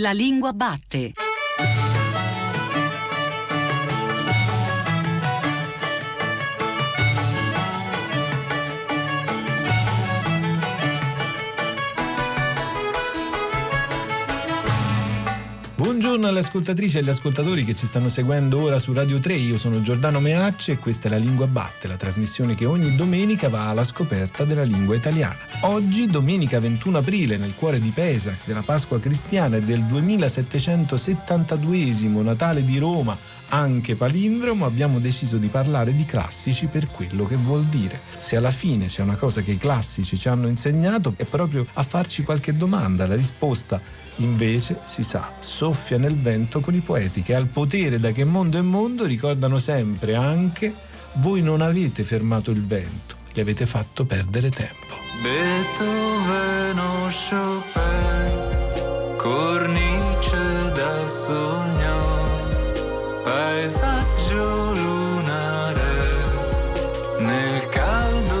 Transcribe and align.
La 0.00 0.12
lingua 0.12 0.52
batte. 0.52 1.12
Buongiorno 15.98 16.28
alle 16.28 16.46
ascoltatrici 16.46 16.96
e 16.96 17.00
agli 17.00 17.08
ascoltatori 17.08 17.64
che 17.64 17.74
ci 17.74 17.84
stanno 17.84 18.08
seguendo 18.08 18.62
ora 18.62 18.78
su 18.78 18.92
Radio 18.92 19.18
3. 19.18 19.34
Io 19.34 19.58
sono 19.58 19.82
Giordano 19.82 20.20
Meacci 20.20 20.70
e 20.70 20.78
questa 20.78 21.08
è 21.08 21.10
La 21.10 21.16
Lingua 21.16 21.48
Batte, 21.48 21.88
la 21.88 21.96
trasmissione 21.96 22.54
che 22.54 22.66
ogni 22.66 22.94
domenica 22.94 23.48
va 23.48 23.68
alla 23.68 23.82
scoperta 23.82 24.44
della 24.44 24.62
lingua 24.62 24.94
italiana. 24.94 25.36
Oggi, 25.62 26.06
domenica 26.06 26.60
21 26.60 26.98
aprile, 26.98 27.36
nel 27.36 27.56
cuore 27.56 27.80
di 27.80 27.90
Pesach, 27.90 28.42
della 28.44 28.62
Pasqua 28.62 29.00
cristiana 29.00 29.56
e 29.56 29.62
del 29.62 29.82
2772 29.86 32.22
Natale 32.22 32.64
di 32.64 32.78
Roma, 32.78 33.18
anche 33.48 33.96
palindromo, 33.96 34.66
abbiamo 34.66 35.00
deciso 35.00 35.38
di 35.38 35.48
parlare 35.48 35.96
di 35.96 36.04
classici 36.04 36.66
per 36.66 36.86
quello 36.86 37.26
che 37.26 37.36
vuol 37.36 37.64
dire. 37.64 38.00
Se 38.16 38.36
alla 38.36 38.52
fine 38.52 38.86
c'è 38.86 39.02
una 39.02 39.16
cosa 39.16 39.40
che 39.40 39.50
i 39.52 39.56
classici 39.56 40.16
ci 40.16 40.28
hanno 40.28 40.46
insegnato 40.46 41.14
è 41.16 41.24
proprio 41.24 41.66
a 41.72 41.82
farci 41.82 42.22
qualche 42.22 42.56
domanda. 42.56 43.04
La 43.06 43.16
risposta 43.16 43.80
Invece, 44.18 44.80
si 44.84 45.02
sa, 45.02 45.32
soffia 45.38 45.96
nel 45.96 46.16
vento 46.16 46.60
con 46.60 46.74
i 46.74 46.80
poeti 46.80 47.22
che 47.22 47.34
al 47.34 47.46
potere 47.46 48.00
da 48.00 48.10
che 48.10 48.24
mondo 48.24 48.58
è 48.58 48.62
mondo 48.62 49.04
ricordano 49.04 49.58
sempre 49.58 50.14
anche 50.16 50.74
voi 51.14 51.40
non 51.42 51.60
avete 51.60 52.02
fermato 52.02 52.50
il 52.50 52.64
vento, 52.64 53.16
gli 53.32 53.40
avete 53.40 53.66
fatto 53.66 54.04
perdere 54.04 54.50
tempo. 54.50 54.96
Beethoven 55.22 56.78
Chopin, 57.28 59.16
cornice 59.16 60.72
da 60.74 61.06
sogno, 61.06 62.26
paesaggio 63.24 64.74
lunare 64.74 65.96
nel 67.18 67.66
caldo 67.66 68.37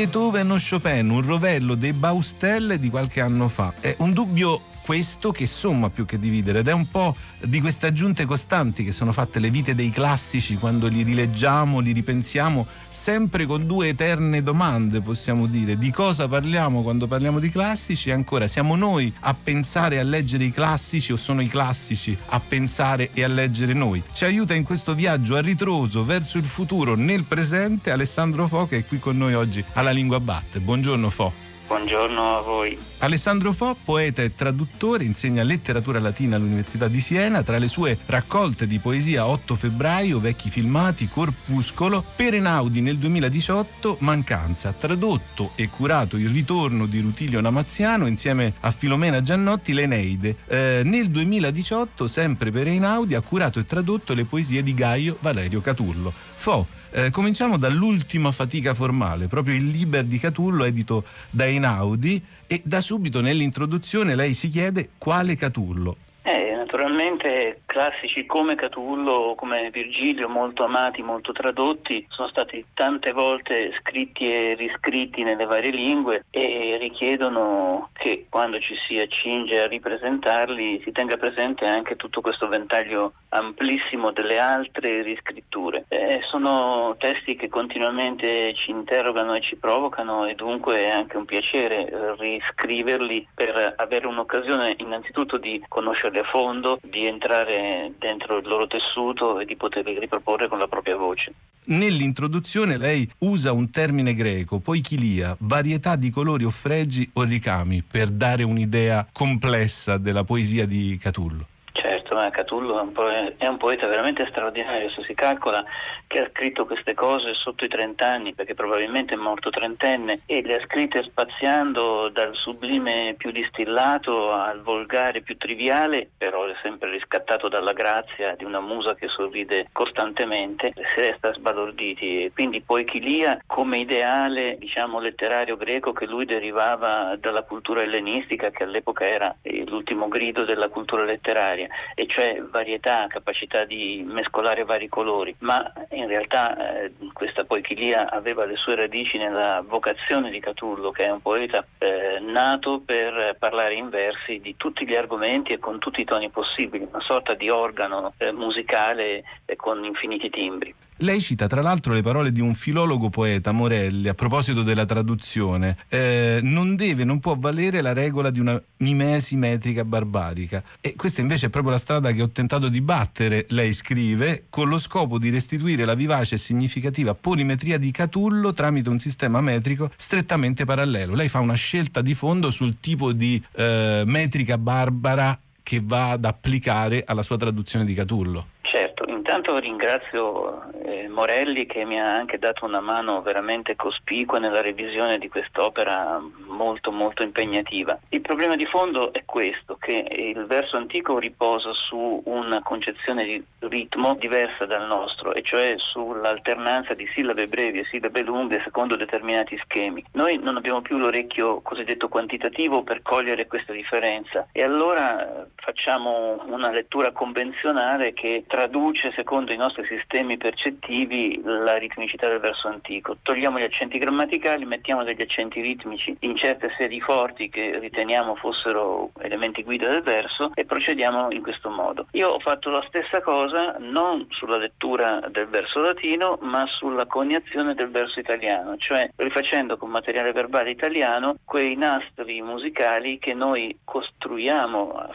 Beethoven 0.00 0.50
o 0.52 0.56
Chopin, 0.56 1.10
un 1.10 1.20
rovello 1.20 1.74
dei 1.74 1.92
Baustelle 1.92 2.78
di 2.78 2.88
qualche 2.88 3.20
anno 3.20 3.48
fa. 3.48 3.74
È 3.80 3.96
un 3.98 4.14
dubbio 4.14 4.62
questo 4.90 5.30
che 5.30 5.46
somma 5.46 5.88
più 5.88 6.04
che 6.04 6.18
dividere 6.18 6.58
ed 6.58 6.66
è 6.66 6.72
un 6.72 6.90
po' 6.90 7.14
di 7.44 7.60
queste 7.60 7.86
aggiunte 7.86 8.24
costanti 8.24 8.82
che 8.82 8.90
sono 8.90 9.12
fatte 9.12 9.38
le 9.38 9.48
vite 9.48 9.76
dei 9.76 9.88
classici 9.88 10.56
quando 10.56 10.88
li 10.88 11.04
rileggiamo, 11.04 11.78
li 11.78 11.92
ripensiamo, 11.92 12.66
sempre 12.88 13.46
con 13.46 13.68
due 13.68 13.90
eterne 13.90 14.42
domande, 14.42 15.00
possiamo 15.00 15.46
dire, 15.46 15.78
di 15.78 15.92
cosa 15.92 16.26
parliamo 16.26 16.82
quando 16.82 17.06
parliamo 17.06 17.38
di 17.38 17.50
classici 17.50 18.08
e 18.08 18.14
ancora 18.14 18.48
siamo 18.48 18.74
noi 18.74 19.14
a 19.20 19.32
pensare 19.32 19.94
e 19.94 19.98
a 20.00 20.02
leggere 20.02 20.42
i 20.42 20.50
classici 20.50 21.12
o 21.12 21.16
sono 21.16 21.40
i 21.40 21.46
classici 21.46 22.18
a 22.30 22.40
pensare 22.40 23.10
e 23.12 23.22
a 23.22 23.28
leggere 23.28 23.74
noi. 23.74 24.02
Ci 24.12 24.24
aiuta 24.24 24.54
in 24.54 24.64
questo 24.64 24.96
viaggio 24.96 25.36
a 25.36 25.40
ritroso 25.40 26.04
verso 26.04 26.36
il 26.36 26.46
futuro 26.46 26.96
nel 26.96 27.22
presente 27.26 27.92
Alessandro 27.92 28.48
Fo 28.48 28.66
che 28.66 28.78
è 28.78 28.84
qui 28.84 28.98
con 28.98 29.16
noi 29.16 29.34
oggi 29.34 29.64
alla 29.74 29.92
Lingua 29.92 30.18
Batte. 30.18 30.58
Buongiorno 30.58 31.08
Fo. 31.10 31.49
Buongiorno 31.70 32.36
a 32.36 32.40
voi. 32.40 32.76
Alessandro 32.98 33.52
Fo, 33.52 33.76
poeta 33.84 34.22
e 34.22 34.34
traduttore, 34.34 35.04
insegna 35.04 35.44
letteratura 35.44 36.00
latina 36.00 36.34
all'Università 36.34 36.88
di 36.88 36.98
Siena. 36.98 37.44
Tra 37.44 37.58
le 37.58 37.68
sue 37.68 37.96
raccolte 38.06 38.66
di 38.66 38.80
poesia 38.80 39.28
8 39.28 39.54
febbraio, 39.54 40.18
Vecchi 40.18 40.50
filmati, 40.50 41.06
Corpuscolo, 41.06 42.04
per 42.16 42.34
Enaudi 42.34 42.80
nel 42.80 42.98
2018, 42.98 43.98
Mancanza, 44.00 44.72
tradotto 44.76 45.52
e 45.54 45.68
curato 45.68 46.16
il 46.16 46.30
ritorno 46.30 46.86
di 46.86 46.98
Rutilio 46.98 47.40
Namaziano 47.40 48.08
insieme 48.08 48.52
a 48.58 48.72
Filomena 48.72 49.22
Giannotti, 49.22 49.72
L'Eneide. 49.72 50.38
Eh, 50.48 50.82
nel 50.84 51.08
2018, 51.08 52.08
sempre 52.08 52.50
per 52.50 52.66
Einaudi, 52.66 53.14
ha 53.14 53.20
curato 53.20 53.60
e 53.60 53.64
tradotto 53.64 54.12
le 54.12 54.24
poesie 54.24 54.64
di 54.64 54.74
Gaio 54.74 55.18
Valerio 55.20 55.60
Catullo. 55.60 56.12
Fo, 56.34 56.66
eh, 56.90 57.10
cominciamo 57.10 57.56
dall'ultima 57.56 58.30
fatica 58.30 58.74
formale, 58.74 59.26
proprio 59.28 59.54
il 59.54 59.68
Liber 59.68 60.04
di 60.04 60.18
Catullo 60.18 60.64
edito 60.64 61.04
da 61.30 61.46
Einaudi 61.46 62.22
e 62.46 62.62
da 62.64 62.80
subito 62.80 63.20
nell'introduzione 63.20 64.14
lei 64.14 64.34
si 64.34 64.50
chiede 64.50 64.88
quale 64.98 65.36
Catullo. 65.36 65.96
Eh, 66.22 66.49
naturalmente 66.60 67.62
classici 67.64 68.26
come 68.26 68.54
Catullo 68.54 69.34
come 69.34 69.70
Virgilio, 69.70 70.28
molto 70.28 70.64
amati, 70.64 71.02
molto 71.02 71.32
tradotti, 71.32 72.06
sono 72.10 72.28
stati 72.28 72.64
tante 72.74 73.12
volte 73.12 73.72
scritti 73.80 74.26
e 74.26 74.54
riscritti 74.54 75.22
nelle 75.22 75.46
varie 75.46 75.70
lingue 75.70 76.24
e 76.30 76.76
richiedono 76.78 77.88
che 77.94 78.26
quando 78.28 78.58
ci 78.58 78.74
si 78.86 78.98
accinge 78.98 79.62
a 79.62 79.66
ripresentarli 79.66 80.82
si 80.84 80.92
tenga 80.92 81.16
presente 81.16 81.64
anche 81.64 81.96
tutto 81.96 82.20
questo 82.20 82.46
ventaglio 82.48 83.14
amplissimo 83.30 84.12
delle 84.12 84.38
altre 84.38 85.02
riscritture. 85.02 85.86
Eh, 85.88 86.20
sono 86.30 86.96
testi 86.98 87.36
che 87.36 87.48
continuamente 87.48 88.54
ci 88.54 88.70
interrogano 88.70 89.34
e 89.34 89.40
ci 89.40 89.56
provocano 89.56 90.26
e 90.26 90.34
dunque 90.34 90.80
è 90.80 90.90
anche 90.90 91.16
un 91.16 91.24
piacere 91.24 92.14
riscriverli 92.18 93.28
per 93.34 93.74
avere 93.76 94.06
un'occasione 94.06 94.74
innanzitutto 94.78 95.38
di 95.38 95.62
conoscerli 95.68 96.18
a 96.18 96.24
fondo, 96.50 96.78
di 96.82 97.06
entrare 97.06 97.92
dentro 97.98 98.38
il 98.38 98.46
loro 98.46 98.66
tessuto 98.66 99.38
e 99.38 99.44
di 99.44 99.56
poterli 99.56 99.98
riproporre 99.98 100.48
con 100.48 100.58
la 100.58 100.66
propria 100.66 100.96
voce. 100.96 101.32
Nell'introduzione 101.66 102.76
lei 102.76 103.08
usa 103.18 103.52
un 103.52 103.70
termine 103.70 104.14
greco, 104.14 104.58
poichilia, 104.58 105.36
varietà 105.40 105.94
di 105.94 106.10
colori 106.10 106.44
o 106.44 106.50
fregi 106.50 107.08
o 107.14 107.22
ricami, 107.22 107.84
per 107.88 108.08
dare 108.08 108.42
un'idea 108.42 109.06
complessa 109.12 109.98
della 109.98 110.24
poesia 110.24 110.66
di 110.66 110.98
Catullo. 111.00 111.46
Certo, 111.72 112.16
Catullo 112.32 112.78
è 112.78 112.82
un, 112.82 112.92
poe- 112.92 113.34
è 113.38 113.46
un 113.46 113.56
poeta 113.56 113.86
veramente 113.86 114.26
straordinario, 114.28 114.90
se 114.90 115.02
si 115.06 115.14
calcola 115.14 115.64
che 116.10 116.22
ha 116.22 116.28
scritto 116.30 116.66
queste 116.66 116.92
cose 116.92 117.34
sotto 117.34 117.64
i 117.64 117.68
30 117.68 118.04
anni, 118.04 118.34
perché 118.34 118.54
probabilmente 118.54 119.14
è 119.14 119.16
morto 119.16 119.48
trentenne, 119.48 120.22
e 120.26 120.42
le 120.42 120.56
ha 120.56 120.64
scritte 120.64 121.04
spaziando 121.04 122.08
dal 122.08 122.34
sublime 122.34 123.14
più 123.16 123.30
distillato 123.30 124.32
al 124.32 124.60
volgare 124.60 125.20
più 125.20 125.36
triviale, 125.36 126.08
però 126.18 126.46
è 126.46 126.54
sempre 126.62 126.90
riscattato 126.90 127.48
dalla 127.48 127.72
grazia 127.72 128.34
di 128.34 128.42
una 128.42 128.58
musa 128.58 128.96
che 128.96 129.06
sorride 129.06 129.68
costantemente, 129.70 130.72
si 130.74 131.00
resta 131.00 131.32
sbalorditi. 131.32 132.24
E 132.24 132.32
quindi 132.34 132.60
Poichilia 132.60 133.40
come 133.46 133.78
ideale, 133.78 134.56
diciamo, 134.58 134.98
letterario 134.98 135.56
greco 135.56 135.92
che 135.92 136.06
lui 136.06 136.24
derivava 136.24 137.14
dalla 137.20 137.42
cultura 137.42 137.82
ellenistica, 137.82 138.50
che 138.50 138.64
all'epoca 138.64 139.06
era 139.06 139.32
l'ultimo 139.66 140.08
grido 140.08 140.44
della 140.44 140.70
cultura 140.70 141.04
letteraria 141.04 141.68
e 141.94 142.08
cioè 142.08 142.42
varietà, 142.50 143.06
capacità 143.06 143.64
di 143.64 144.04
mescolare 144.04 144.64
vari 144.64 144.88
colori, 144.88 145.32
ma 145.38 145.72
in 146.00 146.08
realtà 146.08 146.82
eh, 146.82 146.92
questa 147.12 147.44
poichilia 147.44 148.10
aveva 148.10 148.44
le 148.44 148.56
sue 148.56 148.74
radici 148.74 149.18
nella 149.18 149.62
vocazione 149.66 150.30
di 150.30 150.40
Catullo, 150.40 150.90
che 150.90 151.04
è 151.04 151.10
un 151.10 151.20
poeta 151.20 151.64
eh, 151.78 152.18
nato 152.20 152.80
per 152.84 153.36
parlare 153.38 153.74
in 153.74 153.88
versi 153.88 154.40
di 154.40 154.56
tutti 154.56 154.86
gli 154.86 154.94
argomenti 154.94 155.52
e 155.52 155.58
con 155.58 155.78
tutti 155.78 156.00
i 156.00 156.04
toni 156.04 156.30
possibili, 156.30 156.86
una 156.90 157.02
sorta 157.02 157.34
di 157.34 157.48
organo 157.48 158.14
eh, 158.18 158.32
musicale 158.32 159.22
eh, 159.44 159.56
con 159.56 159.84
infiniti 159.84 160.30
timbri. 160.30 160.74
Lei 161.02 161.18
cita 161.22 161.46
tra 161.46 161.62
l'altro 161.62 161.94
le 161.94 162.02
parole 162.02 162.30
di 162.30 162.42
un 162.42 162.52
filologo 162.52 163.08
poeta, 163.08 163.52
Morelli, 163.52 164.08
a 164.08 164.12
proposito 164.12 164.62
della 164.62 164.84
traduzione. 164.84 165.74
Eh, 165.88 166.40
non 166.42 166.76
deve, 166.76 167.04
non 167.04 167.20
può 167.20 167.36
valere 167.38 167.80
la 167.80 167.94
regola 167.94 168.28
di 168.28 168.38
una 168.38 168.62
mimesi 168.78 169.36
metrica 169.36 169.82
barbarica. 169.86 170.62
E 170.78 170.96
questa 170.96 171.22
invece 171.22 171.46
è 171.46 171.48
proprio 171.48 171.72
la 171.72 171.78
strada 171.78 172.12
che 172.12 172.20
ho 172.20 172.28
tentato 172.28 172.68
di 172.68 172.82
battere, 172.82 173.46
lei 173.48 173.72
scrive, 173.72 174.44
con 174.50 174.68
lo 174.68 174.78
scopo 174.78 175.18
di 175.18 175.30
restituire 175.30 175.86
la 175.86 175.94
vivace 175.94 176.34
e 176.34 176.38
significativa 176.38 177.14
polimetria 177.14 177.78
di 177.78 177.90
Catullo 177.92 178.52
tramite 178.52 178.90
un 178.90 178.98
sistema 178.98 179.40
metrico 179.40 179.90
strettamente 179.96 180.66
parallelo. 180.66 181.14
Lei 181.14 181.30
fa 181.30 181.38
una 181.38 181.54
scelta 181.54 182.02
di 182.02 182.12
fondo 182.12 182.50
sul 182.50 182.78
tipo 182.78 183.12
di 183.12 183.42
eh, 183.52 184.02
metrica 184.04 184.58
barbara 184.58 185.38
che 185.62 185.80
va 185.82 186.10
ad 186.10 186.26
applicare 186.26 187.04
alla 187.06 187.22
sua 187.22 187.38
traduzione 187.38 187.86
di 187.86 187.94
Catullo. 187.94 188.58
Certo, 188.72 189.02
intanto 189.08 189.58
ringrazio 189.58 190.70
eh, 190.84 191.08
Morelli 191.08 191.66
che 191.66 191.84
mi 191.84 192.00
ha 192.00 192.14
anche 192.14 192.38
dato 192.38 192.64
una 192.66 192.78
mano 192.78 193.20
veramente 193.20 193.74
cospicua 193.74 194.38
nella 194.38 194.60
revisione 194.60 195.18
di 195.18 195.28
quest'opera 195.28 196.22
molto 196.46 196.92
molto 196.92 197.24
impegnativa. 197.24 197.98
Il 198.10 198.20
problema 198.20 198.54
di 198.54 198.66
fondo 198.66 199.12
è 199.12 199.24
questo, 199.24 199.76
che 199.76 200.06
il 200.08 200.46
verso 200.46 200.76
antico 200.76 201.18
riposa 201.18 201.72
su 201.72 202.22
una 202.26 202.62
concezione 202.62 203.24
di 203.24 203.44
ritmo 203.58 204.14
diversa 204.14 204.66
dal 204.66 204.86
nostro, 204.86 205.34
e 205.34 205.42
cioè 205.42 205.74
sull'alternanza 205.76 206.94
di 206.94 207.08
sillabe 207.12 207.48
brevi 207.48 207.80
e 207.80 207.86
sillabe 207.90 208.22
lunghe 208.22 208.60
secondo 208.62 208.94
determinati 208.94 209.58
schemi. 209.64 210.04
Noi 210.12 210.38
non 210.38 210.56
abbiamo 210.56 210.80
più 210.80 210.96
l'orecchio 210.96 211.60
cosiddetto 211.60 212.06
quantitativo 212.06 212.84
per 212.84 213.02
cogliere 213.02 213.48
questa 213.48 213.72
differenza 213.72 214.46
e 214.52 214.62
allora 214.62 215.44
facciamo 215.56 216.40
una 216.46 216.70
lettura 216.70 217.10
convenzionale 217.10 218.12
che 218.12 218.44
traduce 218.60 219.10
secondo 219.16 219.54
i 219.54 219.56
nostri 219.56 219.86
sistemi 219.86 220.36
percettivi 220.36 221.40
la 221.42 221.78
ritmicità 221.78 222.28
del 222.28 222.40
verso 222.40 222.68
antico. 222.68 223.16
Togliamo 223.22 223.58
gli 223.58 223.62
accenti 223.62 223.96
grammaticali, 223.96 224.66
mettiamo 224.66 225.02
degli 225.02 225.22
accenti 225.22 225.62
ritmici 225.62 226.14
in 226.20 226.36
certe 226.36 226.68
sedi 226.76 227.00
forti 227.00 227.48
che 227.48 227.78
riteniamo 227.78 228.34
fossero 228.34 229.12
elementi 229.20 229.62
guida 229.62 229.88
del 229.88 230.02
verso 230.02 230.50
e 230.54 230.66
procediamo 230.66 231.30
in 231.30 231.40
questo 231.40 231.70
modo. 231.70 232.06
Io 232.12 232.28
ho 232.28 232.38
fatto 232.38 232.68
la 232.68 232.84
stessa 232.88 233.22
cosa 233.22 233.76
non 233.78 234.26
sulla 234.28 234.58
lettura 234.58 235.26
del 235.30 235.46
verso 235.46 235.80
latino 235.80 236.38
ma 236.42 236.66
sulla 236.66 237.06
coniazione 237.06 237.74
del 237.74 237.88
verso 237.88 238.20
italiano, 238.20 238.76
cioè 238.76 239.10
rifacendo 239.16 239.78
con 239.78 239.88
materiale 239.88 240.32
verbale 240.32 240.70
italiano 240.70 241.36
quei 241.46 241.76
nastri 241.76 242.42
musicali 242.42 243.18
che 243.18 243.32
noi 243.32 243.78
costruiamo, 243.84 244.19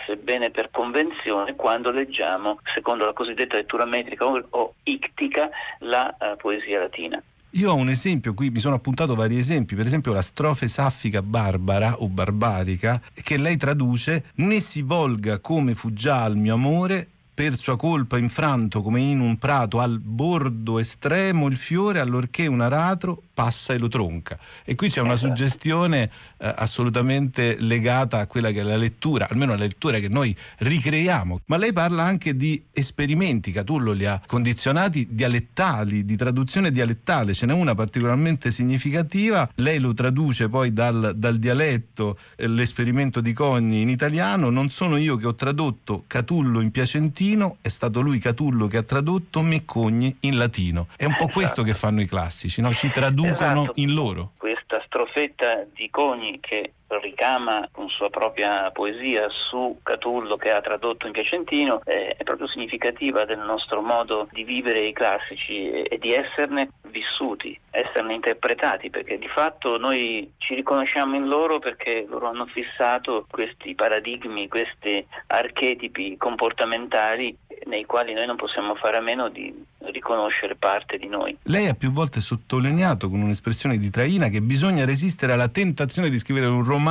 sebbene 0.06 0.50
per 0.50 0.70
convenzione, 0.72 1.56
quando 1.56 1.92
leggiamo, 1.92 2.60
secondo 2.74 3.06
la 3.06 3.14
cosiddetta 3.14 3.56
lettura 3.56 3.86
metrica 3.86 4.26
o, 4.26 4.74
ictica, 4.84 5.50
la 5.80 6.16
uh, 6.20 6.38
poesia 6.38 6.80
latina. 6.80 7.22
Io 7.52 7.72
ho 7.72 7.76
un 7.76 7.88
esempio, 7.88 8.34
qui 8.34 8.50
mi 8.50 8.60
sono 8.60 8.76
appuntato 8.76 9.16
vari 9.16 9.38
esempi, 9.38 9.76
per 9.76 9.86
esempio 9.86 10.12
la 10.12 10.22
strofe 10.22 10.68
saffica 10.68 11.22
barbara 11.22 12.02
o 12.02 12.10
barbarica, 12.10 13.02
che 13.24 13.38
lei 13.38 13.56
traduce, 13.56 14.26
né 14.36 14.60
si 14.60 14.82
volga 14.82 15.40
come 15.40 15.74
fu 15.74 15.94
già 15.94 16.26
il 16.26 16.36
mio 16.36 16.56
amore, 16.56 17.08
per 17.36 17.56
sua 17.56 17.76
colpa 17.76 18.18
infranto 18.18 18.82
come 18.82 19.02
in 19.02 19.20
un 19.20 19.38
prato 19.38 19.80
al 19.80 20.00
bordo 20.00 20.80
estremo 20.80 21.48
il 21.48 21.58
fiore 21.58 22.00
allorché 22.00 22.48
un 22.48 22.62
aratro 22.62 23.24
passa 23.36 23.74
e 23.74 23.78
lo 23.78 23.90
tronca. 23.90 24.40
E 24.64 24.74
qui 24.74 24.90
c'è 24.90 25.02
una 25.02 25.18
suggestione 25.18 26.10
eh, 26.38 26.54
assolutamente 26.56 27.58
legata 27.60 28.20
a 28.20 28.28
quella 28.28 28.50
che 28.52 28.62
è 28.62 28.64
la 28.64 28.78
lettura, 28.78 29.28
almeno 29.30 29.52
la 29.52 29.60
lettura 29.60 30.00
che 30.00 30.08
noi 30.08 30.36
ricreiamo. 30.60 31.42
Ma 31.46 31.58
lei 31.58 31.74
parla 31.74 32.04
anche 32.04 32.36
di 32.36 32.64
esperimenti, 32.72 33.52
Catullo 33.52 33.92
li 33.92 34.06
ha 34.06 34.20
condizionati 34.26 35.10
dialettali, 35.12 36.06
di 36.06 36.16
traduzione 36.16 36.72
dialettale. 36.72 37.34
Ce 37.34 37.46
n'è 37.46 37.54
una 37.54 37.76
particolarmente 37.76 38.50
significativa, 38.50 39.48
lei 39.56 39.80
lo 39.80 39.94
traduce 39.94 40.48
poi 40.48 40.72
dal, 40.72 41.14
dal 41.16 41.36
dialetto, 41.36 42.18
eh, 42.38 42.48
l'esperimento 42.48 43.20
di 43.20 43.34
Cogni 43.34 43.82
in 43.82 43.90
italiano. 43.90 44.50
Non 44.50 44.70
sono 44.70 44.96
io 44.96 45.18
che 45.18 45.28
ho 45.28 45.36
tradotto 45.36 46.06
Catullo 46.08 46.62
in 46.62 46.72
piacentino, 46.72 47.58
è 47.62 47.68
stato 47.68 48.00
lui 48.00 48.20
Catullo 48.20 48.68
che 48.68 48.78
ha 48.78 48.84
tradotto 48.84 49.42
Meccogni 49.42 50.16
in 50.22 50.38
latino. 50.38 50.88
È 50.96 51.04
un 51.04 51.16
po' 51.18 51.28
questo 51.28 51.64
che 51.64 51.74
fanno 51.74 52.00
i 52.00 52.08
classici, 52.08 52.62
no? 52.62 52.72
ci 52.74 52.90
traducono 52.90 53.25
traducono 53.34 53.62
esatto. 53.64 53.80
in 53.80 53.94
loro. 53.94 54.32
Questa 54.38 54.82
strofetta 54.86 55.66
di 55.74 55.90
Coni 55.90 56.40
che 56.40 56.74
ricama 57.00 57.68
con 57.72 57.90
sua 57.90 58.10
propria 58.10 58.72
poesia 58.72 59.28
su 59.30 59.80
Catullo 59.84 60.38
che 60.38 60.52
ha 60.52 60.62
tradotto 60.62 61.08
in 61.08 61.14
piacentino 61.14 61.82
eh, 61.86 62.16
è 62.18 62.24
proprio 62.24 62.48
significativa 62.48 63.26
del 63.26 63.40
nostro 63.40 63.82
modo 63.82 64.28
di 64.32 64.44
vivere 64.44 64.86
i 64.86 64.94
classici 64.94 65.70
e 65.70 65.98
di 65.98 66.14
esserne 66.14 66.72
vissuti, 66.90 67.58
esserne 67.72 68.14
interpretati, 68.14 68.90
perché 68.90 69.18
di 69.18 69.28
fatto 69.28 69.78
noi 69.78 70.32
ci 70.38 70.56
riconosciamo 70.56 71.16
in 71.16 71.28
loro 71.28 71.60
perché 71.60 72.06
loro 72.08 72.28
hanno 72.28 72.46
fissato 72.46 73.26
questi 73.30 73.76
paradigmi, 73.76 74.48
questi 74.48 75.06
archetipi 75.28 76.16
comportamentali 76.18 77.36
nei 77.66 77.86
quali 77.86 78.14
noi 78.14 78.26
non 78.26 78.36
possiamo 78.36 78.76
fare 78.76 78.98
a 78.98 79.02
meno 79.02 79.30
di 79.30 79.54
riconoscere 79.92 80.56
parte 80.56 80.98
di 80.98 81.08
noi. 81.08 81.38
Lei 81.44 81.68
ha 81.68 81.74
più 81.74 81.92
volte 81.92 82.20
sottolineato 82.20 83.10
con 83.10 83.22
un'espressione 83.22 83.78
di 83.78 83.90
traina 83.90 84.30
che 84.30 84.42
bisogna 84.42 84.86
resistere 84.86 85.34
alla 85.34 85.48
tentazione 85.48 86.10
di 86.10 86.18
scrivere 86.18 86.48
un 86.48 86.64
romanzo 86.64 86.85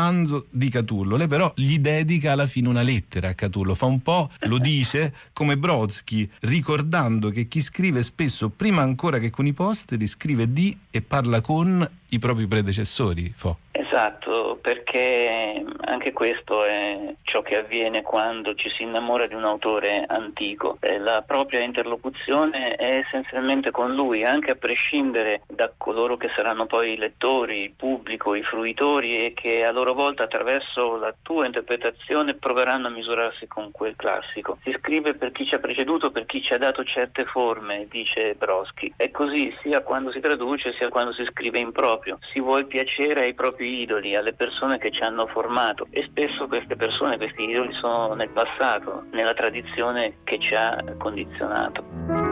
di 0.50 0.68
Catullo. 0.68 1.16
Lei 1.16 1.28
però 1.28 1.52
gli 1.56 1.78
dedica 1.78 2.32
alla 2.32 2.46
fine 2.46 2.68
una 2.68 2.82
lettera 2.82 3.28
a 3.28 3.34
Catullo, 3.34 3.74
fa 3.74 3.86
un 3.86 4.00
po', 4.00 4.30
lo 4.40 4.58
dice, 4.58 5.14
come 5.32 5.56
Brodsky, 5.56 6.28
ricordando 6.40 7.30
che 7.30 7.48
chi 7.48 7.60
scrive 7.60 8.02
spesso 8.02 8.48
prima 8.48 8.82
ancora 8.82 9.18
che 9.18 9.30
con 9.30 9.46
i 9.46 9.52
posteri 9.52 10.06
scrive 10.06 10.52
di 10.52 10.76
e 10.90 11.02
parla 11.02 11.40
con 11.40 11.88
i 12.14 12.18
propri 12.18 12.46
predecessori. 12.46 13.32
Fo. 13.34 13.58
Esatto, 13.70 14.58
perché 14.60 15.64
anche 15.84 16.12
questo 16.12 16.64
è 16.64 17.14
ciò 17.22 17.42
che 17.42 17.58
avviene 17.58 18.02
quando 18.02 18.54
ci 18.54 18.68
si 18.68 18.82
innamora 18.84 19.26
di 19.26 19.34
un 19.34 19.44
autore 19.44 20.04
antico. 20.06 20.78
La 20.80 21.22
propria 21.26 21.60
interlocuzione 21.60 22.74
è 22.76 23.04
essenzialmente 23.04 23.70
con 23.70 23.94
lui, 23.94 24.24
anche 24.24 24.52
a 24.52 24.56
prescindere 24.56 25.42
da 25.48 25.72
coloro 25.76 26.16
che 26.16 26.30
saranno 26.34 26.66
poi 26.66 26.92
i 26.92 26.96
lettori, 26.96 27.62
il 27.62 27.72
pubblico, 27.76 28.34
i 28.34 28.42
fruitori 28.42 29.24
e 29.24 29.32
che 29.34 29.60
a 29.60 29.72
loro 29.72 29.92
volta 29.92 30.24
attraverso 30.24 30.96
la 30.96 31.14
tua 31.22 31.46
interpretazione 31.46 32.34
proveranno 32.34 32.88
a 32.88 32.90
misurarsi 32.90 33.46
con 33.46 33.70
quel 33.70 33.96
classico. 33.96 34.58
Si 34.62 34.74
scrive 34.78 35.14
per 35.14 35.32
chi 35.32 35.46
ci 35.46 35.54
ha 35.54 35.58
preceduto, 35.58 36.10
per 36.10 36.26
chi 36.26 36.42
ci 36.42 36.52
ha 36.52 36.58
dato 36.58 36.84
certe 36.84 37.24
forme, 37.24 37.86
dice 37.90 38.34
Broschi. 38.34 38.92
È 38.96 39.10
così 39.10 39.54
sia 39.62 39.82
quando 39.82 40.10
si 40.12 40.20
traduce 40.20 40.74
sia 40.78 40.88
quando 40.88 41.12
si 41.12 41.24
scrive 41.30 41.58
in 41.58 41.72
proprio. 41.72 42.03
Si 42.32 42.40
vuole 42.40 42.66
piacere 42.66 43.24
ai 43.24 43.34
propri 43.34 43.80
idoli, 43.80 44.14
alle 44.14 44.34
persone 44.34 44.78
che 44.78 44.90
ci 44.90 45.02
hanno 45.02 45.26
formato 45.26 45.86
e 45.90 46.04
spesso 46.08 46.46
queste 46.46 46.76
persone, 46.76 47.16
questi 47.16 47.42
idoli 47.42 47.72
sono 47.74 48.14
nel 48.14 48.30
passato, 48.30 49.04
nella 49.12 49.34
tradizione 49.34 50.16
che 50.24 50.38
ci 50.38 50.54
ha 50.54 50.82
condizionato. 50.98 52.23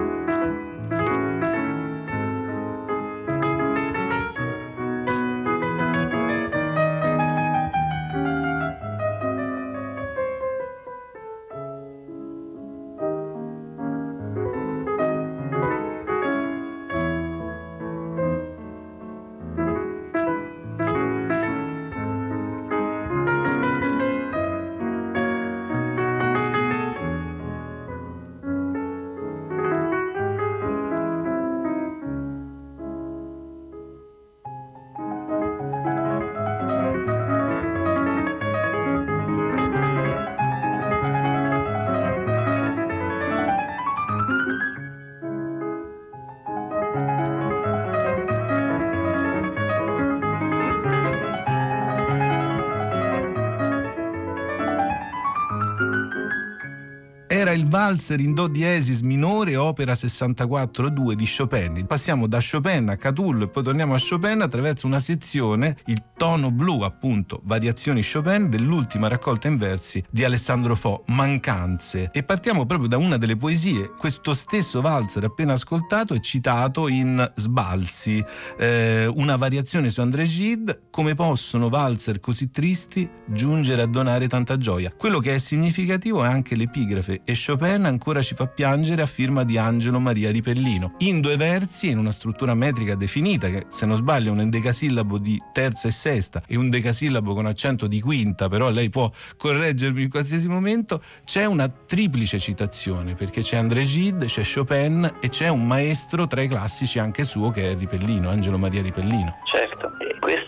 Valzer 57.92 58.20
in 58.20 58.32
do 58.32 58.48
diesis 58.48 59.02
minore, 59.02 59.56
opera 59.56 59.92
64-2 59.92 61.12
di 61.12 61.26
Chopin. 61.26 61.84
Passiamo 61.86 62.26
da 62.26 62.38
Chopin 62.40 62.88
a 62.88 62.96
Catullo 62.96 63.44
e 63.44 63.48
poi 63.48 63.62
torniamo 63.62 63.92
a 63.92 63.98
Chopin 63.98 64.40
attraverso 64.40 64.86
una 64.86 64.98
sezione, 64.98 65.76
il 65.86 66.02
tono 66.16 66.50
blu, 66.50 66.80
appunto, 66.80 67.40
variazioni 67.44 68.02
Chopin 68.02 68.48
dell'ultima 68.48 69.08
raccolta 69.08 69.48
in 69.48 69.58
versi 69.58 70.02
di 70.10 70.24
Alessandro 70.24 70.74
Fo, 70.74 71.02
Mancanze. 71.08 72.10
E 72.12 72.22
partiamo 72.22 72.64
proprio 72.64 72.88
da 72.88 72.96
una 72.96 73.18
delle 73.18 73.36
poesie. 73.36 73.90
Questo 73.90 74.32
stesso 74.32 74.80
valzer 74.80 75.24
appena 75.24 75.52
ascoltato 75.52 76.14
è 76.14 76.20
citato 76.20 76.88
in 76.88 77.30
Sbalzi, 77.34 78.24
eh, 78.58 79.06
una 79.06 79.36
variazione 79.36 79.90
su 79.90 80.00
André 80.00 80.24
Gide, 80.24 80.84
come 80.90 81.14
possono 81.14 81.68
valzer 81.68 82.20
così 82.20 82.50
tristi 82.50 83.10
giungere 83.26 83.82
a 83.82 83.86
donare 83.86 84.28
tanta 84.28 84.56
gioia. 84.56 84.92
Quello 84.96 85.18
che 85.18 85.34
è 85.34 85.38
significativo 85.38 86.24
è 86.24 86.28
anche 86.28 86.54
l'epigrafe 86.54 87.20
e 87.24 87.34
Chopin 87.34 87.81
ancora 87.88 88.22
ci 88.22 88.34
fa 88.34 88.46
piangere 88.46 89.02
a 89.02 89.06
firma 89.06 89.44
di 89.44 89.58
Angelo 89.58 90.00
Maria 90.00 90.30
Ripellino, 90.30 90.94
in 90.98 91.20
due 91.20 91.36
versi 91.36 91.90
in 91.90 91.98
una 91.98 92.10
struttura 92.10 92.54
metrica 92.54 92.94
definita, 92.94 93.48
che 93.48 93.66
se 93.68 93.86
non 93.86 93.96
sbaglio 93.96 94.28
è 94.28 94.32
un 94.32 94.40
endecasillabo 94.40 95.18
di 95.18 95.40
terza 95.52 95.88
e 95.88 95.90
sesta 95.90 96.42
e 96.46 96.56
un 96.56 96.70
decasillabo 96.70 97.34
con 97.34 97.46
accento 97.46 97.86
di 97.86 98.00
quinta, 98.00 98.48
però 98.48 98.70
lei 98.70 98.90
può 98.90 99.10
correggermi 99.36 100.02
in 100.02 100.10
qualsiasi 100.10 100.48
momento, 100.48 101.02
c'è 101.24 101.44
una 101.44 101.68
triplice 101.68 102.38
citazione, 102.38 103.14
perché 103.14 103.42
c'è 103.42 103.56
André 103.56 103.84
Gide, 103.84 104.26
c'è 104.26 104.42
Chopin 104.42 105.16
e 105.20 105.28
c'è 105.28 105.48
un 105.48 105.66
maestro 105.66 106.26
tra 106.26 106.42
i 106.42 106.48
classici 106.48 106.98
anche 106.98 107.24
suo 107.24 107.50
che 107.50 107.70
è 107.70 107.76
Ripellino, 107.76 108.30
Angelo 108.30 108.58
Maria 108.58 108.82
Ripellino. 108.82 109.36
Certo, 109.50 109.91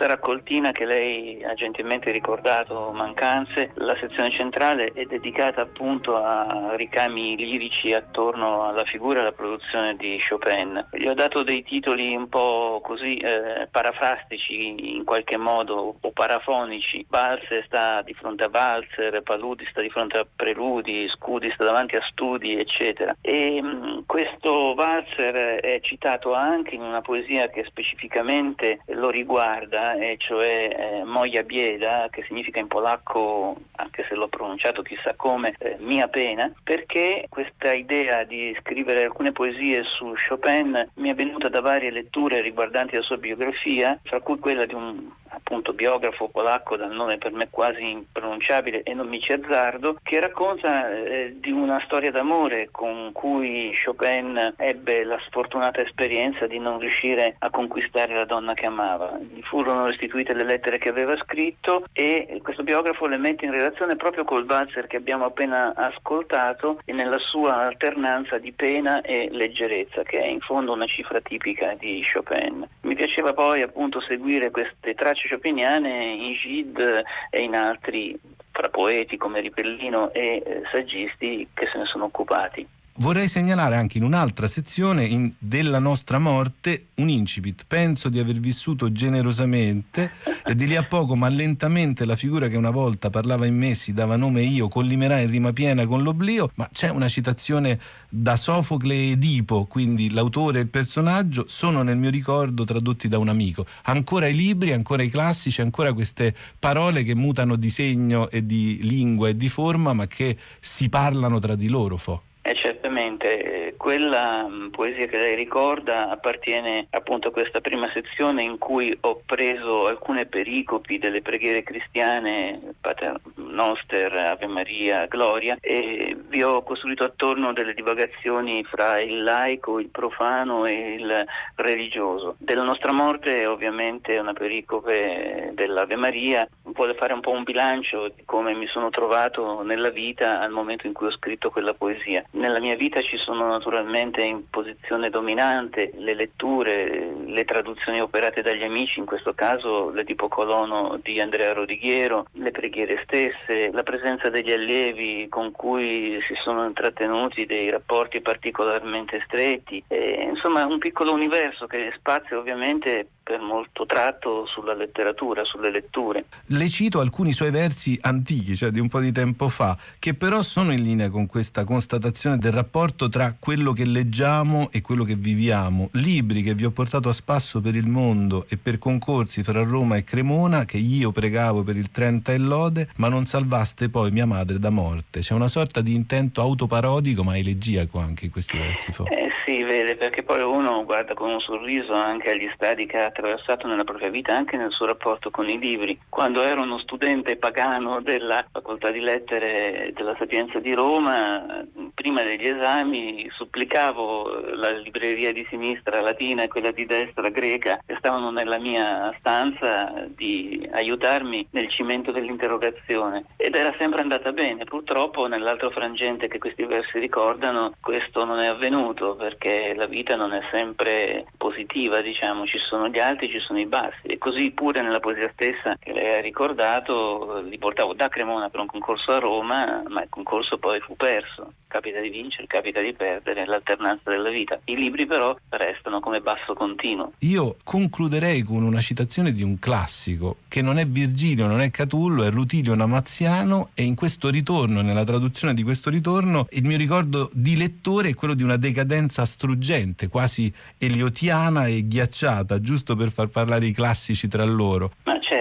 questa 0.05 0.07
raccoltina 0.07 0.71
che 0.73 0.85
lei 0.85 1.43
ha 1.45 1.55
gentilmente 1.55 2.11
ricordato, 2.11 2.91
Mancanze, 2.93 3.71
la 3.77 3.97
sezione 3.99 4.31
centrale 4.31 4.91
è 4.93 5.05
dedicata 5.05 5.63
appunto 5.63 6.17
a 6.17 6.75
ricami 6.77 7.37
lirici 7.37 7.95
attorno 7.95 8.69
alla 8.69 8.85
figura 8.85 9.19
e 9.19 9.21
alla 9.23 9.33
produzione 9.33 9.97
di 9.97 10.19
Chopin. 10.29 10.89
Gli 10.93 11.09
ho 11.09 11.15
dato 11.15 11.43
dei 11.43 11.63
titoli 11.63 12.15
un 12.15 12.29
po' 12.29 12.81
così 12.83 13.17
eh, 13.17 13.67
parafrastici 13.71 14.95
in 14.97 15.05
qualche 15.05 15.39
modo 15.39 15.97
o 15.99 16.11
parafonici. 16.11 17.07
Balzer 17.09 17.65
sta 17.67 18.03
di 18.03 18.13
fronte 18.13 18.45
a 18.45 18.49
Balzer, 18.49 19.23
Paludi 19.23 19.67
sta 19.71 19.81
di 19.81 19.91
fronte 19.91 20.19
a 20.19 20.27
Preludi, 20.37 21.09
Scudi 21.09 21.51
sta 21.55 21.65
davanti 21.65 21.97
a 21.97 22.03
Studi, 22.11 22.59
eccetera. 22.59 23.17
E 23.23 23.63
mh, 23.63 24.05
questo 24.07 24.75
Balzer 24.75 25.61
è 25.61 25.81
citato 25.81 26.35
anche 26.35 26.75
in 26.75 26.83
una 26.83 27.01
poesia 27.01 27.49
che 27.49 27.65
specificamente 27.65 28.81
lo 28.89 29.09
riguarda 29.09 29.94
e 29.95 30.17
cioè 30.19 30.69
eh, 30.77 31.05
Moja 31.05 31.43
Bieda, 31.43 32.09
che 32.11 32.25
significa 32.27 32.61
in 32.61 32.67
polacco, 32.67 33.57
anche 33.77 34.05
se 34.09 34.15
l'ho 34.15 34.29
pronunciato 34.29 34.83
chissà 34.83 35.15
come, 35.17 35.55
eh, 35.59 35.77
mia 35.81 36.09
pena, 36.09 36.53
perché 36.63 37.27
questa 37.29 37.73
idea 37.73 38.25
di 38.25 38.57
scrivere 38.61 39.05
alcune 39.05 39.33
poesie 39.33 39.83
su 39.85 40.13
Chopin 40.29 40.91
mi 40.95 41.11
è 41.11 41.15
venuta 41.15 41.49
da 41.49 41.61
varie 41.61 41.91
letture 41.91 42.41
riguardanti 42.41 42.97
la 42.97 43.03
sua 43.03 43.17
biografia, 43.17 43.99
fra 44.03 44.21
cui 44.21 44.39
quella 44.39 44.67
di 44.67 44.75
un 44.75 45.11
appunto 45.35 45.73
biografo 45.73 46.29
polacco 46.29 46.76
dal 46.76 46.93
nome 46.93 47.19
per 47.19 47.33
me 47.33 47.49
quasi 47.50 47.91
impronunciabile 47.91 48.83
e 48.83 48.95
non 48.95 49.09
mi 49.09 49.21
ci 49.21 49.33
azzardo, 49.33 49.99
che 50.03 50.21
racconta 50.21 50.91
eh, 50.91 51.37
di 51.38 51.50
una 51.50 51.81
storia 51.85 52.11
d'amore 52.11 52.69
con 52.71 53.11
cui 53.12 53.73
Chopin 53.85 54.55
ebbe 54.57 55.05
la 55.05 55.19
sfortunata 55.26 55.81
esperienza 55.81 56.47
di 56.47 56.59
non 56.59 56.79
riuscire 56.79 57.37
a 57.38 57.50
conquistare 57.50 58.14
la 58.14 58.25
donna 58.25 58.55
che 58.55 58.67
amava. 58.67 59.19
Gli 59.19 59.43
furono 59.43 59.87
restituite 59.87 60.35
le 60.35 60.45
lettere 60.45 60.79
che 60.79 60.88
aveva 60.88 61.17
scritto 61.17 61.85
e 61.93 62.41
questo 62.43 62.62
biografo 62.62 63.07
le 63.07 63.17
mette 63.17 63.45
in 63.45 63.53
relazione 63.53 63.97
proprio 63.97 64.25
col 64.25 64.47
valzer 64.47 64.87
che 64.87 64.97
abbiamo 64.97 65.25
appena 65.25 65.73
ascoltato 65.75 66.81
e 66.85 66.93
nella 66.93 67.19
sua 67.19 67.67
alternanza 67.67 68.38
di 68.38 68.53
pena 68.53 69.00
e 69.00 69.29
leggerezza, 69.31 70.03
che 70.03 70.19
è 70.19 70.26
in 70.26 70.41
fondo 70.41 70.73
una 70.73 70.87
cifra 70.87 71.21
tipica 71.21 71.75
di 71.79 72.03
Chopin. 72.11 72.67
Mi 72.83 72.95
piaceva 72.95 73.33
poi 73.33 73.62
appunto 73.62 74.00
seguire 74.00 74.50
queste 74.50 74.95
tracce 74.95 75.24
chopiniane 75.28 76.14
in 76.14 76.35
Gide 76.35 77.04
e 77.31 77.43
in 77.43 77.54
altri 77.54 78.19
fra 78.50 78.69
poeti 78.69 79.16
come 79.16 79.40
Ripellino 79.40 80.12
e 80.12 80.43
eh, 80.45 80.62
saggisti 80.73 81.49
che 81.52 81.69
se 81.73 81.78
ne 81.78 81.87
sono 81.87 82.04
occupati. 82.04 82.66
Vorrei 82.99 83.27
segnalare 83.27 83.75
anche 83.75 83.99
in 83.99 84.05
un'altra 84.05 84.47
sezione 84.47 85.05
in 85.05 85.33
della 85.37 85.81
nostra 85.81 86.21
morte 86.21 86.91
un 86.95 87.09
incipit. 87.09 87.65
Penso 87.67 88.09
di 88.09 88.21
aver 88.21 88.39
vissuto 88.39 88.93
generosamente 88.93 90.13
e 90.47 90.55
di 90.55 90.69
lì 90.69 90.77
a 90.77 90.85
poco, 90.85 91.17
ma 91.17 91.29
lentamente, 91.29 92.05
la 92.05 92.15
figura 92.15 92.47
che 92.47 92.57
una 92.57 92.71
volta 92.71 93.11
parlava 93.11 93.47
in 93.47 93.57
me 93.57 93.75
si 93.75 93.93
dava 93.93 94.15
nome 94.15 94.43
io, 94.43 94.69
collimerà 94.69 95.19
in 95.19 95.29
rima 95.29 95.53
piena 95.53 95.87
con 95.87 96.05
l'oblio, 96.05 96.53
ma 96.55 96.69
c'è 96.73 96.89
una 96.89 97.09
citazione 97.09 97.81
da 98.09 98.37
Sofocle 98.37 98.95
e 98.95 99.11
Edipo, 99.11 99.65
quindi 99.65 100.11
l'autore 100.11 100.61
e 100.61 100.63
il 100.63 100.69
personaggio 100.69 101.47
sono 101.49 101.83
nel 101.83 101.97
mio 101.97 102.11
ricordo 102.11 102.63
tradotti 102.63 103.09
da 103.09 103.19
un 103.19 103.29
amico. 103.29 103.67
Ancora 103.87 104.29
i 104.29 104.37
libri, 104.37 104.73
ancora 104.73 105.03
i 105.03 105.11
classici, 105.11 105.61
ancora 105.61 105.93
queste 105.93 106.33
parole 106.61 107.03
che 107.03 107.17
mutano 107.17 107.57
di 107.57 107.71
segno 107.71 108.31
e 108.31 108.47
di 108.47 108.79
lingua 108.83 109.31
e 109.31 109.37
di 109.37 109.49
forma, 109.49 109.93
ma 109.93 110.07
che 110.07 110.39
si 110.61 110.89
parlano 110.89 111.41
tra 111.41 111.57
di 111.57 111.67
loro, 111.67 111.97
Fo. 111.97 112.23
Eh, 112.45 112.55
certamente, 112.63 113.44
quella 113.85 114.49
mh, 114.49 114.71
poesia 114.71 115.05
che 115.05 115.19
lei 115.19 115.35
ricorda 115.35 116.09
appartiene 116.09 116.87
appunto 116.88 117.29
a 117.29 117.31
questa 117.31 117.61
prima 117.61 117.91
sezione 117.93 118.43
in 118.43 118.57
cui 118.57 118.97
ho 119.03 119.21
preso 119.26 119.85
alcune 119.85 120.25
pericopi 120.25 120.97
delle 120.97 121.21
preghiere 121.21 121.62
cristiane, 121.62 122.73
Pater 122.81 123.21
Noster, 123.35 124.11
Ave 124.14 124.47
Maria, 124.47 125.05
Gloria, 125.05 125.59
e 125.61 126.17
vi 126.29 126.43
ho 126.43 126.62
costruito 126.62 127.05
attorno 127.05 127.53
delle 127.53 127.75
divagazioni 127.75 128.64
fra 128.64 128.99
il 129.03 129.23
laico, 129.23 129.79
il 129.79 129.88
profano 129.88 130.64
e 130.64 130.95
il 130.95 131.26
religioso. 131.57 132.37
Della 132.38 132.62
nostra 132.62 132.91
morte 132.91 133.45
ovviamente 133.45 134.14
è 134.14 134.19
una 134.19 134.33
pericope 134.33 135.50
dell'Ave 135.53 135.97
Maria, 135.97 136.49
vuole 136.62 136.95
fare 136.95 137.12
un 137.12 137.21
po' 137.21 137.33
un 137.33 137.43
bilancio 137.43 138.09
di 138.09 138.23
come 138.25 138.55
mi 138.55 138.67
sono 138.69 138.88
trovato 138.88 139.61
nella 139.62 139.91
vita 139.91 140.41
al 140.41 140.53
momento 140.53 140.87
in 140.87 140.95
cui 140.95 141.09
ho 141.09 141.12
scritto 141.12 141.50
quella 141.50 141.75
poesia. 141.75 142.25
Nella 142.31 142.61
mia 142.61 142.76
vita 142.76 143.03
ci 143.03 143.19
sono 143.19 143.47
naturalmente 143.47 143.73
in 143.81 144.49
posizione 144.50 145.11
dominante 145.11 145.90
le 145.97 146.14
letture, 146.14 147.12
le 147.26 147.45
traduzioni 147.45 148.00
operate 148.00 148.43
dagli 148.43 148.62
amici, 148.62 148.99
in 148.99 149.07
questo 149.07 149.35
caso 149.35 149.90
l'Edipo 149.90 150.28
Colono 150.28 150.99
di 151.02 151.21
Andrea 151.21 151.52
Rodighiero, 151.52 152.26
le 152.33 152.50
preghiere 152.50 153.02
stesse, 153.04 153.71
la 153.73 153.83
presenza 153.83 154.28
degli 154.28 154.52
allievi 154.52 155.26
con 155.28 155.50
cui 155.52 156.19
si 156.26 156.35
sono 156.43 156.64
intrattenuti 156.64 157.47
dei 157.47 157.71
rapporti 157.71 158.21
particolarmente 158.21 159.23
stretti, 159.26 159.83
e, 159.88 160.28
insomma 160.31 160.64
un 160.66 160.78
piccolo 160.78 161.12
universo 161.12 161.66
che 161.66 161.93
spazia 161.97 162.38
ovviamente 162.38 163.09
per 163.25 163.40
molto 163.40 163.87
tratto 163.87 164.45
sulla 164.47 164.75
letteratura, 164.75 165.45
sulle 165.45 165.71
letture. 165.71 166.26
Le 166.49 166.69
cito 166.69 167.00
alcuni 167.00 167.33
suoi 167.33 167.50
versi 167.50 167.99
antichi, 168.02 168.54
cioè 168.54 168.71
di 168.71 168.81
un 168.81 168.88
po' 168.88 169.00
di 169.00 169.12
tempo 169.12 169.49
fa, 169.49 169.76
che 169.99 170.12
però 170.12 170.43
sono 170.43 170.73
in 170.73 170.83
linea 170.83 171.09
con 171.09 171.26
questa 171.26 171.64
constatazione 171.64 172.37
del 172.37 172.52
rapporto 172.52 173.09
tra 173.09 173.35
quello 173.38 173.73
che 173.73 173.87
leggiamo 173.87 174.69
e 174.71 174.83
quello 174.83 175.04
che 175.04 175.16
viviamo. 175.16 175.88
Libri 175.93 176.43
che 176.43 176.54
vi 176.54 176.66
ho 176.66 176.71
portato 176.71 177.09
a 177.09 177.14
spasso 177.14 177.62
per 177.62 177.75
il 177.75 177.87
mondo 177.87 178.45
e 178.49 178.59
per 178.59 178.78
concorsi 178.78 179.43
fra 179.43 179.62
Roma 179.62 179.97
e 179.97 180.04
Cremona, 180.04 180.66
che 180.66 180.76
io 180.76 181.11
pregavo 181.11 181.62
per 181.62 181.76
il 181.76 181.90
30 181.90 182.33
e 182.33 182.38
lode, 182.38 182.88
ma 182.97 183.09
non 183.09 183.25
salvaste 183.25 183.88
poi 183.88 184.11
mia 184.11 184.26
madre 184.26 184.59
da 184.59 184.71
morte. 184.71 185.21
C'è 185.21 185.33
una 185.33 185.49
sorta 185.49 185.81
di 185.81 185.95
intento 185.95 186.43
autoparodico, 186.43 187.25
ma 187.25 187.38
elegiaco 187.38 187.99
anche 187.99 188.26
in 188.26 188.31
questi 188.31 188.59
versi. 188.59 188.90
Eh 188.90 189.31
sì, 189.47 189.63
vede, 189.75 189.97
perché 189.97 190.23
poi 190.23 190.43
uno 190.43 190.85
guarda 190.85 191.14
con 191.14 191.31
un 191.31 191.40
sorriso 191.40 191.93
anche 191.93 192.31
agli 192.31 192.49
stadi 192.54 192.87
che 192.87 192.99
ha 192.99 193.07
attraversato 193.07 193.66
nella 193.66 193.83
propria 193.83 194.09
vita, 194.09 194.35
anche 194.35 194.57
nel 194.57 194.71
suo 194.71 194.87
rapporto 194.87 195.31
con 195.31 195.49
i 195.49 195.59
libri. 195.59 195.99
Quando 196.09 196.43
ero 196.43 196.62
uno 196.62 196.78
studente 196.78 197.37
pagano 197.37 198.00
della 198.00 198.47
facoltà 198.52 198.90
di 198.90 199.00
lettere 199.00 199.90
della 199.95 200.14
Sapienza 200.16 200.61
di 200.61 200.73
Roma, 200.75 201.64
prima 201.95 202.23
degli 202.23 202.45
esami 202.45 203.28
supplicavo 203.31 204.54
la 204.54 204.71
libreria 204.71 205.33
di 205.33 205.47
sinistra 205.49 206.00
latina 206.00 206.43
e 206.45 206.49
quella 206.49 206.71
di 206.71 206.87
destra 206.87 207.28
greca 207.31 207.81
che 207.85 207.97
stavano 207.99 208.31
nella 208.31 208.59
mia 208.59 209.14
stanza 209.19 210.07
di 210.09 210.69
aiutarmi 210.73 211.49
nel 211.50 211.71
cimento 211.71 212.12
dell'interrogazione 212.12 213.25
ed 213.37 213.54
era 213.57 213.75
sempre 213.78 214.02
andata 214.02 214.31
bene. 214.33 214.64
Purtroppo 214.64 215.26
nell'altro 215.26 215.71
frangente 215.71 216.28
che 216.28 216.38
questi 216.38 216.64
versi 216.64 216.99
ricordano 216.99 217.75
questo 217.81 218.25
non 218.25 218.38
è 218.38 218.47
avvenuto 218.47 219.16
perché 219.16 219.63
la 219.73 219.87
vita 219.87 220.16
non 220.16 220.35
è 220.35 220.40
sempre 220.50 221.25
positiva, 221.38 222.00
diciamo, 222.00 222.44
ci 222.47 222.59
sono 222.59 222.88
gli 222.88 222.99
alti, 222.99 223.30
ci 223.30 223.38
sono 223.38 223.59
i 223.59 223.66
bassi 223.66 224.06
e 224.06 224.18
così 224.18 224.50
pure 224.50 224.83
nella 224.83 225.00
poesia 225.00 225.30
stessa 225.33 225.76
che 225.78 225.92
lei 225.92 226.18
ha 226.18 226.21
ricordato 226.21 227.40
li 227.40 227.56
portavo 227.59 227.94
da 227.94 228.09
Cremona 228.09 228.50
per 228.50 228.61
un 228.61 228.66
concorso 228.66 229.12
a 229.12 229.18
Roma, 229.18 229.83
ma 229.88 230.02
il 230.02 230.09
concorso 230.11 230.59
poi 230.59 230.80
fu 230.80 230.97
perso. 230.97 231.52
Capita 231.75 231.99
di 231.99 232.09
vincere, 232.09 232.47
capita 232.47 232.81
di 232.81 232.93
perdere, 232.93 233.45
l'alternanza 233.47 234.09
della 234.09 234.31
vita. 234.31 234.61
I 234.66 234.76
libri 234.76 235.07
però 235.07 235.37
restano 235.49 235.99
come 235.99 236.21
basso 236.21 236.54
continuo. 236.54 237.14
Io 237.23 237.57
concluderei 237.64 238.43
con 238.43 238.62
una 238.62 238.81
citazione 238.81 239.33
di 239.33 239.43
un 239.43 239.59
classico 239.59 240.37
che 240.47 240.62
non 240.62 240.78
è 240.78 240.87
Virgilio, 240.87 241.49
non 241.49 241.61
è 241.61 241.73
Catullo, 241.73 242.23
è 242.23 242.31
Rutilio 242.31 242.76
Namaziano 242.76 243.71
e 243.75 243.83
in 243.83 243.97
questo 243.97 244.31
ritorno, 244.31 244.83
nella 244.83 245.02
traduzione 245.02 245.52
di 245.52 245.64
questo 245.64 245.90
ritorno, 245.90 246.47
il 246.50 246.64
mio 246.64 246.76
ricordo 246.76 247.28
di 247.33 247.57
lettore 247.57 248.11
è 248.11 248.14
quello 248.14 248.35
di 248.35 248.45
una 248.45 248.57
decadenza 248.57 249.26
struggente, 249.26 250.07
quasi 250.07 250.54
eliotiana 250.78 251.66
e 251.66 251.88
ghiacciata, 251.88 252.61
giusto 252.61 252.95
per 252.95 253.11
far 253.11 253.26
parlare 253.26 253.66
i 253.66 253.73
classici 253.73 254.28
tra 254.28 254.45
loro. 254.45 254.93
Ma 255.02 255.19
certo, 255.21 255.35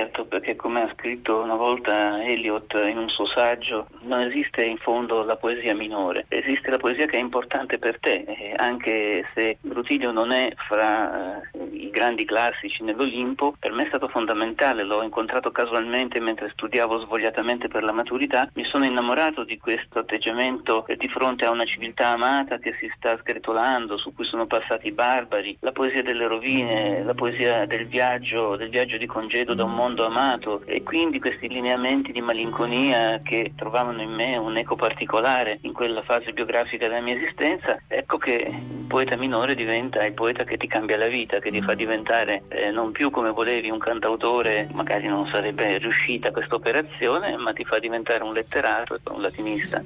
come 0.63 0.83
ha 0.83 0.93
scritto 0.93 1.41
una 1.41 1.55
volta 1.55 2.23
Eliot 2.23 2.73
in 2.89 2.97
un 2.97 3.09
suo 3.09 3.25
saggio, 3.27 3.87
non 4.03 4.21
esiste 4.21 4.63
in 4.63 4.77
fondo 4.77 5.21
la 5.23 5.35
poesia 5.35 5.75
minore, 5.75 6.23
esiste 6.29 6.69
la 6.69 6.77
poesia 6.77 7.05
che 7.05 7.17
è 7.17 7.19
importante 7.19 7.77
per 7.77 7.99
te, 7.99 8.53
anche 8.55 9.27
se 9.35 9.57
Rutilio 9.59 10.13
non 10.13 10.31
è 10.31 10.53
fra 10.55 11.41
eh, 11.51 11.63
i 11.73 11.89
grandi 11.89 12.23
classici 12.23 12.81
nell'Olimpo, 12.81 13.55
per 13.59 13.73
me 13.73 13.83
è 13.83 13.87
stato 13.87 14.07
fondamentale, 14.07 14.85
l'ho 14.85 15.03
incontrato 15.03 15.51
casualmente 15.51 16.21
mentre 16.21 16.49
studiavo 16.53 16.99
svogliatamente 16.99 17.67
per 17.67 17.83
la 17.83 17.91
maturità, 17.91 18.49
mi 18.53 18.63
sono 18.63 18.85
innamorato 18.85 19.43
di 19.43 19.57
questo 19.57 19.99
atteggiamento 19.99 20.85
di 20.97 21.09
fronte 21.09 21.45
a 21.45 21.51
una 21.51 21.65
civiltà 21.65 22.11
amata 22.11 22.57
che 22.59 22.73
si 22.79 22.89
sta 22.95 23.17
sgretolando, 23.17 23.97
su 23.97 24.13
cui 24.13 24.23
sono 24.23 24.45
passati 24.45 24.87
i 24.87 24.93
barbari, 24.93 25.57
la 25.59 25.73
poesia 25.73 26.03
delle 26.03 26.25
rovine, 26.25 27.03
la 27.03 27.13
poesia 27.13 27.65
del 27.65 27.85
viaggio, 27.85 28.55
del 28.55 28.69
viaggio 28.69 28.95
di 28.95 29.05
congedo 29.05 29.53
da 29.53 29.65
un 29.65 29.73
mondo 29.73 30.05
amato 30.05 30.51
e 30.65 30.83
quindi 30.83 31.19
questi 31.19 31.47
lineamenti 31.47 32.11
di 32.11 32.21
malinconia 32.21 33.19
che 33.23 33.53
trovavano 33.55 34.01
in 34.01 34.11
me 34.11 34.37
un 34.37 34.57
eco 34.57 34.75
particolare 34.75 35.59
in 35.61 35.73
quella 35.73 36.01
fase 36.01 36.33
biografica 36.33 36.87
della 36.87 37.01
mia 37.01 37.15
esistenza, 37.15 37.79
ecco 37.87 38.17
che 38.17 38.47
il 38.49 38.85
poeta 38.87 39.15
minore 39.15 39.55
diventa 39.55 40.03
il 40.05 40.13
poeta 40.13 40.43
che 40.43 40.57
ti 40.57 40.67
cambia 40.67 40.97
la 40.97 41.07
vita, 41.07 41.39
che 41.39 41.51
ti 41.51 41.61
fa 41.61 41.73
diventare 41.73 42.43
eh, 42.49 42.71
non 42.71 42.91
più 42.91 43.09
come 43.09 43.31
volevi 43.31 43.69
un 43.69 43.79
cantautore, 43.79 44.67
magari 44.73 45.07
non 45.07 45.27
sarebbe 45.27 45.77
riuscita 45.77 46.31
questa 46.31 46.55
operazione, 46.55 47.37
ma 47.37 47.53
ti 47.53 47.63
fa 47.63 47.79
diventare 47.79 48.23
un 48.23 48.33
letterato 48.33 48.99
un 49.11 49.21
latinista. 49.21 49.83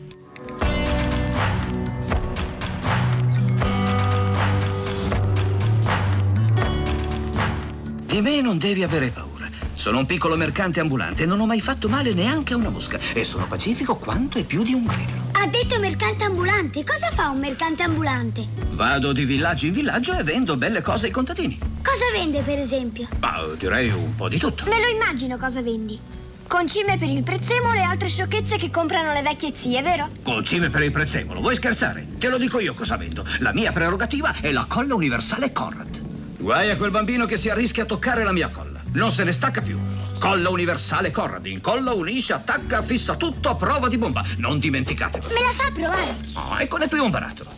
Di 8.05 8.21
me 8.21 8.41
non 8.41 8.57
devi 8.57 8.83
avere 8.83 9.09
paura. 9.09 9.36
Sono 9.77 9.99
un 9.99 10.07
piccolo 10.07 10.35
mercante 10.35 10.79
ambulante 10.79 11.27
non 11.27 11.39
ho 11.39 11.45
mai 11.45 11.61
fatto 11.61 11.87
male 11.87 12.11
neanche 12.11 12.53
a 12.53 12.57
una 12.57 12.69
mosca. 12.69 12.97
E 13.13 13.23
sono 13.23 13.45
pacifico 13.45 13.95
quanto 13.95 14.39
e 14.39 14.43
più 14.43 14.63
di 14.63 14.73
un 14.73 14.83
grillo. 14.83 15.29
Ha 15.33 15.45
detto 15.45 15.79
mercante 15.79 16.23
ambulante. 16.23 16.83
Cosa 16.83 17.11
fa 17.11 17.29
un 17.29 17.39
mercante 17.39 17.83
ambulante? 17.83 18.47
Vado 18.71 19.13
di 19.13 19.23
villaggio 19.23 19.67
in 19.67 19.73
villaggio 19.73 20.17
e 20.17 20.23
vendo 20.23 20.57
belle 20.57 20.81
cose 20.81 21.05
ai 21.05 21.11
contadini. 21.11 21.59
Cosa 21.59 22.05
vende, 22.11 22.41
per 22.41 22.57
esempio? 22.57 23.07
Ma 23.19 23.39
direi 23.55 23.89
un 23.89 24.15
po' 24.15 24.27
di 24.27 24.39
tutto. 24.39 24.65
Me 24.65 24.81
lo 24.81 24.87
immagino 24.87 25.37
cosa 25.37 25.61
vendi. 25.61 25.99
Concime 26.47 26.97
per 26.97 27.09
il 27.09 27.21
prezzemolo 27.21 27.77
e 27.77 27.83
altre 27.83 28.09
sciocchezze 28.09 28.57
che 28.57 28.71
comprano 28.71 29.13
le 29.13 29.21
vecchie 29.21 29.51
zie, 29.53 29.83
vero? 29.83 30.09
Concime 30.23 30.71
per 30.71 30.81
il 30.81 30.91
prezzemolo. 30.91 31.39
Vuoi 31.39 31.55
scherzare? 31.55 32.07
Te 32.17 32.29
lo 32.29 32.39
dico 32.39 32.59
io 32.59 32.73
cosa 32.73 32.97
vendo. 32.97 33.23
La 33.39 33.53
mia 33.53 33.71
prerogativa 33.71 34.33
è 34.41 34.51
la 34.51 34.65
colla 34.67 34.95
universale 34.95 35.51
Conrad. 35.51 36.01
Guai 36.39 36.71
a 36.71 36.77
quel 36.77 36.91
bambino 36.91 37.25
che 37.25 37.37
si 37.37 37.49
arrischia 37.49 37.83
a 37.83 37.85
toccare 37.85 38.23
la 38.23 38.31
mia 38.31 38.49
colla. 38.49 38.66
Non 38.93 39.11
se 39.11 39.23
ne 39.23 39.31
stacca 39.31 39.61
più. 39.61 39.79
Colla 40.19 40.49
universale 40.49 41.11
Conrad. 41.11 41.45
Incolla, 41.45 41.93
unisce, 41.93 42.33
attacca, 42.33 42.81
fissa 42.81 43.15
tutto 43.15 43.49
a 43.49 43.55
prova 43.55 43.87
di 43.87 43.97
bomba. 43.97 44.23
Non 44.37 44.59
dimenticatelo. 44.59 45.27
Me 45.27 45.41
la 45.41 45.51
fa 45.53 45.71
provare. 45.71 46.15
Oh, 46.33 46.57
ecco 46.57 46.77
ne 46.77 46.87
primo 46.87 47.09
barattolo. 47.09 47.51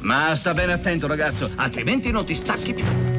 Ma 0.00 0.34
sta 0.34 0.52
bene 0.52 0.72
attento, 0.72 1.06
ragazzo, 1.06 1.50
altrimenti 1.56 2.10
non 2.10 2.24
ti 2.24 2.34
stacchi 2.34 2.74
più. 2.74 3.11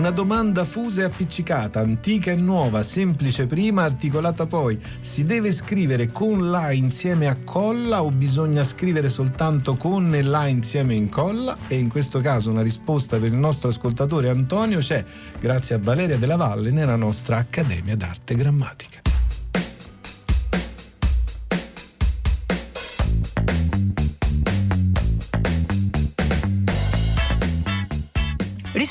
Una 0.00 0.12
domanda 0.12 0.64
fusa 0.64 1.02
e 1.02 1.04
appiccicata, 1.04 1.80
antica 1.80 2.30
e 2.30 2.34
nuova, 2.34 2.82
semplice 2.82 3.46
prima, 3.46 3.82
articolata 3.82 4.46
poi. 4.46 4.80
Si 4.98 5.26
deve 5.26 5.52
scrivere 5.52 6.10
con 6.10 6.50
la 6.50 6.72
insieme 6.72 7.26
a 7.26 7.36
colla 7.44 8.02
o 8.02 8.10
bisogna 8.10 8.64
scrivere 8.64 9.10
soltanto 9.10 9.76
con 9.76 10.14
e 10.14 10.22
la 10.22 10.46
insieme 10.46 10.94
in 10.94 11.10
colla? 11.10 11.54
E 11.66 11.76
in 11.76 11.90
questo 11.90 12.20
caso 12.20 12.48
una 12.48 12.62
risposta 12.62 13.18
per 13.18 13.30
il 13.30 13.36
nostro 13.36 13.68
ascoltatore 13.68 14.30
Antonio 14.30 14.78
c'è, 14.78 15.04
grazie 15.38 15.74
a 15.74 15.80
Valeria 15.82 16.16
della 16.16 16.36
Valle, 16.36 16.70
nella 16.70 16.96
nostra 16.96 17.36
Accademia 17.36 17.94
d'Arte 17.94 18.34
Grammatica. 18.36 19.19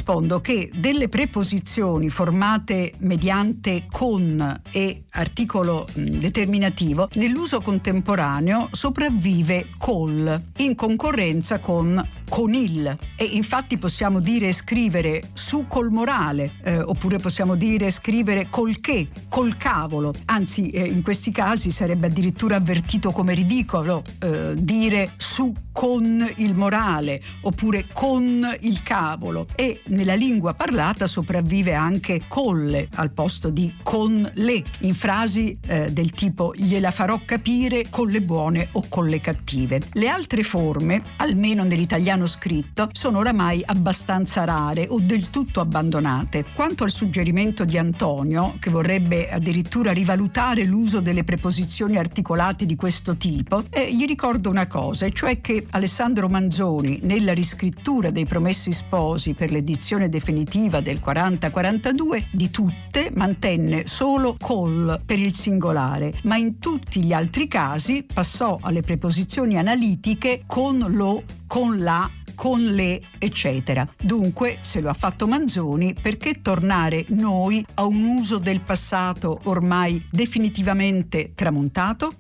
Rispondo 0.10 0.42
che 0.42 0.72
delle 0.74 1.08
preposizioni 1.08 2.10
formate 2.10 2.94
mediante 3.01 3.86
con 3.92 4.60
e 4.72 5.04
articolo 5.12 5.86
determinativo 5.94 7.08
nell'uso 7.13 7.62
contemporaneo 7.62 8.70
sopravvive 8.72 9.68
col 9.78 10.42
in 10.58 10.74
concorrenza 10.74 11.60
con 11.60 12.04
con 12.29 12.53
il. 12.53 12.98
E 13.17 13.25
infatti 13.25 13.77
possiamo 13.77 14.19
dire 14.21 14.53
scrivere 14.53 15.21
su 15.33 15.65
col 15.67 15.91
morale 15.91 16.53
eh, 16.63 16.79
oppure 16.79 17.17
possiamo 17.17 17.55
dire 17.55 17.91
scrivere 17.91 18.48
col 18.50 18.79
che, 18.79 19.07
col 19.27 19.57
cavolo, 19.57 20.13
anzi 20.25 20.69
eh, 20.69 20.86
in 20.86 21.01
questi 21.01 21.31
casi 21.31 21.71
sarebbe 21.71 22.07
addirittura 22.07 22.55
avvertito 22.55 23.12
come 23.12 23.33
ridicolo 23.33 24.03
eh, 24.19 24.53
dire 24.55 25.12
su 25.17 25.51
con 25.71 26.29
il 26.38 26.55
morale 26.55 27.21
oppure 27.41 27.88
con 27.91 28.48
il 28.62 28.83
cavolo. 28.83 29.45
E 29.55 29.81
nella 29.88 30.13
lingua 30.13 30.54
parlata 30.54 31.08
sopravvive 31.08 31.73
anche 31.73 32.21
colle 32.27 32.88
al 32.95 33.12
posto 33.12 33.49
di 33.49 33.73
con 33.82 34.30
le 34.36 34.62
in 34.80 34.93
frasi 34.93 35.58
eh, 35.67 35.91
del 35.91 36.12
tipo 36.12 36.54
gliela 36.56 36.91
farò 36.91 37.21
capire 37.23 37.86
con 37.89 38.10
le 38.10 38.21
buone 38.21 38.67
o 38.73 38.86
con 38.89 39.08
le 39.08 39.21
cattive. 39.21 39.80
Le 39.93 40.08
altre 40.10 40.43
forme, 40.43 41.01
almeno 41.17 41.63
nell'italiano 41.63 42.18
scritto, 42.25 42.89
sono 42.91 43.19
oramai 43.19 43.62
abbastanza 43.65 44.43
rare 44.45 44.86
o 44.89 44.99
del 44.99 45.29
tutto 45.29 45.60
abbandonate. 45.60 46.45
Quanto 46.53 46.84
al 46.84 46.91
suggerimento 46.91 47.65
di 47.65 47.77
Antonio, 47.77 48.55
che 48.60 48.69
vorrebbe 48.69 49.29
addirittura 49.29 49.91
rivalutare 49.91 50.63
l'uso 50.63 50.99
delle 50.99 51.23
preposizioni 51.23 51.97
articolate 51.97 52.65
di 52.65 52.75
questo 52.75 53.15
tipo, 53.15 53.63
eh, 53.69 53.93
gli 53.93 54.05
ricordo 54.05 54.49
una 54.49 54.67
cosa, 54.67 55.05
e 55.05 55.12
cioè 55.12 55.41
che 55.41 55.65
Alessandro 55.71 56.27
Manzoni, 56.27 56.99
nella 57.03 57.34
riscrittura 57.34 58.10
dei 58.10 58.25
Promessi 58.25 58.71
Sposi 58.71 59.34
per 59.34 59.51
l'edizione 59.51 60.10
definitiva 60.10 60.82
del 60.82 60.99
40-42, 61.03 62.25
di 62.32 62.49
tutte 62.49 63.10
mantenne 63.13 63.86
solo 63.88 64.36
col 64.39 64.99
per 65.05 65.19
il 65.19 65.36
singolare, 65.36 66.13
ma 66.23 66.38
in 66.38 66.60
tutti 66.60 67.03
gli 67.03 67.13
altri 67.13 67.47
casi 67.47 68.05
passò 68.12 68.58
alle 68.62 68.82
preposizioni 68.82 69.58
analitiche 69.58 70.41
con 70.45 70.84
lo, 70.89 71.23
con 71.47 71.79
la, 71.79 72.09
con 72.39 72.62
le, 72.62 73.02
eccetera. 73.17 73.86
Dunque, 74.02 74.60
se 74.62 74.80
lo 74.80 74.89
ha 74.89 74.93
fatto 74.93 75.28
Manzoni, 75.28 75.93
perché 76.02 76.39
tornare 76.41 77.04
noi 77.10 77.65
a 77.73 77.84
un 77.84 78.02
uso 78.02 78.38
del 78.38 78.62
passato 78.62 79.41
ormai 79.43 80.02
definitivamente 80.10 81.34
tramontato? 81.36 82.13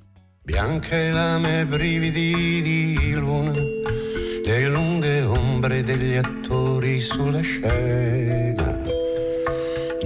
Bianche 0.43 1.11
lame 1.11 1.65
brividi 1.65 2.61
di 2.61 3.13
luna, 3.13 3.53
le 3.53 4.67
lunghe 4.67 5.21
ombre 5.21 5.83
degli 5.83 6.15
attori 6.15 6.99
sulla 6.99 7.39
scena. 7.39 8.77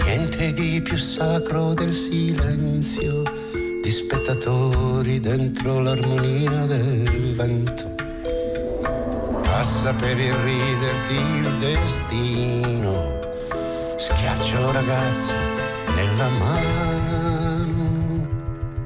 Niente 0.05 0.53
di 0.53 0.79
più 0.83 0.97
sacro 0.97 1.73
del 1.73 1.91
silenzio, 1.91 3.23
di 3.81 3.89
spettatori 3.89 5.19
dentro 5.19 5.79
l'armonia 5.79 6.67
del 6.67 7.33
vento. 7.35 7.92
Passa 9.63 9.93
per 9.93 10.19
irriderti 10.19 11.15
il 11.15 11.57
destino, 11.57 13.17
schiaccialo 13.95 14.73
ragazzi 14.73 15.31
nella 15.95 16.27
mano. 16.37 18.27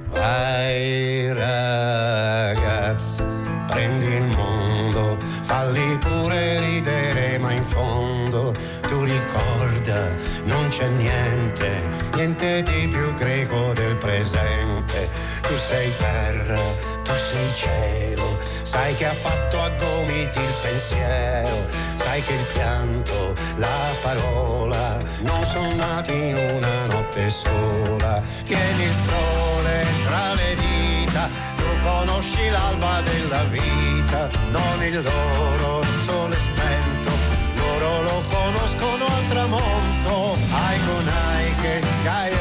Vai 0.10 1.34
ragazzi, 1.34 3.24
prendi 3.66 4.06
il 4.06 4.28
mondo, 4.28 5.18
falli 5.42 5.98
pure 5.98 6.60
ridere, 6.60 7.40
ma 7.40 7.54
in 7.54 7.64
fondo 7.64 8.54
tu 8.82 9.04
ricorda, 9.04 10.14
non 10.44 10.68
c'è 10.68 10.90
niente, 10.90 11.90
niente 12.14 12.62
di 12.62 12.88
più 12.88 13.16
greco 13.16 13.74
del 13.74 13.96
presente. 13.96 15.10
Tu 15.42 15.56
sei 15.56 15.92
terra, 15.96 16.60
tu 17.02 17.14
sei 17.14 17.52
cielo, 17.56 18.38
sai 18.68 18.94
che 18.96 19.06
ha 19.06 19.14
fatto 19.14 19.62
a 19.62 19.70
gomiti 19.70 20.40
il 20.40 20.54
pensiero, 20.62 21.66
sai 21.96 22.22
che 22.22 22.34
il 22.34 22.46
pianto, 22.52 23.34
la 23.56 23.96
parola, 24.02 24.98
non 25.22 25.46
sono 25.46 25.74
nati 25.74 26.12
in 26.14 26.36
una 26.36 26.86
notte 26.88 27.30
sola. 27.30 28.22
Tieni 28.44 28.84
il 28.84 28.96
sole 29.10 29.86
tra 30.06 30.34
le 30.34 30.56
dita, 30.56 31.30
tu 31.56 31.64
conosci 31.82 32.50
l'alba 32.50 33.02
della 33.02 33.44
vita, 33.44 34.28
non 34.52 34.84
il 34.84 35.02
loro 35.02 35.84
sole 36.06 36.38
spento, 36.38 37.12
loro 37.56 38.02
lo 38.02 38.24
conoscono 38.28 39.06
al 39.06 39.28
tramonto. 39.30 40.38
Ai 40.52 40.80
con 40.86 41.08
ai 41.08 41.56
che 41.62 41.80
scaio 41.80 42.37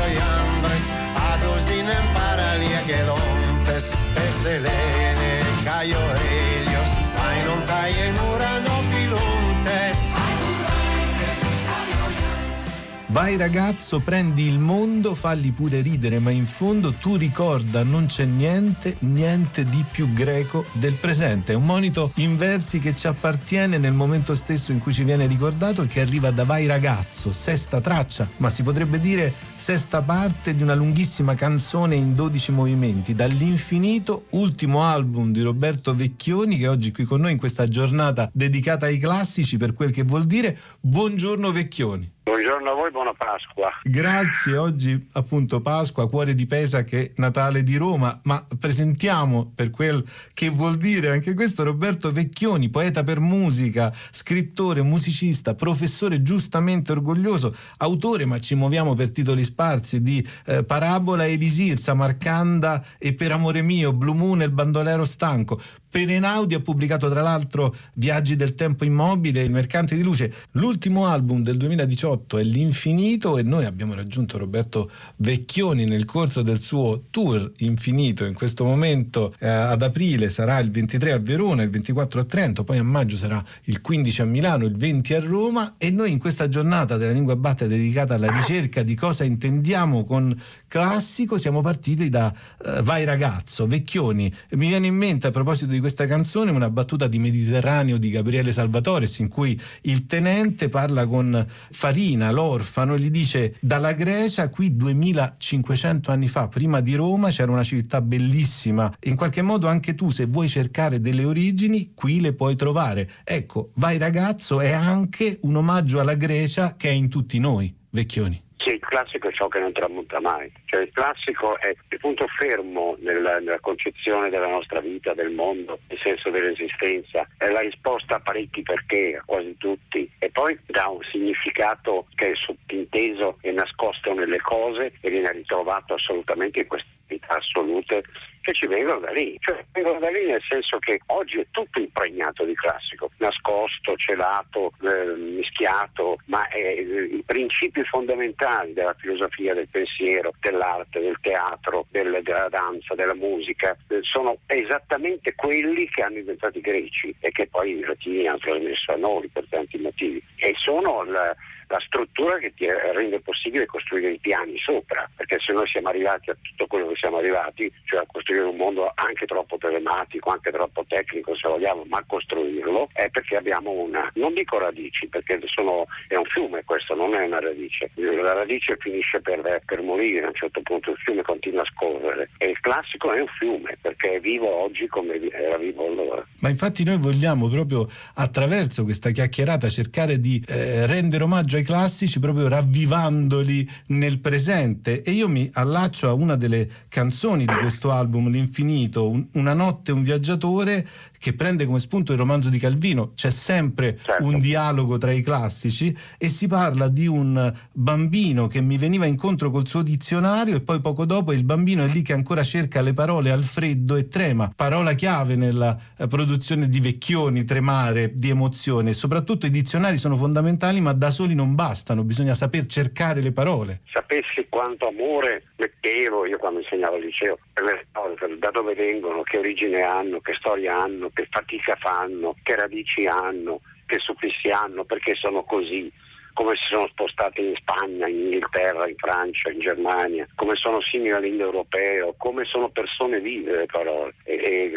Vai 13.27 13.37
ragazzo, 13.37 13.99
prendi 13.99 14.47
il 14.47 14.61
mondo, 14.61 15.17
falli 15.17 15.51
pure 15.51 15.81
ridere, 15.81 16.21
ma 16.21 16.31
in 16.31 16.47
fondo 16.47 16.93
tu 16.93 17.17
ricorda 17.17 17.83
non 17.83 18.07
c'è 18.07 18.25
niente, 18.25 18.99
niente 19.01 19.65
di 19.65 19.85
più 19.91 20.13
greco 20.13 20.65
del 20.75 20.95
presente. 20.95 21.53
È 21.53 21.57
un 21.57 21.65
monito 21.65 22.13
in 22.19 22.37
versi 22.37 22.79
che 22.79 22.95
ci 22.95 23.09
appartiene 23.09 23.79
nel 23.79 23.95
momento 23.95 24.33
stesso 24.37 24.71
in 24.71 24.79
cui 24.79 24.93
ci 24.93 25.03
viene 25.03 25.27
ricordato 25.27 25.83
e 25.83 25.89
che 25.89 26.03
arriva 26.03 26.31
da 26.31 26.45
Vai 26.45 26.67
ragazzo, 26.67 27.33
sesta 27.33 27.81
traccia, 27.81 28.29
ma 28.37 28.49
si 28.49 28.63
potrebbe 28.63 29.01
dire 29.01 29.35
sesta 29.57 30.03
parte 30.03 30.55
di 30.55 30.63
una 30.63 30.77
lunghissima 30.77 31.35
canzone 31.35 31.97
in 31.97 32.15
12 32.15 32.53
movimenti, 32.53 33.13
dall'infinito, 33.13 34.27
ultimo 34.31 34.85
album 34.85 35.33
di 35.33 35.41
Roberto 35.41 35.97
Vecchioni 35.97 36.59
che 36.59 36.69
oggi 36.69 36.93
qui 36.93 37.03
con 37.03 37.23
noi 37.23 37.33
in 37.33 37.39
questa 37.39 37.67
giornata 37.67 38.31
dedicata 38.33 38.87
ai 38.87 38.99
classici 38.99 39.57
per 39.57 39.73
quel 39.73 39.91
che 39.91 40.05
vuol 40.05 40.27
dire. 40.27 40.57
Buongiorno 40.81 41.51
Vecchioni. 41.51 42.15
Buongiorno 42.29 42.71
a 42.73 42.75
voi, 42.75 42.91
buona 42.91 43.15
Pasqua. 43.15 43.71
Grazie, 43.85 44.57
oggi 44.57 45.07
appunto 45.13 45.61
Pasqua, 45.61 46.09
cuore 46.09 46.35
di 46.35 46.45
Pesa 46.45 46.83
che 46.83 47.13
Natale 47.19 47.63
di 47.63 47.77
Roma, 47.77 48.19
ma 48.25 48.45
presentiamo 48.59 49.53
per 49.55 49.71
quel 49.71 50.05
che 50.35 50.49
vuol 50.49 50.77
dire 50.77 51.11
anche 51.11 51.35
questo 51.35 51.63
Roberto 51.63 52.11
Vecchioni, 52.11 52.69
poeta 52.69 53.05
per 53.05 53.21
musica, 53.21 53.95
scrittore, 54.11 54.83
musicista, 54.83 55.55
professore 55.55 56.21
giustamente 56.21 56.91
orgoglioso, 56.91 57.55
autore, 57.77 58.25
ma 58.25 58.41
ci 58.41 58.57
muoviamo 58.57 58.95
per 58.95 59.13
titoli 59.13 59.45
sparsi, 59.45 60.03
di 60.03 60.29
eh, 60.47 60.65
Parabola 60.65 61.29
Elisir, 61.29 61.79
Samarcanda 61.79 62.85
e 62.99 63.15
Per 63.15 63.31
amore 63.31 63.63
mio, 63.63 63.93
Blue 63.93 64.17
Moon 64.17 64.43
e 64.43 64.47
il 64.47 64.51
bandolero 64.51 65.05
stanco. 65.05 65.61
Perenaudi 65.97 66.53
ha 66.53 66.61
pubblicato 66.61 67.09
tra 67.09 67.23
l'altro 67.23 67.75
Viaggi 67.95 68.37
del 68.37 68.55
tempo 68.55 68.85
immobile, 68.85 69.43
Il 69.43 69.51
mercante 69.51 69.97
di 69.97 70.03
luce. 70.03 70.31
L'ultimo 70.51 71.07
album 71.07 71.43
del 71.43 71.57
2018 71.57 72.37
è 72.37 72.43
L'Infinito 72.43 73.39
e 73.39 73.43
noi 73.43 73.65
abbiamo 73.65 73.95
raggiunto 73.95 74.37
Roberto 74.37 74.91
Vecchioni 75.17 75.87
nel 75.87 76.05
corso 76.05 76.43
del 76.43 76.61
suo 76.61 77.05
tour 77.09 77.51
infinito. 77.61 78.27
In 78.27 78.35
questo 78.35 78.67
momento 78.67 79.35
eh, 79.39 79.49
ad 79.49 79.81
aprile 79.81 80.29
sarà 80.29 80.59
il 80.59 80.71
23 80.71 81.13
a 81.13 81.19
Verona, 81.19 81.63
il 81.63 81.71
24 81.71 82.21
a 82.21 82.25
Trento, 82.25 82.63
poi 82.63 82.77
a 82.77 82.83
maggio 82.83 83.17
sarà 83.17 83.43
il 83.65 83.81
15 83.81 84.21
a 84.21 84.25
Milano, 84.27 84.67
il 84.67 84.77
20 84.77 85.15
a 85.15 85.21
Roma 85.21 85.77
e 85.79 85.91
noi 85.91 86.11
in 86.11 86.19
questa 86.19 86.47
giornata 86.47 86.99
della 86.99 87.13
lingua 87.13 87.37
batte 87.37 87.69
dedicata 87.69 88.17
alla 88.17 88.31
ricerca 88.31 88.83
di 88.83 88.95
cosa 88.95 89.25
intendiamo 89.25 90.05
con 90.05 90.39
classico 90.69 91.39
siamo 91.39 91.63
partiti 91.63 92.11
da 92.11 92.31
uh, 92.33 92.83
Vai 92.83 93.05
ragazzo, 93.05 93.67
Vecchioni. 93.67 94.33
Mi 94.51 94.69
viene 94.69 94.89
in 94.89 94.95
mente 94.95 95.27
a 95.27 95.31
proposito 95.31 95.71
di 95.71 95.81
questa 95.87 96.07
canzone 96.09 96.51
una 96.51 96.69
battuta 96.69 97.07
di 97.07 97.21
Mediterraneo 97.21 97.97
di 97.97 98.11
Gabriele 98.11 98.51
Salvatores 98.51 99.21
in 99.21 99.29
cui 99.29 99.59
il 99.83 100.07
tenente 100.07 100.69
parla 100.69 101.07
con 101.07 101.47
Farina, 101.71 102.33
l'orfano, 102.33 102.95
e 102.95 102.99
gli 102.99 103.09
dice 103.09 103.55
dalla 103.61 103.93
Grecia 103.93 104.51
qui 104.51 104.75
2500 104.75 106.11
anni 106.11 106.27
fa, 106.27 106.49
prima 106.49 106.81
di 106.81 106.97
Roma 106.97 107.31
c'era 107.31 107.53
una 107.53 107.63
civiltà 107.63 108.03
bellissima. 108.03 108.93
In 109.05 109.15
qualche 109.15 109.43
modo 109.43 109.69
anche 109.69 109.95
tu 109.95 110.11
se 110.11 110.27
vuoi 110.27 110.49
cercare 110.49 111.01
delle 111.01 111.23
origini 111.23 111.93
qui 111.95 112.21
le 112.21 112.33
puoi 112.33 112.57
trovare. 112.57 113.09
Ecco, 113.23 113.71
Vai 113.75 113.97
ragazzo 113.97 114.61
è 114.61 114.73
anche 114.73 115.39
un 115.43 115.55
omaggio 115.55 116.01
alla 116.01 116.17
Grecia 116.17 116.75
che 116.77 116.89
è 116.89 116.93
in 116.93 117.09
tutti 117.09 117.39
noi, 117.39 117.73
Vecchioni. 117.91 118.46
Classico 118.89 119.29
è 119.29 119.33
ciò 119.33 119.49
che 119.49 119.59
non 119.59 119.73
tramonta 119.73 120.21
mai, 120.21 120.51
cioè 120.67 120.83
il 120.83 120.93
classico 120.93 121.59
è 121.59 121.75
il 121.89 121.99
punto 121.99 122.27
fermo 122.39 122.97
nella, 123.01 123.39
nella, 123.39 123.59
concezione 123.61 124.31
della 124.31 124.47
nostra 124.49 124.81
vita, 124.81 125.13
del 125.13 125.31
mondo, 125.33 125.81
il 125.89 125.99
senso 126.03 126.31
dell'esistenza, 126.31 127.27
è 127.37 127.49
la 127.49 127.61
risposta 127.61 128.17
a 128.17 128.21
parecchi 128.21 128.63
perché, 128.63 129.19
a 129.21 129.23
quasi 129.25 129.57
tutti, 129.59 130.11
e 130.19 130.31
poi 130.31 130.59
dà 130.67 130.89
un 130.89 131.03
significato 131.11 132.07
che 132.15 132.31
è 132.31 132.35
sottinteso 132.37 133.39
e 133.41 133.51
nascosto 133.51 134.15
nelle 134.15 134.41
cose 134.41 134.93
e 135.01 135.11
viene 135.11 135.33
ritrovato 135.33 135.95
assolutamente 135.95 136.61
in 136.61 136.67
queste 136.67 136.89
vita 137.07 137.37
assolute 137.37 138.03
che 138.47 138.53
ci 138.53 138.69
vengono 138.69 139.01
da 139.01 139.11
lì, 139.11 139.37
cioè 139.41 139.65
vengono 139.73 139.99
da 139.99 140.09
lì 140.09 140.27
nel 140.27 140.41
senso 140.49 140.79
che 140.79 141.01
oggi 141.07 141.41
è 141.41 141.47
tutto 141.51 141.81
impregnato 141.81 142.45
di 142.45 142.55
classico, 142.55 143.11
nascosto, 143.19 143.97
celato, 143.97 144.71
eh, 144.83 145.17
mischiato, 145.17 146.19
ma 146.27 146.47
eh, 146.49 147.09
i 147.11 147.23
principi 147.27 147.83
fondamentali 147.83 148.73
della 148.73 148.95
filosofia, 148.95 149.53
del 149.53 149.67
pensiero, 149.69 150.33
dell'arte, 150.39 151.01
del 151.01 151.19
teatro, 151.21 151.87
del, 151.91 152.21
della 152.23 152.49
danza, 152.49 152.95
della 152.95 153.17
musica, 153.17 153.77
eh, 153.89 153.99
sono 154.03 154.39
esattamente 154.47 155.35
quelli 155.35 155.89
che 155.89 156.03
hanno 156.03 156.19
inventato 156.19 156.57
i 156.59 156.61
greci 156.61 157.13
e 157.19 157.33
che 157.33 157.49
poi 157.49 157.73
i 157.73 157.81
latini 157.81 158.29
hanno 158.29 158.39
trasmesso 158.39 158.93
a 158.93 158.97
noi 158.97 159.27
per 159.27 159.45
tanti 159.49 159.77
motivi. 159.79 160.23
E 160.37 160.55
sono 160.57 161.03
la, 161.03 161.35
la 161.69 161.81
struttura 161.85 162.39
che 162.39 162.53
ti 162.55 162.67
rende 162.67 163.21
possibile 163.21 163.67
costruire 163.67 164.13
i 164.13 164.19
piani 164.19 164.57
sopra, 164.59 165.09
perché 165.17 165.39
se 165.45 165.53
noi 165.53 165.67
siamo 165.67 165.89
arrivati 165.89 166.31
a 166.31 166.37
tutto 166.41 166.67
quello 166.67 166.89
che 166.89 166.97
siamo 166.97 167.19
arrivati, 167.19 167.73
cioè 167.85 168.01
a 168.01 168.07
costruire 168.07 168.45
un 168.45 168.57
mondo 168.57 168.91
anche 168.95 169.27
troppo 169.27 169.57
telematico, 169.59 170.31
anche 170.31 170.51
troppo 170.51 170.85
tecnico 170.87 171.35
se 171.37 171.49
vogliamo, 171.49 171.85
ma 171.89 172.03
costruirlo, 172.07 172.91
è 172.93 173.09
perché 173.11 173.37
abbiamo 173.37 173.71
una, 173.71 174.11
non 174.15 174.35
dico 174.35 174.59
radici, 174.59 175.09
perché 175.09 175.41
sono, 175.47 175.87
è 176.09 176.17
un 176.17 176.25
fiume 176.27 176.65
questo, 176.65 176.95
non 176.95 177.15
è 177.15 177.25
una 177.25 177.41
radice, 177.41 177.91
la 177.95 178.33
radice 178.33 178.77
finisce 178.79 179.21
per, 179.21 179.63
per 179.65 179.83
morire, 179.83 180.25
a 180.25 180.29
un 180.29 180.35
certo 180.35 180.61
punto 180.63 180.91
il 180.91 180.97
fiume 180.99 181.23
continua 181.23 181.63
a 181.63 181.67
scorrere 181.73 182.31
e 182.39 182.49
il 182.49 182.61
classico 182.61 183.13
è 183.13 183.21
un 183.21 183.29
fiume 183.39 183.77
perché 183.81 184.15
è 184.15 184.21
vivo 184.21 184.49
oggi 184.49 184.87
come 184.87 185.19
era 185.31 185.57
vivo 185.57 185.87
allora. 185.87 186.25
Ma 186.41 186.49
infatti 186.49 186.85
noi 186.85 186.99
vogliamo 186.99 187.49
proprio 187.49 187.89
attraverso 188.15 188.85
questa 188.85 189.11
chiacchierata 189.11 189.69
cercare 189.69 190.19
di 190.19 190.43
eh, 190.47 190.87
rendere 190.87 191.25
omaggio 191.25 191.56
ai 191.57 191.65
classici 191.65 192.19
proprio 192.19 192.49
ravvivandoli 192.49 193.69
nel 193.89 194.21
presente. 194.21 195.03
E 195.03 195.11
io 195.13 195.29
mi 195.29 195.49
allaccio 195.53 196.09
a 196.09 196.13
una 196.13 196.37
delle 196.37 196.69
canzoni 196.89 197.45
di 197.45 197.55
questo 197.55 197.91
album 197.91 198.31
L'infinito, 198.31 199.09
un, 199.09 199.27
Una 199.33 199.55
notte 199.55 199.93
un 199.93 200.03
viaggiatore 200.03 200.87
che 201.19 201.33
prende 201.35 201.67
come 201.67 201.81
spunto 201.81 202.13
il 202.13 202.19
romanzo 202.19 202.49
di 202.49 202.59
Calvino, 202.59 203.13
c'è 203.15 203.31
sempre 203.31 203.99
Certo. 204.03 204.25
un 204.25 204.41
dialogo 204.41 204.99
tra 204.99 205.11
i 205.13 205.23
classici 205.23 205.97
e 206.19 206.29
si 206.29 206.47
parla 206.47 206.89
di 206.89 207.07
un 207.07 207.53
bambino 207.73 208.47
che 208.47 208.61
mi 208.61 208.79
veniva 208.79 209.07
incontro 209.07 209.51
col 209.51 209.67
suo 209.67 209.83
dizionario 209.83 210.57
e 210.57 210.61
poi 210.61 210.81
poco 210.81 211.05
dopo 211.05 211.33
il 211.33 211.45
bambino 211.45 211.85
è 211.85 211.89
lì 211.89 212.03
che 212.03 212.13
ancora 212.13 212.43
cerca 212.43 212.81
le 212.81 212.93
parole 212.93 213.31
al 213.33 213.43
freddo 213.45 213.97
e 213.97 214.09
trema, 214.09 214.53
parola 214.55 214.93
chiave 214.95 215.37
nella 215.37 215.77
eh, 215.97 216.07
produzione 216.07 216.69
di 216.69 216.81
Vecchioni, 216.81 217.45
tremare 217.45 218.13
di 218.15 218.31
emozione, 218.31 218.93
soprattutto 218.93 219.47
i 219.47 219.51
dizionari 219.51 219.97
sono 219.97 220.17
fondamentali 220.17 220.81
ma 220.81 220.93
da 220.93 221.11
soli 221.11 221.35
non 221.35 221.46
bastano, 221.55 222.03
bisogna 222.03 222.35
saper 222.35 222.67
cercare 222.67 223.21
le 223.21 223.33
parole. 223.33 223.81
sapessi 223.93 224.47
quanto 224.49 224.89
amore 224.89 225.45
mettevo 225.57 226.27
io 226.27 226.39
quando 226.39 226.61
insegnavo 226.61 226.97
al 226.97 227.03
liceo 227.03 227.39
per 227.53 227.65
le 227.65 227.87
cose, 227.93 228.39
da 228.39 228.51
dove 228.51 228.75
vengono, 228.75 229.23
che 229.23 229.39
origine 229.39 229.83
hanno, 229.83 230.21
che 230.21 230.35
storia 230.35 230.81
hanno, 230.81 231.11
che 231.13 231.27
fatica 231.31 231.77
fanno, 231.79 232.35
che 232.43 232.57
radici 232.57 233.07
hanno, 233.07 233.61
che 233.87 233.99
suffissi 233.99 234.49
hanno, 234.49 234.85
perché 234.85 235.15
sono 235.15 235.45
così 235.45 235.91
come 236.37 236.55
si 236.55 236.67
sono 236.69 236.87
spostati 236.89 237.41
in 237.41 237.55
Spagna, 237.57 238.07
in 238.07 238.25
Inghilterra, 238.25 238.87
in 238.87 238.97
Francia, 238.97 239.49
in 239.49 239.59
Germania, 239.59 240.29
come 240.35 240.55
sono 240.55 240.83
simili 240.83 241.13
all'indoeuropeo, 241.13 242.15
come 242.19 242.45
sono 242.45 242.69
persone 242.69 243.21
vive 243.21 243.57
le 243.57 243.65
parole. 243.65 244.13
E, 244.25 244.35
e, 244.35 244.71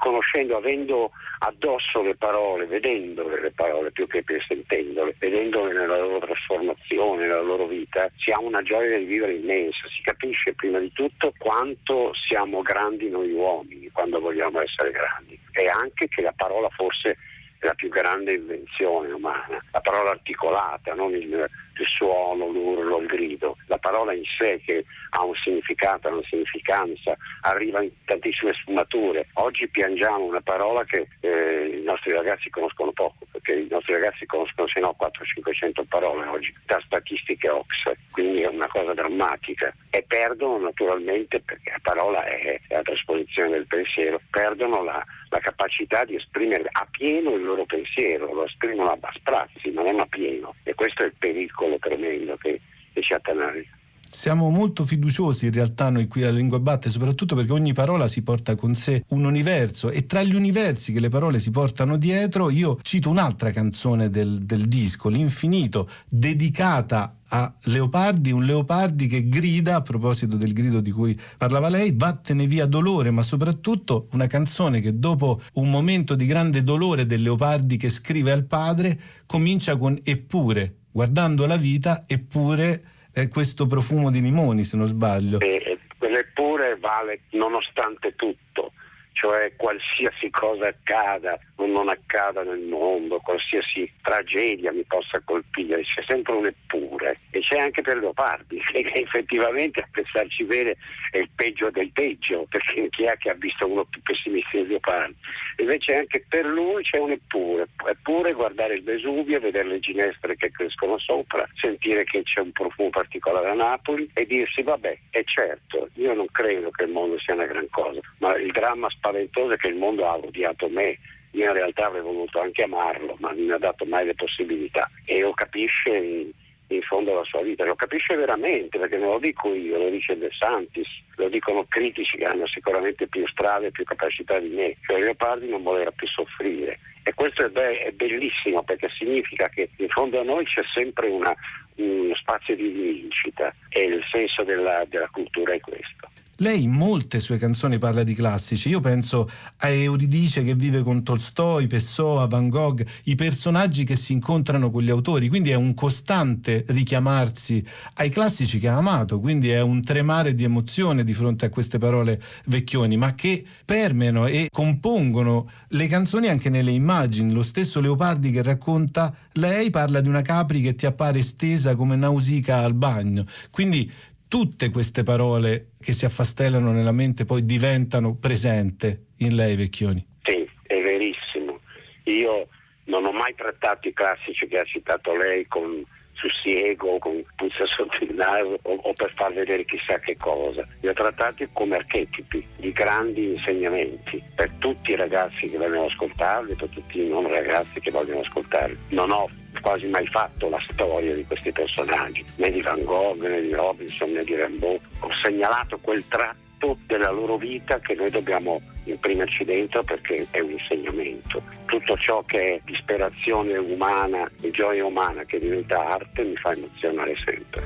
conoscendo, 0.00 0.56
avendo 0.56 1.12
addosso 1.38 2.02
le 2.02 2.16
parole, 2.16 2.66
vedendole 2.66 3.40
le 3.40 3.52
parole 3.52 3.92
più 3.92 4.08
che 4.08 4.24
sentendole, 4.48 5.14
vedendole 5.20 5.72
nella 5.72 6.00
loro 6.00 6.18
trasformazione, 6.18 7.28
nella 7.28 7.42
loro 7.42 7.66
vita, 7.66 8.10
si 8.16 8.32
ha 8.32 8.40
una 8.40 8.62
gioia 8.62 8.98
di 8.98 9.04
vivere 9.04 9.34
immensa. 9.34 9.86
Si 9.94 10.02
capisce 10.02 10.54
prima 10.54 10.80
di 10.80 10.90
tutto 10.92 11.32
quanto 11.38 12.10
siamo 12.26 12.60
grandi 12.62 13.08
noi 13.08 13.30
uomini 13.30 13.88
quando 13.92 14.18
vogliamo 14.18 14.60
essere 14.60 14.90
grandi 14.90 15.38
e 15.52 15.68
anche 15.68 16.08
che 16.08 16.22
la 16.22 16.34
parola 16.36 16.68
forse 16.70 17.16
la 17.60 17.74
più 17.74 17.88
grande 17.88 18.34
invenzione 18.34 19.10
umana, 19.10 19.62
la 19.70 19.80
parola 19.80 20.10
articolata, 20.10 20.94
non 20.94 21.12
il, 21.12 21.48
il 21.78 21.86
suono, 21.86 22.48
l'urlo, 22.48 22.98
il 22.98 23.06
grido, 23.06 23.56
la 23.66 23.78
parola 23.78 24.12
in 24.12 24.24
sé 24.36 24.60
che 24.64 24.84
ha 25.10 25.24
un 25.24 25.34
significato, 25.34 26.08
una 26.08 26.22
significanza, 26.28 27.16
arriva 27.42 27.82
in 27.82 27.90
tantissime 28.04 28.52
sfumature. 28.54 29.28
Oggi 29.34 29.68
piangiamo 29.68 30.24
una 30.24 30.40
parola 30.40 30.84
che 30.84 31.08
eh, 31.20 31.78
i 31.80 31.82
nostri 31.82 32.12
ragazzi 32.12 32.50
conoscono 32.50 32.92
poco, 32.92 33.26
perché 33.30 33.54
i 33.54 33.68
nostri 33.70 33.94
ragazzi 33.94 34.26
conoscono 34.26 34.68
se 34.68 34.80
no 34.80 34.94
400-500 34.98 35.84
parole 35.88 36.26
oggi, 36.26 36.54
da 36.66 36.80
statistiche 36.84 37.48
Ox, 37.48 37.92
quindi 38.12 38.42
è 38.42 38.48
una 38.48 38.68
cosa 38.68 38.92
drammatica. 38.94 39.72
E 39.90 40.04
perdono 40.06 40.58
naturalmente, 40.58 41.40
perché 41.40 41.70
la 41.70 41.80
parola 41.82 42.24
è, 42.24 42.60
è 42.68 42.74
la 42.74 42.82
trasposizione 42.82 43.50
del 43.50 43.66
pensiero, 43.66 44.20
perdono 44.30 44.82
la, 44.82 45.02
la 45.30 45.38
capacità 45.38 46.04
di 46.04 46.16
esprimere 46.16 46.68
a 46.70 46.86
pieno 46.90 47.34
il 47.34 47.44
loro 47.44 47.64
pensiero, 47.64 48.32
lo 48.32 48.44
esprimono 48.44 48.90
a 48.90 49.12
sprazzi, 49.14 49.70
non 49.70 50.00
a 50.00 50.06
pieno. 50.06 50.54
E 50.62 50.74
questo 50.74 51.02
è 51.02 51.06
il 51.06 51.14
pericolo 51.18 51.67
tremendo 51.78 52.36
che, 52.36 52.60
ci 53.00 53.12
attanaglia. 53.12 53.76
Siamo 54.10 54.48
molto 54.48 54.86
fiduciosi 54.86 55.46
in 55.46 55.52
realtà 55.52 55.90
noi 55.90 56.08
qui 56.08 56.22
alla 56.22 56.38
Lingua 56.38 56.58
Batte, 56.58 56.88
soprattutto 56.88 57.34
perché 57.34 57.52
ogni 57.52 57.74
parola 57.74 58.08
si 58.08 58.22
porta 58.22 58.54
con 58.54 58.74
sé 58.74 59.04
un 59.08 59.26
universo 59.26 59.90
e 59.90 60.06
tra 60.06 60.22
gli 60.22 60.34
universi 60.34 60.94
che 60.94 61.00
le 61.00 61.10
parole 61.10 61.38
si 61.38 61.50
portano 61.50 61.98
dietro 61.98 62.48
io 62.48 62.78
cito 62.80 63.10
un'altra 63.10 63.50
canzone 63.50 64.08
del, 64.08 64.38
del 64.38 64.66
disco, 64.66 65.10
L'Infinito, 65.10 65.88
dedicata 66.08 67.18
a 67.28 67.54
Leopardi, 67.64 68.32
un 68.32 68.44
Leopardi 68.44 69.06
che 69.06 69.28
grida, 69.28 69.76
a 69.76 69.82
proposito 69.82 70.38
del 70.38 70.54
grido 70.54 70.80
di 70.80 70.90
cui 70.90 71.18
parlava 71.36 71.68
lei, 71.68 71.92
vattene 71.94 72.46
via 72.46 72.64
dolore, 72.64 73.10
ma 73.10 73.22
soprattutto 73.22 74.08
una 74.12 74.26
canzone 74.26 74.80
che 74.80 74.98
dopo 74.98 75.38
un 75.54 75.68
momento 75.68 76.14
di 76.14 76.24
grande 76.24 76.62
dolore 76.62 77.04
del 77.04 77.20
Leopardi 77.20 77.76
che 77.76 77.90
scrive 77.90 78.32
al 78.32 78.46
padre, 78.46 78.98
comincia 79.26 79.76
con 79.76 79.98
eppure, 80.02 80.77
guardando 80.90 81.46
la 81.46 81.56
vita, 81.56 82.04
eppure 82.06 82.82
eh, 83.12 83.28
questo 83.28 83.66
profumo 83.66 84.10
di 84.10 84.20
limoni, 84.20 84.64
se 84.64 84.76
non 84.76 84.86
sbaglio. 84.86 85.40
E, 85.40 85.78
quell'eppure 85.98 86.76
vale 86.78 87.20
nonostante 87.30 88.14
tutto, 88.14 88.72
cioè 89.18 89.52
qualsiasi 89.56 90.30
cosa 90.30 90.68
accada 90.68 91.36
o 91.56 91.66
non 91.66 91.88
accada 91.88 92.44
nel 92.44 92.60
mondo, 92.60 93.18
qualsiasi 93.18 93.92
tragedia 94.00 94.70
mi 94.70 94.84
possa 94.84 95.20
colpire, 95.24 95.82
c'è 95.82 96.04
sempre 96.06 96.34
un 96.34 96.46
eppure 96.46 97.18
e 97.32 97.40
c'è 97.40 97.58
anche 97.58 97.82
per 97.82 97.98
Leopardi, 97.98 98.62
che 98.70 98.92
effettivamente 98.94 99.80
a 99.80 99.88
pensarci 99.90 100.44
bene 100.44 100.76
è 101.10 101.18
il 101.18 101.30
peggio 101.34 101.68
del 101.70 101.90
peggio, 101.90 102.46
perché 102.48 102.88
chi 102.90 103.04
è 103.04 103.16
che 103.16 103.30
ha 103.30 103.34
visto 103.34 103.66
uno 103.66 103.84
più 103.86 104.00
pessimista 104.02 104.56
di 104.56 104.68
Leopardi? 104.68 105.16
Invece 105.56 105.96
anche 105.96 106.24
per 106.28 106.46
lui 106.46 106.84
c'è 106.84 106.98
un 106.98 107.10
eppure, 107.10 107.66
eppure 107.90 108.32
guardare 108.34 108.74
il 108.74 108.84
Vesuvio, 108.84 109.40
vedere 109.40 109.66
le 109.66 109.80
ginestre 109.80 110.36
che 110.36 110.52
crescono 110.52 110.96
sopra, 110.98 111.44
sentire 111.60 112.04
che 112.04 112.22
c'è 112.22 112.40
un 112.40 112.52
profumo 112.52 112.90
particolare 112.90 113.50
a 113.50 113.54
Napoli 113.54 114.08
e 114.14 114.24
dirsi 114.26 114.62
vabbè, 114.62 114.96
è 115.10 115.24
certo, 115.24 115.88
io 115.94 116.14
non 116.14 116.26
credo 116.30 116.70
che 116.70 116.84
il 116.84 116.92
mondo 116.92 117.18
sia 117.18 117.34
una 117.34 117.46
gran 117.46 117.66
cosa, 117.70 117.98
ma 118.18 118.36
il 118.36 118.52
dramma 118.52 118.88
spaventoso 118.90 119.06
è 119.16 119.56
che 119.56 119.68
il 119.68 119.76
mondo 119.76 120.06
ha 120.06 120.16
odiato 120.16 120.68
me, 120.68 120.98
io 121.32 121.44
in 121.46 121.52
realtà 121.52 121.86
avrei 121.86 122.02
voluto 122.02 122.40
anche 122.40 122.62
amarlo, 122.62 123.16
ma 123.20 123.30
non 123.32 123.44
mi 123.44 123.52
ha 123.52 123.58
dato 123.58 123.84
mai 123.84 124.06
le 124.06 124.14
possibilità. 124.14 124.90
E 125.04 125.20
lo 125.20 125.32
capisce 125.32 125.94
in, 125.94 126.30
in 126.68 126.82
fondo 126.82 127.12
alla 127.12 127.24
sua 127.24 127.42
vita, 127.42 127.64
lo 127.64 127.74
capisce 127.74 128.14
veramente 128.14 128.78
perché 128.78 128.96
non 128.96 129.10
lo 129.12 129.18
dico 129.18 129.54
io, 129.54 129.78
lo 129.78 129.90
dice 129.90 130.16
De 130.18 130.30
Santis, 130.38 130.88
lo 131.16 131.28
dicono 131.28 131.64
critici 131.68 132.16
che 132.16 132.24
hanno 132.24 132.46
sicuramente 132.46 133.06
più 133.06 133.26
strade 133.26 133.70
più 133.70 133.84
capacità 133.84 134.38
di 134.38 134.48
me, 134.48 134.76
cioè 134.86 134.98
Leopardi 134.98 135.48
non 135.48 135.62
voleva 135.62 135.90
più 135.90 136.06
soffrire. 136.06 136.78
E 137.02 137.14
questo 137.14 137.46
è, 137.46 137.48
be- 137.48 137.84
è 137.84 137.90
bellissimo 137.92 138.62
perché 138.62 138.90
significa 138.90 139.48
che 139.48 139.70
in 139.76 139.88
fondo 139.88 140.20
a 140.20 140.24
noi 140.24 140.44
c'è 140.44 140.62
sempre 140.74 141.08
una, 141.08 141.34
uno 141.76 142.14
spazio 142.14 142.54
di 142.54 142.68
vincita. 142.68 143.54
E 143.70 143.84
il 143.84 144.04
senso 144.10 144.42
della, 144.44 144.84
della 144.86 145.08
cultura 145.10 145.54
è 145.54 145.60
questo. 145.60 146.10
Lei 146.40 146.62
in 146.62 146.70
molte 146.70 147.18
sue 147.18 147.36
canzoni 147.36 147.78
parla 147.78 148.04
di 148.04 148.14
classici, 148.14 148.68
io 148.68 148.78
penso 148.78 149.28
a 149.56 149.70
Euridice 149.70 150.44
che 150.44 150.54
vive 150.54 150.84
con 150.84 151.02
Tolstoi, 151.02 151.66
Pessoa, 151.66 152.28
Van 152.28 152.48
Gogh, 152.48 152.86
i 153.04 153.16
personaggi 153.16 153.82
che 153.82 153.96
si 153.96 154.12
incontrano 154.12 154.70
con 154.70 154.84
gli 154.84 154.90
autori, 154.90 155.28
quindi 155.28 155.50
è 155.50 155.56
un 155.56 155.74
costante 155.74 156.64
richiamarsi 156.68 157.60
ai 157.94 158.08
classici 158.10 158.60
che 158.60 158.68
ha 158.68 158.76
amato, 158.76 159.18
quindi 159.18 159.48
è 159.48 159.60
un 159.60 159.82
tremare 159.82 160.36
di 160.36 160.44
emozione 160.44 161.02
di 161.02 161.12
fronte 161.12 161.46
a 161.46 161.48
queste 161.48 161.78
parole 161.78 162.22
vecchioni, 162.44 162.96
ma 162.96 163.16
che 163.16 163.44
permeano 163.64 164.28
e 164.28 164.46
compongono 164.48 165.50
le 165.70 165.88
canzoni 165.88 166.28
anche 166.28 166.50
nelle 166.50 166.70
immagini. 166.70 167.32
Lo 167.32 167.42
stesso 167.42 167.80
Leopardi 167.80 168.30
che 168.30 168.44
racconta 168.44 169.12
lei 169.32 169.70
parla 169.70 170.00
di 170.00 170.08
una 170.08 170.22
capri 170.22 170.60
che 170.60 170.76
ti 170.76 170.86
appare 170.86 171.20
stesa 171.20 171.74
come 171.74 171.96
nausica 171.96 172.58
al 172.58 172.74
bagno, 172.74 173.24
quindi 173.50 173.90
tutte 174.28 174.70
queste 174.70 175.02
parole 175.02 175.72
che 175.80 175.92
si 175.92 176.04
affastellano 176.04 176.70
nella 176.70 176.92
mente 176.92 177.24
poi 177.24 177.44
diventano 177.44 178.16
presente 178.16 179.06
in 179.18 179.34
lei, 179.34 179.56
Vecchioni. 179.56 180.06
Sì, 180.22 180.48
è 180.62 180.80
verissimo. 180.80 181.60
Io 182.04 182.48
non 182.84 183.04
ho 183.04 183.12
mai 183.12 183.34
trattato 183.34 183.88
i 183.88 183.92
classici 183.92 184.46
che 184.46 184.58
ha 184.58 184.64
citato 184.64 185.16
lei 185.16 185.46
con 185.46 185.82
sussiego, 186.18 186.98
con 186.98 187.22
puzza 187.36 187.64
sotto 187.66 188.02
il 188.02 188.14
naso 188.14 188.58
o, 188.62 188.74
o, 188.74 188.92
per 188.92 189.12
far 189.14 189.32
vedere 189.32 189.64
chissà 189.64 189.98
che 190.00 190.16
cosa. 190.16 190.66
Li 190.80 190.88
ho 190.88 190.92
trattati 190.92 191.48
come 191.52 191.76
archetipi 191.76 192.44
di 192.56 192.72
grandi 192.72 193.28
insegnamenti 193.28 194.22
per 194.34 194.50
tutti 194.58 194.90
i 194.90 194.96
ragazzi 194.96 195.48
che 195.48 195.56
vogliono 195.56 195.86
ascoltarli, 195.86 196.54
per 196.54 196.68
tutti 196.68 197.00
i 197.00 197.08
non 197.08 197.28
ragazzi 197.28 197.80
che 197.80 197.90
vogliono 197.90 198.20
ascoltarli. 198.20 198.76
Non 198.88 199.10
ho 199.10 199.28
quasi 199.60 199.86
mai 199.86 200.06
fatto 200.06 200.48
la 200.48 200.62
storia 200.70 201.14
di 201.14 201.24
questi 201.24 201.52
personaggi, 201.52 202.24
né 202.36 202.50
di 202.50 202.60
Van 202.60 202.82
Gogh, 202.82 203.22
né 203.22 203.40
di 203.40 203.52
Robinson, 203.52 204.10
né 204.10 204.24
di 204.24 204.34
Rimbaud. 204.34 204.80
Ho 205.00 205.10
segnalato 205.22 205.78
quel 205.80 206.06
tratto 206.08 206.47
della 206.86 207.10
loro 207.10 207.36
vita 207.36 207.78
che 207.78 207.94
noi 207.94 208.10
dobbiamo 208.10 208.60
imprimerci 208.84 209.44
dentro 209.44 209.82
perché 209.82 210.26
è 210.30 210.40
un 210.40 210.50
insegnamento. 210.50 211.42
Tutto 211.66 211.96
ciò 211.96 212.22
che 212.24 212.54
è 212.54 212.60
disperazione 212.64 213.56
umana 213.56 214.28
e 214.40 214.50
gioia 214.50 214.84
umana 214.84 215.24
che 215.24 215.38
diventa 215.38 215.88
arte 215.88 216.24
mi 216.24 216.36
fa 216.36 216.52
emozionare 216.52 217.14
sempre. 217.24 217.62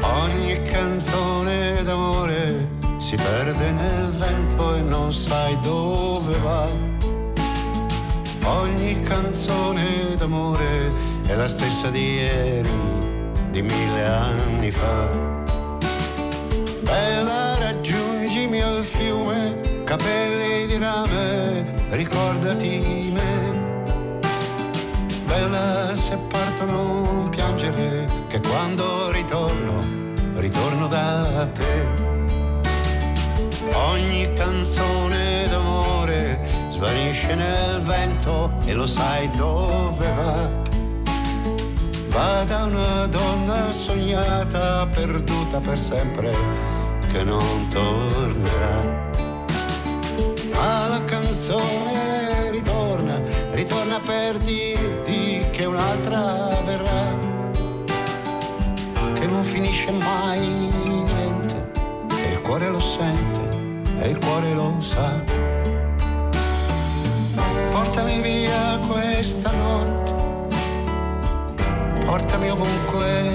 Ogni 0.00 0.62
canzone 0.70 1.82
d'amore 1.82 2.66
si 2.98 3.16
perde 3.16 3.72
nel 3.72 4.10
vento 4.10 4.74
e 4.76 4.82
non 4.82 5.12
sai 5.12 5.58
dove 5.60 6.36
va. 6.38 6.92
Ogni 8.46 9.00
canzone 9.00 10.14
d'amore 10.16 10.92
è 11.26 11.34
la 11.34 11.48
stessa 11.48 11.88
di 11.88 12.14
ieri, 12.14 12.70
di 13.50 13.62
mille 13.62 14.04
anni 14.04 14.70
fa. 14.70 15.33
Capelli 20.04 20.66
di 20.66 20.76
rame, 20.76 21.64
ricordati 21.90 23.10
me. 23.12 24.20
Bella, 25.24 25.94
se 25.94 26.18
parto 26.28 26.66
non 26.66 27.28
piangere, 27.30 28.06
che 28.28 28.40
quando 28.40 29.10
ritorno, 29.10 29.84
ritorno 30.34 30.86
da 30.88 31.48
te. 31.52 32.02
Ogni 33.72 34.30
canzone 34.34 35.48
d'amore 35.48 36.38
svanisce 36.68 37.34
nel 37.34 37.80
vento 37.80 38.52
e 38.66 38.74
lo 38.74 38.86
sai 38.86 39.30
dove 39.34 40.12
va. 40.12 40.62
Va 42.08 42.44
da 42.44 42.64
una 42.64 43.06
donna 43.06 43.72
sognata, 43.72 44.86
perduta 44.86 45.60
per 45.60 45.78
sempre, 45.78 46.30
che 47.10 47.24
non 47.24 47.66
tornerà. 47.68 49.03
Ma 50.54 50.88
la 50.88 51.04
canzone 51.04 52.50
ritorna, 52.50 53.20
ritorna 53.50 54.00
per 54.00 54.38
dirti 54.38 55.46
che 55.50 55.64
un'altra 55.64 56.60
verrà, 56.64 57.18
che 59.12 59.26
non 59.26 59.44
finisce 59.44 59.90
mai 59.92 60.40
niente, 60.40 61.70
e 62.08 62.30
il 62.32 62.40
cuore 62.40 62.68
lo 62.68 62.80
sente, 62.80 63.92
e 64.00 64.08
il 64.08 64.18
cuore 64.18 64.54
lo 64.54 64.74
sa. 64.78 65.22
Portami 67.72 68.20
via 68.20 68.78
questa 68.86 69.50
notte 69.52 70.04
portami 72.04 72.50
ovunque 72.50 73.32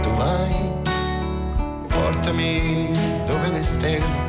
tu 0.00 0.10
vai, 0.12 0.72
portami 1.88 2.90
dove 3.26 3.50
le 3.50 3.62
stelle 3.62 4.23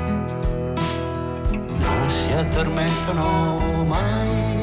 addormentano 2.38 3.84
mai. 3.86 4.55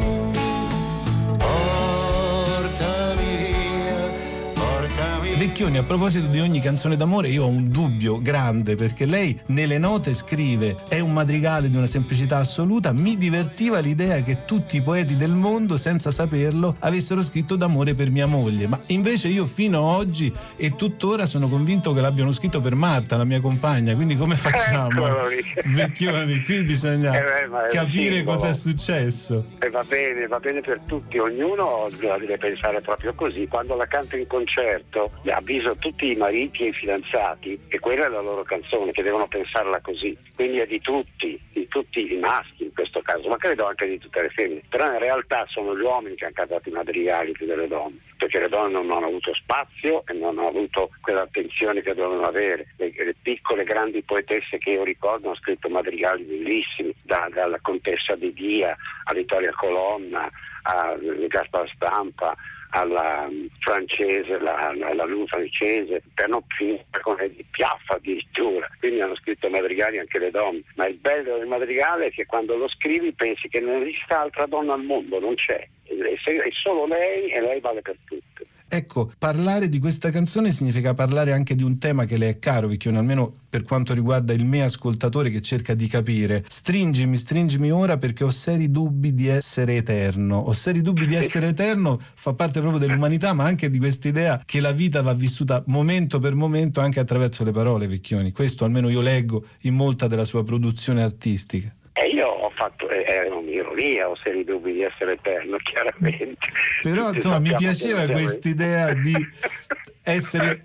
Vecchioni, 5.42 5.76
a 5.76 5.82
proposito 5.82 6.28
di 6.28 6.38
ogni 6.38 6.60
canzone 6.60 6.94
d'amore, 6.94 7.26
io 7.26 7.42
ho 7.42 7.48
un 7.48 7.68
dubbio 7.68 8.22
grande 8.22 8.76
perché 8.76 9.06
lei 9.06 9.36
nelle 9.46 9.76
note 9.76 10.14
scrive 10.14 10.76
è 10.88 11.00
un 11.00 11.12
madrigale 11.12 11.68
di 11.68 11.76
una 11.76 11.88
semplicità 11.88 12.36
assoluta. 12.36 12.92
Mi 12.92 13.16
divertiva 13.16 13.80
l'idea 13.80 14.22
che 14.22 14.44
tutti 14.44 14.76
i 14.76 14.82
poeti 14.82 15.16
del 15.16 15.32
mondo, 15.32 15.78
senza 15.78 16.12
saperlo, 16.12 16.76
avessero 16.78 17.24
scritto 17.24 17.56
d'amore 17.56 17.94
per 17.94 18.08
mia 18.10 18.26
moglie. 18.26 18.68
Ma 18.68 18.78
invece 18.86 19.26
io 19.26 19.44
fino 19.44 19.78
ad 19.78 19.96
oggi 19.96 20.32
e 20.54 20.76
tuttora 20.76 21.26
sono 21.26 21.48
convinto 21.48 21.92
che 21.92 22.00
l'abbiano 22.00 22.30
scritto 22.30 22.60
per 22.60 22.76
Marta, 22.76 23.16
la 23.16 23.24
mia 23.24 23.40
compagna. 23.40 23.96
Quindi 23.96 24.14
come 24.14 24.36
facciamo? 24.36 25.06
Eccolo 25.08 25.26
lì. 25.26 25.42
Vecchioni, 25.74 26.44
qui 26.44 26.62
bisogna 26.62 27.16
Eh 27.16 27.48
beh, 27.48 27.68
capire 27.72 28.22
cosa 28.22 28.50
è 28.50 28.54
successo. 28.54 29.46
E 29.58 29.68
va 29.70 29.82
bene, 29.88 30.24
va 30.28 30.38
bene 30.38 30.60
per 30.60 30.82
tutti, 30.86 31.18
ognuno 31.18 31.88
deve 31.98 32.38
pensare 32.38 32.80
proprio 32.80 33.12
così. 33.14 33.48
Quando 33.48 33.74
la 33.74 33.86
canto 33.86 34.16
in 34.16 34.28
concerto, 34.28 35.10
avviso 35.32 35.76
tutti 35.78 36.10
i 36.10 36.16
mariti 36.16 36.64
e 36.64 36.68
i 36.68 36.72
fidanzati 36.72 37.58
che 37.68 37.78
quella 37.78 38.06
è 38.06 38.08
la 38.08 38.20
loro 38.20 38.42
canzone, 38.42 38.92
che 38.92 39.02
devono 39.02 39.26
pensarla 39.26 39.80
così. 39.80 40.16
Quindi 40.34 40.58
è 40.58 40.66
di 40.66 40.80
tutti, 40.80 41.40
di 41.52 41.66
tutti 41.68 42.12
i 42.12 42.18
maschi 42.18 42.64
in 42.64 42.74
questo 42.74 43.00
caso, 43.00 43.28
ma 43.28 43.36
credo 43.36 43.66
anche 43.66 43.86
di 43.86 43.98
tutte 43.98 44.22
le 44.22 44.30
femmine. 44.30 44.62
Però 44.68 44.86
in 44.86 44.98
realtà 44.98 45.44
sono 45.48 45.76
gli 45.76 45.82
uomini 45.82 46.14
che 46.14 46.24
hanno 46.24 46.34
cantato 46.34 46.68
i 46.68 46.72
madrigali 46.72 47.32
più 47.32 47.46
delle 47.46 47.66
donne, 47.66 47.98
perché 48.16 48.40
le 48.40 48.48
donne 48.48 48.72
non 48.72 48.90
hanno 48.90 49.06
avuto 49.06 49.34
spazio 49.34 50.04
e 50.06 50.12
non 50.12 50.38
hanno 50.38 50.48
avuto 50.48 50.90
quell'attenzione 51.00 51.82
che 51.82 51.94
dovevano 51.94 52.26
avere. 52.26 52.74
Le, 52.76 52.92
le 52.94 53.14
piccole 53.20 53.64
grandi 53.64 54.02
poetesse 54.02 54.58
che 54.58 54.70
io 54.70 54.84
ricordo 54.84 55.28
hanno 55.28 55.36
scritto 55.36 55.68
madrigali 55.68 56.22
bellissimi, 56.24 56.94
da- 57.02 57.28
dalla 57.32 57.58
contessa 57.60 58.14
di 58.14 58.32
Dia 58.32 58.76
a 59.04 59.14
Vittoria 59.14 59.52
Colonna, 59.52 60.30
a 60.62 60.96
Gaspar 61.28 61.68
Stampa, 61.74 62.36
alla 62.74 63.28
francese, 63.58 64.38
la, 64.38 64.72
la, 64.74 65.04
Luna 65.04 65.26
francese, 65.26 66.02
per 66.14 66.28
non 66.28 66.42
finire 66.56 66.84
con 67.02 67.20
Edith 67.20 67.46
Piaf 67.50 67.90
addirittura. 67.90 68.68
Quindi 68.78 69.00
hanno 69.00 69.16
scritto 69.16 69.48
madrigali 69.50 69.98
anche 69.98 70.18
le 70.18 70.30
donne. 70.30 70.62
Ma 70.76 70.86
il 70.86 70.96
bello 70.96 71.38
del 71.38 71.46
madrigale 71.46 72.06
è 72.06 72.10
che 72.10 72.26
quando 72.26 72.56
lo 72.56 72.68
scrivi 72.68 73.12
pensi 73.12 73.48
che 73.48 73.60
non 73.60 73.82
esista 73.82 74.20
altra 74.20 74.46
donna 74.46 74.74
al 74.74 74.84
mondo, 74.84 75.20
non 75.20 75.34
c'è. 75.34 75.66
È 75.84 76.50
solo 76.62 76.86
lei 76.86 77.30
e 77.30 77.40
lei 77.40 77.60
vale 77.60 77.82
per 77.82 77.96
tutte. 78.06 78.44
Ecco, 78.74 79.12
parlare 79.18 79.68
di 79.68 79.78
questa 79.78 80.08
canzone 80.08 80.50
significa 80.50 80.94
parlare 80.94 81.32
anche 81.32 81.54
di 81.54 81.62
un 81.62 81.76
tema 81.76 82.06
che 82.06 82.16
le 82.16 82.30
è 82.30 82.38
caro, 82.38 82.68
Vecchione, 82.68 82.96
almeno 82.96 83.30
per 83.50 83.64
quanto 83.64 83.92
riguarda 83.92 84.32
il 84.32 84.46
me 84.46 84.62
ascoltatore 84.62 85.28
che 85.28 85.42
cerca 85.42 85.74
di 85.74 85.86
capire. 85.88 86.42
Stringimi, 86.48 87.18
stringimi 87.18 87.70
ora 87.70 87.98
perché 87.98 88.24
ho 88.24 88.30
seri 88.30 88.70
dubbi 88.70 89.14
di 89.14 89.26
essere 89.26 89.76
eterno. 89.76 90.38
Ho 90.38 90.52
seri 90.52 90.80
dubbi 90.80 91.06
di 91.06 91.14
essere 91.14 91.48
eterno 91.48 92.00
fa 92.14 92.32
parte 92.32 92.60
proprio 92.60 92.80
dell'umanità, 92.80 93.34
ma 93.34 93.44
anche 93.44 93.68
di 93.68 93.76
questa 93.76 94.08
idea 94.08 94.40
che 94.42 94.60
la 94.60 94.72
vita 94.72 95.02
va 95.02 95.12
vissuta 95.12 95.62
momento 95.66 96.18
per 96.18 96.34
momento 96.34 96.80
anche 96.80 96.98
attraverso 96.98 97.44
le 97.44 97.50
parole, 97.50 97.86
Vecchioni. 97.86 98.32
Questo 98.32 98.64
almeno 98.64 98.88
io 98.88 99.02
leggo 99.02 99.44
in 99.64 99.74
molta 99.74 100.06
della 100.06 100.24
sua 100.24 100.44
produzione 100.44 101.02
artistica. 101.02 101.70
E 101.94 102.06
io 102.08 102.26
ho 102.26 102.50
fatto, 102.50 102.88
eh, 102.88 103.04
era 103.06 103.34
un'ironia, 103.34 104.08
ho 104.08 104.16
seri 104.16 104.44
dubbi 104.44 104.72
di 104.72 104.82
essere 104.82 105.12
eterno, 105.12 105.56
chiaramente. 105.62 106.48
Però 106.80 107.12
insomma 107.12 107.38
mi 107.38 107.52
piaceva 107.54 107.98
siamo- 108.00 108.12
quest'idea 108.12 108.94
di 108.94 109.14
essere 110.02 110.62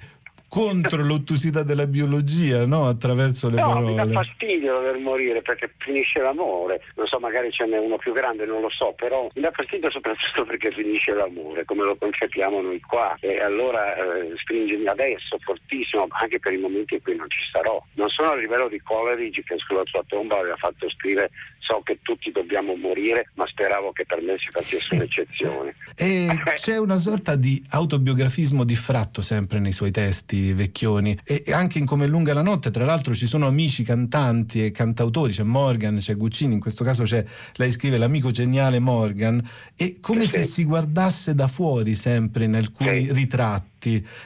contro 0.50 1.04
l'ottusità 1.04 1.64
della 1.64 1.88
biologia, 1.88 2.66
no? 2.66 2.88
Attraverso 2.88 3.50
le 3.50 3.60
No, 3.60 3.80
mi 3.80 3.96
dà 3.96 4.06
parole. 4.06 4.26
fastidio 4.26 4.74
dover 4.74 4.98
morire 5.00 5.42
perché 5.42 5.74
finisce 5.78 6.20
l'amore. 6.20 6.82
Non 6.96 7.06
so, 7.08 7.20
magari 7.20 7.52
ce 7.52 7.66
n'è 7.66 7.78
uno 7.78 7.98
più 7.98 8.14
grande, 8.14 8.46
non 8.46 8.62
lo 8.62 8.70
so, 8.70 8.94
però 8.96 9.30
mi 9.34 9.42
dà 9.42 9.52
fastidio 9.52 9.90
soprattutto 9.92 10.46
perché 10.48 10.72
finisce 10.72 11.14
l'amore, 11.14 11.66
come 11.66 11.84
lo 11.84 11.96
concepiamo 11.96 12.62
noi 12.62 12.80
qua. 12.82 13.16
E 13.20 13.40
allora 13.42 13.96
eh, 13.96 14.34
stringimi 14.42 14.86
adesso, 14.88 15.38
fortissimo, 15.40 16.08
anche 16.10 16.40
per 16.40 16.54
i 16.54 16.60
momenti 16.60 16.96
in 16.96 17.02
cui 17.02 17.16
non 17.16 17.30
ci 17.30 17.40
sarò. 17.52 17.82
Non 17.96 18.10
sono 18.10 18.32
a 18.32 18.36
livello 18.36 18.68
di 18.70 18.80
Coleridge 18.82 19.44
che 19.44 19.56
sulla 19.58 19.84
sua 19.86 20.04
tomba 20.08 20.40
aveva 20.40 20.56
fatto 20.56 20.90
scrivere 20.90 21.30
so 21.68 21.82
che 21.84 22.00
tutti 22.02 22.32
dobbiamo 22.32 22.76
morire, 22.76 23.32
ma 23.36 23.46
speravo 23.46 23.92
che 23.92 24.06
per 24.06 24.22
me 24.22 24.36
si 24.38 24.50
facesse 24.50 24.96
un'eccezione. 24.96 25.76
E 25.96 26.28
c'è 26.56 26.78
una 26.78 26.96
sorta 26.98 27.36
di 27.36 27.62
autobiografismo 27.72 28.64
diffratto 28.64 29.22
sempre 29.22 29.60
nei 29.60 29.74
suoi 29.74 29.92
testi 29.92 30.54
vecchioni 30.54 31.18
e 31.24 31.44
anche 31.52 31.78
in 31.80 31.86
Come 31.86 32.06
è 32.06 32.08
lunga 32.08 32.34
la 32.34 32.42
notte, 32.42 32.72
tra 32.72 32.86
l'altro 32.86 33.14
ci 33.14 33.28
sono 33.28 33.48
amici 33.48 33.84
cantanti 33.84 34.64
e 34.66 34.72
cantautori, 34.72 35.34
c'è 35.34 35.44
Morgan, 35.44 35.98
c'è 35.98 36.16
Guccini, 36.16 36.54
in 36.54 36.60
questo 36.60 36.84
caso 36.84 37.04
c'è, 37.04 37.24
lei 37.56 37.72
scrive 37.72 37.98
l'amico 37.98 38.32
geniale 38.32 38.80
Morgan 38.80 39.42
e 39.76 39.98
come 40.00 40.22
Sì, 40.22 40.28
se 40.28 40.44
si 40.44 40.64
guardasse 40.64 41.34
da 41.36 41.48
fuori 41.48 41.96
sempre 41.96 42.46
in 42.46 42.56
alcuni 42.56 43.06
Sì. 43.08 43.14
ritratti 43.14 43.77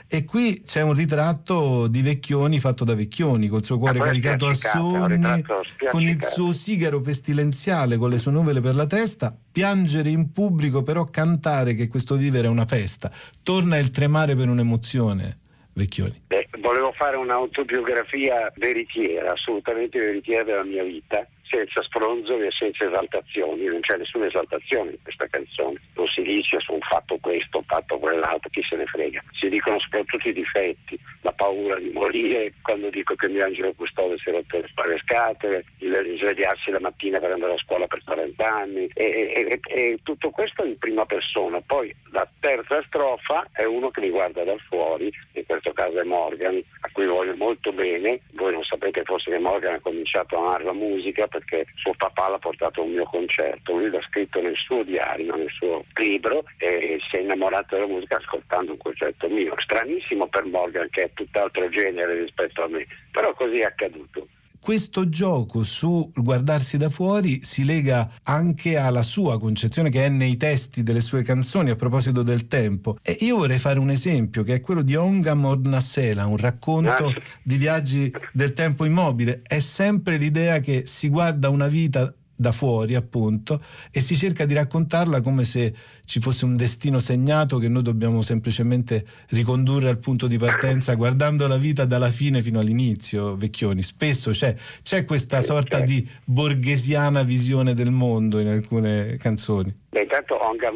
e 0.08 0.24
qui 0.24 0.62
c'è 0.66 0.82
un 0.82 0.94
ritratto 0.94 1.88
di 1.88 2.02
Vecchioni 2.02 2.60
fatto 2.60 2.84
da 2.84 2.96
Vecchioni 2.96 3.48
col 3.48 3.64
suo 3.64 3.78
cuore 3.78 4.00
è 4.00 4.02
caricato 4.02 4.48
a 4.48 4.54
sogni 4.54 5.44
con 5.90 6.02
il 6.02 6.24
suo 6.24 6.54
sigaro 6.54 7.02
pestilenziale 7.02 7.98
con 7.98 8.10
le 8.10 8.18
sue 8.18 8.32
nuvole 8.32 8.62
per 8.62 8.76
la 8.76 8.86
testa, 8.86 9.36
piangere 9.52 10.10
in 10.10 10.32
pubblico, 10.32 10.84
però 10.84 11.06
cantare 11.06 11.76
che 11.76 11.88
questo 11.88 12.16
vivere 12.16 12.48
è 12.48 12.50
una 12.50 12.66
festa. 12.66 13.12
Torna 13.44 13.78
il 13.78 13.92
tremare 13.92 14.36
per 14.36 14.50
un'emozione, 14.50 15.40
Vecchioni. 15.74 16.22
Beh, 16.28 16.48
volevo 16.60 16.92
fare 16.94 17.18
un'autobiografia 17.18 18.52
veritiera, 18.56 19.34
assolutamente 19.34 20.00
veritiera 20.00 20.44
della 20.44 20.64
mia 20.64 20.84
vita, 20.84 21.28
senza 21.52 21.84
spronzoli 21.84 22.48
e 22.48 22.52
senza 22.52 22.86
esaltazioni, 22.86 23.66
non 23.66 23.82
c'è 23.82 23.98
nessuna 23.98 24.28
esaltazione 24.28 24.92
in 24.92 25.02
questa 25.04 25.28
canzone, 25.28 25.82
non 25.96 26.08
si 26.08 26.22
dice 26.22 26.58
un 26.70 26.80
fatto 26.80 27.18
questo, 27.20 27.62
fatto 27.68 28.00
quell'altro, 28.00 28.50
chi 28.50 28.64
se 28.64 28.78
ne 28.78 28.86
frega, 28.86 29.22
si 29.34 29.50
dicono 29.50 29.78
soprattutto 29.80 30.30
i 30.30 30.34
difetti, 30.34 30.98
la 31.22 31.34
paura 31.34 31.78
di 31.78 31.90
morire, 31.90 32.54
quando 32.62 32.90
dico 32.90 33.16
che 33.16 33.28
mio 33.28 33.44
angelo 33.44 33.74
custode 33.74 34.18
si 34.18 34.30
è 34.30 34.32
rotto 34.32 34.58
le 34.58 35.00
scatole, 35.04 35.66
il 35.80 36.18
svegliarsi 36.18 36.72
la 36.72 36.80
mattina 36.80 37.20
per 37.20 37.32
andare 37.32 37.54
a 37.54 37.58
scuola 37.58 37.88
per 37.88 38.02
40 38.06 38.50
anni, 38.50 38.90
e- 38.94 39.34
e- 39.36 39.60
e 39.64 40.00
tutto 40.04 40.30
questo 40.30 40.64
in 40.64 40.78
prima 40.78 41.06
persona, 41.06 41.60
poi 41.62 41.94
la 42.12 42.28
terza 42.40 42.82
strofa 42.88 43.50
è 43.52 43.66
uno 43.66 43.90
che 43.92 44.02
mi 44.02 44.10
guarda 44.10 44.44
da 44.44 44.56
fuori, 44.70 45.12
in 45.34 45.46
questo 45.46 45.74
caso 45.74 46.00
è 46.00 46.04
Morgan, 46.04 46.62
a 46.82 46.90
cui 46.92 47.06
voglio 47.06 47.36
molto 47.36 47.72
bene, 47.74 48.22
voi 48.34 48.54
non 48.54 48.64
sapete 48.64 49.04
forse 49.04 49.32
che 49.32 49.40
Morgan 49.40 49.76
ha 49.76 49.80
cominciato 49.80 50.38
a 50.38 50.40
amare 50.40 50.64
la 50.64 50.74
musica 50.74 51.28
perché 51.42 51.66
suo 51.76 51.94
papà 51.98 52.30
l'ha 52.30 52.38
portato 52.38 52.82
a 52.82 52.84
un 52.84 52.92
mio 52.92 53.06
concerto, 53.06 53.78
lui 53.78 53.90
l'ha 53.90 54.02
scritto 54.02 54.42
nel 54.42 54.56
suo 54.56 54.84
diario, 54.84 55.36
nel 55.36 55.50
suo 55.50 55.84
libro 55.96 56.44
e 56.58 57.00
si 57.10 57.18
è 57.18 57.20
innamorato 57.20 57.76
della 57.76 57.88
musica 57.88 58.18
ascoltando 58.18 58.72
un 58.72 58.78
concerto 58.78 59.28
mio. 59.28 59.54
Stranissimo 59.58 60.28
per 60.28 60.46
Morgan 60.46 60.90
che 60.90 61.04
è 61.04 61.12
tutt'altro 61.14 61.68
genere 61.70 62.22
rispetto 62.22 62.64
a 62.64 62.68
me, 62.68 62.86
però 63.12 63.34
così 63.34 63.60
è 63.60 63.66
accaduto. 63.66 64.28
Questo 64.60 65.10
gioco 65.10 65.64
su 65.64 66.12
guardarsi 66.14 66.78
da 66.78 66.90
fuori 66.90 67.42
si 67.44 67.64
lega 67.64 68.12
anche 68.24 68.78
alla 68.78 69.04
sua 69.04 69.40
concezione 69.40 69.90
che 69.90 70.06
è 70.06 70.10
nei 70.10 70.38
testi 70.38 70.84
delle 70.84 71.02
sue 71.02 71.24
canzoni 71.24 71.70
a 71.70 71.76
proposito 71.76 72.24
del 72.24 72.48
tempo. 72.48 72.98
E 73.02 73.18
io 73.22 73.38
vorrei 73.38 73.60
fare 73.60 73.80
un 73.80 73.90
esempio 73.90 74.44
che 74.44 74.56
è 74.56 74.62
quello 74.62 74.82
di 74.82 74.96
Onga 74.96 75.34
Mornasela, 75.34 76.26
un 76.28 76.38
racconto 76.38 77.14
di 77.44 77.58
viaggi 77.58 78.12
del 78.34 78.54
tempo 78.54 78.86
immobile. 78.86 79.42
È 79.44 79.60
sempre 79.60 80.18
l'idea 80.18 80.60
che 80.60 80.84
si 80.86 81.10
guarda 81.10 81.50
una 81.50 81.68
vita 81.68 82.14
da 82.42 82.52
fuori, 82.52 82.96
appunto, 82.96 83.62
e 83.92 84.02
si 84.02 84.18
cerca 84.18 84.46
di 84.46 84.56
raccontarla 84.56 85.22
come 85.22 85.44
se 85.44 85.74
ci 86.04 86.20
fosse 86.20 86.44
un 86.44 86.58
destino 86.58 86.98
segnato 87.00 87.60
che 87.60 87.70
noi 87.70 87.84
dobbiamo 87.84 88.24
semplicemente 88.24 89.06
ricondurre 89.30 89.88
al 89.90 90.00
punto 90.00 90.26
di 90.26 90.38
partenza 90.38 90.96
guardando 90.96 91.48
la 91.48 91.58
vita 91.58 91.86
dalla 91.86 92.10
fine 92.10 92.42
fino 92.42 92.60
all'inizio, 92.60 93.36
Vecchioni. 93.38 93.84
Spesso 93.84 94.32
c'è, 94.32 94.56
c'è 94.82 95.06
questa 95.06 95.40
Sì, 95.40 95.46
sorta 95.46 95.78
certo. 95.78 95.94
di 95.94 96.10
borghesiana 96.26 97.22
visione 97.22 97.76
del 97.76 97.92
mondo 97.92 98.40
in 98.40 98.48
alcune 98.48 99.16
canzoni. 99.18 99.74
Beh, 99.90 100.02
intanto 100.02 100.44
Onga 100.44 100.72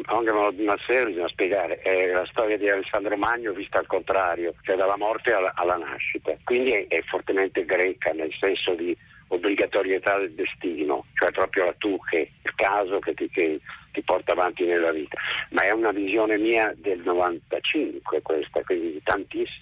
Nasser 0.58 1.06
bisogna 1.06 1.28
spiegare, 1.28 1.80
è 1.80 2.12
la 2.12 2.26
storia 2.30 2.56
di 2.56 2.68
Alessandro 2.68 3.16
Magno 3.16 3.52
vista 3.52 3.78
al 3.78 3.86
contrario, 3.86 4.54
cioè 4.62 4.76
dalla 4.76 4.96
morte 4.96 5.32
alla, 5.32 5.52
alla 5.56 5.76
nascita. 5.76 6.36
Quindi 6.44 6.70
è, 6.70 6.86
è 6.86 7.02
fortemente 7.08 7.64
greca 7.64 8.12
nel 8.12 8.30
senso 8.38 8.74
di 8.74 8.96
obbligatorietà 9.28 10.18
del 10.18 10.34
destino, 10.34 11.06
cioè 11.14 11.30
proprio 11.32 11.66
la 11.66 11.74
tu 11.78 11.98
che 12.08 12.30
il 12.42 12.54
caso 12.54 12.98
che 12.98 13.14
ti, 13.14 13.28
che 13.28 13.60
ti 13.96 14.02
porta 14.02 14.32
avanti 14.32 14.64
nella 14.64 14.92
vita. 14.92 15.16
Ma 15.50 15.62
è 15.62 15.72
una 15.72 15.90
visione 15.90 16.36
mia 16.36 16.74
del 16.76 17.00
95 17.00 18.20
questa, 18.20 18.60
quindi 18.60 18.92
di 18.92 19.02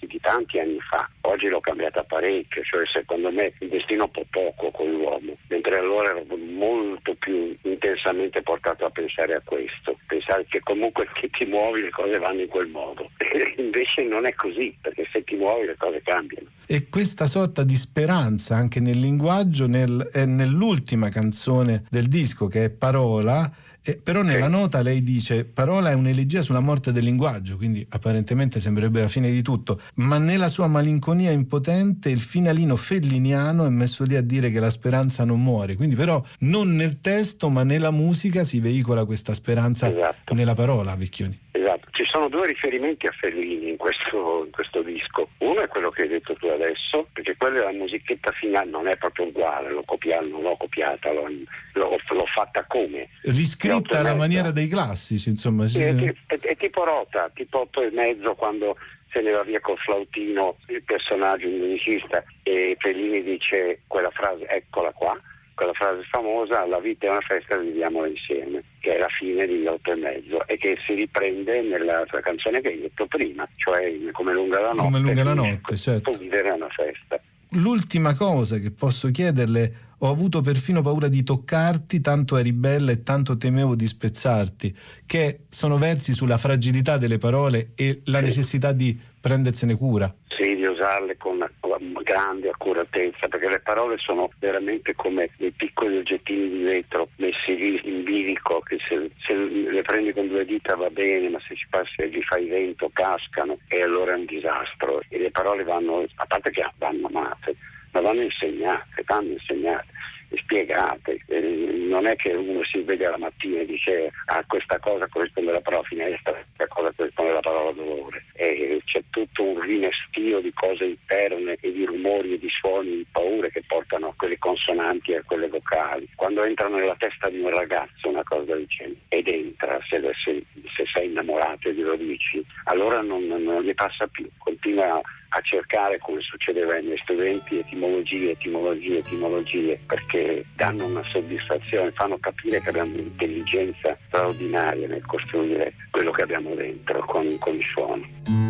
di 0.01 0.19
tanti 0.19 0.59
anni 0.59 0.79
fa. 0.81 1.09
Oggi 1.21 1.47
l'ho 1.47 1.61
cambiata 1.61 2.03
parecchio, 2.03 2.61
cioè 2.63 2.85
secondo 2.91 3.31
me 3.31 3.53
il 3.59 3.69
destino 3.69 4.07
può 4.09 4.23
poco 4.29 4.71
con 4.71 4.91
l'uomo, 4.91 5.37
mentre 5.47 5.77
allora 5.77 6.09
ero 6.09 6.25
molto 6.35 7.15
più 7.15 7.55
intensamente 7.61 8.41
portato 8.41 8.85
a 8.85 8.89
pensare 8.89 9.35
a 9.35 9.41
questo, 9.43 9.97
pensare 10.07 10.45
che 10.49 10.59
comunque 10.59 11.07
che 11.13 11.29
ti 11.29 11.45
muovi 11.45 11.81
le 11.81 11.89
cose 11.91 12.17
vanno 12.17 12.41
in 12.41 12.49
quel 12.49 12.67
modo. 12.67 13.09
Invece 13.57 14.03
non 14.03 14.25
è 14.25 14.33
così, 14.33 14.75
perché 14.81 15.07
se 15.11 15.23
ti 15.23 15.35
muovi 15.35 15.67
le 15.67 15.77
cose 15.77 16.01
cambiano. 16.03 16.47
E 16.67 16.89
questa 16.89 17.25
sorta 17.25 17.63
di 17.63 17.75
speranza 17.75 18.55
anche 18.55 18.79
nel 18.79 18.99
linguaggio 18.99 19.67
nel- 19.67 20.09
è 20.11 20.25
nell'ultima 20.25 21.09
canzone 21.09 21.83
del 21.89 22.07
disco 22.07 22.47
che 22.47 22.65
è 22.65 22.69
Parola, 22.71 23.49
e 23.87 23.99
però 24.01 24.23
nella 24.23 24.47
nota 24.47 24.81
lei 24.81 25.03
dice 25.03 25.45
Parola 25.45 25.91
è 25.91 25.93
un'elegia 25.93 26.41
sulla 26.41 26.59
morte 26.59 26.91
del 26.91 27.03
linguaggio, 27.03 27.55
quindi 27.55 27.85
apparentemente 27.89 28.59
sembrerebbe 28.59 29.01
la 29.01 29.07
fine 29.07 29.29
di 29.29 29.43
tutto, 29.43 29.79
ma 29.95 30.17
nella 30.17 30.49
sua 30.49 30.67
malinconia 30.67 31.29
impotente 31.29 32.09
il 32.09 32.19
finalino 32.19 32.75
felliniano 32.75 33.65
è 33.65 33.69
messo 33.69 34.03
lì 34.03 34.15
a 34.15 34.21
dire 34.21 34.49
che 34.49 34.59
la 34.59 34.71
speranza 34.71 35.23
non 35.23 35.41
muore, 35.41 35.75
quindi 35.75 35.95
però 35.95 36.23
non 36.39 36.75
nel 36.75 36.99
testo 36.99 37.49
ma 37.49 37.63
nella 37.63 37.91
musica 37.91 38.43
si 38.43 38.59
veicola 38.59 39.05
questa 39.05 39.33
speranza 39.35 39.87
Esatto. 39.87 40.33
nella 40.33 40.55
parola, 40.55 40.95
Vecchioni. 40.95 41.39
Esatto, 41.51 41.84
ci 41.95 42.03
sono 42.11 42.27
due 42.27 42.45
riferimenti 42.47 43.07
a 43.07 43.11
Fellini 43.11 43.69
in 43.69 43.77
questo, 43.77 44.43
in 44.45 44.51
questo 44.51 44.81
disco. 44.81 45.29
Uno 45.39 45.61
è 45.61 45.67
quello 45.67 45.89
che 45.89 46.01
hai 46.03 46.07
detto 46.09 46.33
tu 46.35 46.47
adesso, 46.47 47.07
perché 47.13 47.35
quella 47.37 47.59
della 47.59 47.71
musichetta 47.71 48.31
finale 48.33 48.69
non 48.69 48.87
è 48.87 48.97
proprio 48.97 49.27
uguale, 49.27 49.69
l'ho 49.71 49.83
copiata, 49.85 50.27
non 50.29 50.41
l'ho 50.41 50.57
copiata, 50.57 51.11
l'ho, 51.13 51.27
l'ho- 51.73 51.97
l'ho 52.09 52.25
fatta 52.33 52.65
come. 52.67 53.07
Riscritta 53.23 53.99
alla 53.99 54.13
maniera 54.15 54.51
dei 54.51 54.67
classici, 54.67 55.29
insomma. 55.29 55.65
Sì, 55.67 55.81
è, 55.81 55.95
è- 56.27 56.39
è 56.39 56.57
tipo 56.57 56.83
rota, 56.83 57.31
tipo 57.33 57.59
otto 57.61 57.81
e 57.81 57.89
mezzo 57.91 58.35
quando 58.35 58.75
teneva 59.11 59.43
via 59.43 59.61
col 59.61 59.77
flautino 59.77 60.57
il 60.67 60.83
personaggio, 60.83 61.47
il 61.47 61.55
musicista, 61.55 62.21
e 62.43 62.75
Fellini 62.77 63.23
dice 63.23 63.83
quella 63.87 64.09
frase, 64.11 64.45
eccola 64.47 64.91
qua, 64.91 65.17
quella 65.55 65.73
frase 65.73 66.03
famosa, 66.11 66.65
la 66.67 66.79
vita 66.79 67.07
è 67.07 67.09
una 67.09 67.21
festa, 67.21 67.57
viviamola 67.57 68.07
insieme, 68.07 68.63
che 68.79 68.95
è 68.95 68.99
la 68.99 69.07
fine 69.07 69.45
di 69.47 69.65
Otto 69.65 69.91
e 69.91 69.95
mezzo 69.95 70.45
e 70.45 70.57
che 70.57 70.77
si 70.85 70.93
riprende 70.93 71.61
nella 71.61 72.05
canzone 72.21 72.61
che 72.61 72.67
hai 72.67 72.81
detto 72.81 73.07
prima, 73.07 73.47
cioè 73.55 73.91
come 74.11 74.33
lunga 74.33 74.59
la 74.59 74.69
notte. 74.69 74.81
Come 74.81 74.99
lunga 74.99 75.23
la 75.23 75.33
notte, 75.33 75.75
certo. 75.75 76.11
Vivere 76.11 76.51
una 76.51 76.69
festa. 76.69 77.19
L'ultima 77.51 78.13
cosa 78.15 78.59
che 78.59 78.71
posso 78.71 79.09
chiederle, 79.09 79.73
ho 79.99 80.09
avuto 80.09 80.41
perfino 80.41 80.81
paura 80.81 81.07
di 81.07 81.23
toccarti, 81.23 82.01
tanto 82.01 82.37
eri 82.37 82.53
bella 82.53 82.91
e 82.91 83.03
tanto 83.03 83.37
temevo 83.37 83.75
di 83.75 83.85
spezzarti, 83.85 84.75
che 85.05 85.41
sono 85.49 85.77
versi 85.77 86.13
sulla 86.13 86.37
fragilità 86.37 86.97
delle 86.97 87.17
parole 87.17 87.71
e 87.75 88.01
la 88.05 88.21
necessità 88.21 88.71
di 88.71 88.97
prendersene 89.19 89.75
cura. 89.75 90.13
Sì, 90.27 90.55
di 90.55 90.65
usarle 90.65 91.15
con 91.17 91.45
con 91.75 91.93
grande 92.03 92.49
accuratezza, 92.49 93.27
perché 93.27 93.49
le 93.49 93.59
parole 93.59 93.97
sono 93.97 94.29
veramente 94.39 94.93
come 94.95 95.29
dei 95.37 95.51
piccoli 95.51 95.97
oggettini 95.97 96.49
di 96.49 96.63
vetro 96.63 97.09
messi 97.17 97.55
lì 97.55 97.81
in 97.83 98.03
bilico, 98.03 98.59
che 98.61 98.77
se, 98.87 99.11
se 99.25 99.33
le 99.33 99.81
prendi 99.81 100.13
con 100.13 100.27
due 100.27 100.45
dita 100.45 100.75
va 100.75 100.89
bene, 100.89 101.29
ma 101.29 101.39
se 101.47 101.55
ci 101.55 101.67
passi 101.69 102.01
e 102.01 102.09
gli 102.09 102.21
fai 102.21 102.47
vento 102.47 102.89
cascano 102.93 103.57
e 103.67 103.81
allora 103.81 104.13
è 104.13 104.17
un 104.17 104.25
disastro. 104.25 105.01
E 105.09 105.17
le 105.17 105.31
parole 105.31 105.63
vanno, 105.63 106.05
a 106.15 106.25
parte 106.25 106.51
che 106.51 106.63
vanno 106.77 107.07
amate, 107.07 107.55
ma 107.95 108.01
vanno 108.01 108.21
insegnate, 108.23 109.03
vanno 109.05 109.31
insegnate 109.31 109.93
spiegate. 110.37 111.19
Non 111.27 112.07
è 112.07 112.15
che 112.15 112.33
uno 112.33 112.63
si 112.65 112.81
vede 112.81 113.07
la 113.07 113.17
mattina 113.17 113.59
e 113.59 113.65
dice 113.65 114.11
a 114.25 114.43
questa 114.47 114.79
cosa 114.79 115.07
corrisponde 115.07 115.51
la 115.51 115.61
parola 115.61 115.83
finestra, 115.83 116.31
a 116.31 116.43
questa 116.43 116.67
cosa 116.67 116.91
corrisponde 116.95 117.31
la 117.31 117.39
parola 117.39 117.71
dolore. 117.71 118.25
E 118.33 118.81
c'è 118.85 119.01
tutto 119.09 119.43
un 119.43 119.61
rinestio 119.61 120.39
di 120.41 120.51
cose 120.53 120.85
interne 120.85 121.57
e 121.61 121.71
di 121.71 121.85
rumori 121.85 122.33
e 122.33 122.39
di 122.39 122.49
suoni, 122.49 122.97
di 122.97 123.05
paure 123.11 123.49
che 123.49 123.63
portano 123.65 124.07
a 124.07 124.13
quelle 124.17 124.37
consonanti 124.37 125.11
e 125.11 125.17
a 125.17 125.23
quelle 125.23 125.47
vocali. 125.47 126.07
Quando 126.15 126.43
entrano 126.43 126.77
nella 126.77 126.95
testa 126.97 127.29
di 127.29 127.39
un 127.39 127.49
ragazzo 127.49 128.09
una 128.09 128.23
cosa 128.23 128.55
del 128.55 128.65
genere 128.67 128.99
ed 129.09 129.27
entra, 129.27 129.79
se, 129.87 130.01
se, 130.23 130.43
se 130.75 130.85
sei 130.93 131.07
innamorato 131.07 131.69
e 131.69 131.73
glielo 131.73 131.95
dici, 131.95 132.43
allora 132.65 133.01
non, 133.01 133.25
non 133.25 133.61
gli 133.61 133.73
passa 133.73 134.07
più, 134.07 134.27
continua 134.37 134.95
a 134.95 135.01
cercare 135.41 135.97
come 135.99 136.21
succedeva 136.21 136.73
ai 136.73 136.83
miei 136.83 136.97
studenti 136.97 137.59
etimologie, 137.59 138.31
etimologie, 138.31 138.99
etimologie 138.99 139.79
perché 139.85 140.45
danno 140.55 140.85
una 140.85 141.03
soddisfazione, 141.11 141.91
fanno 141.91 142.17
capire 142.19 142.61
che 142.61 142.69
abbiamo 142.69 142.93
un'intelligenza 142.93 143.97
straordinaria 144.07 144.87
nel 144.87 145.05
costruire 145.05 145.73
quello 145.91 146.11
che 146.11 146.23
abbiamo 146.23 146.53
dentro 146.55 147.03
con, 147.05 147.37
con 147.39 147.55
i 147.55 147.63
suoni. 147.73 148.43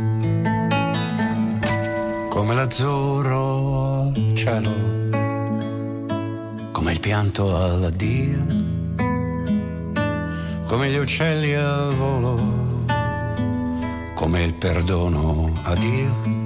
come 2.36 2.54
l'azzurro 2.54 4.12
al 4.14 4.34
cielo, 4.36 4.72
come 6.74 6.92
il 6.92 7.00
pianto 7.00 7.56
all'addio, 7.56 8.38
come 10.68 10.90
gli 10.90 10.98
uccelli 10.98 11.54
al 11.56 11.96
volo, 11.96 12.84
come 14.16 14.44
il 14.44 14.54
perdono 14.54 15.54
a 15.64 15.76
Dio, 15.76 16.45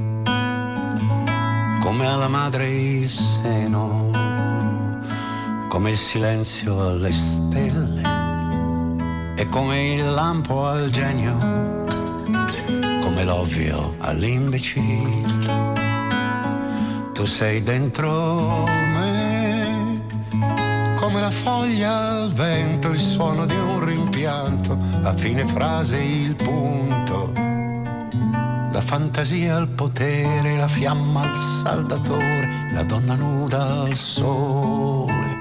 come 1.90 2.06
alla 2.06 2.28
madre 2.28 2.70
il 2.70 3.10
seno, 3.10 4.12
come 5.70 5.90
il 5.90 5.98
silenzio 5.98 6.88
alle 6.88 7.12
stelle 7.12 8.04
e 9.36 9.50
come 9.50 9.94
il 9.94 10.06
lampo 10.06 10.68
al 10.68 10.92
genio, 10.92 11.36
come 13.02 13.24
l'ovvio 13.24 13.96
all'imbecille. 13.98 15.74
Tu 17.12 17.26
sei 17.26 17.64
dentro 17.64 18.66
me, 18.68 20.06
come 20.96 21.22
la 21.22 21.32
foglia 21.32 22.10
al 22.10 22.32
vento, 22.34 22.90
il 22.90 23.00
suono 23.00 23.48
di 23.48 23.56
un 23.56 23.84
rimpianto, 23.84 24.78
a 25.02 25.12
fine 25.14 25.44
frase 25.44 25.98
il 25.98 26.36
punto, 26.36 27.49
la 28.80 28.86
fantasia 28.86 29.58
al 29.58 29.68
potere, 29.68 30.56
la 30.56 30.70
fiamma 30.70 31.24
al 31.24 31.36
saldatore, 31.36 32.70
la 32.72 32.84
donna 32.84 33.16
nuda 33.16 33.82
al 33.82 33.94
sole, 33.94 35.38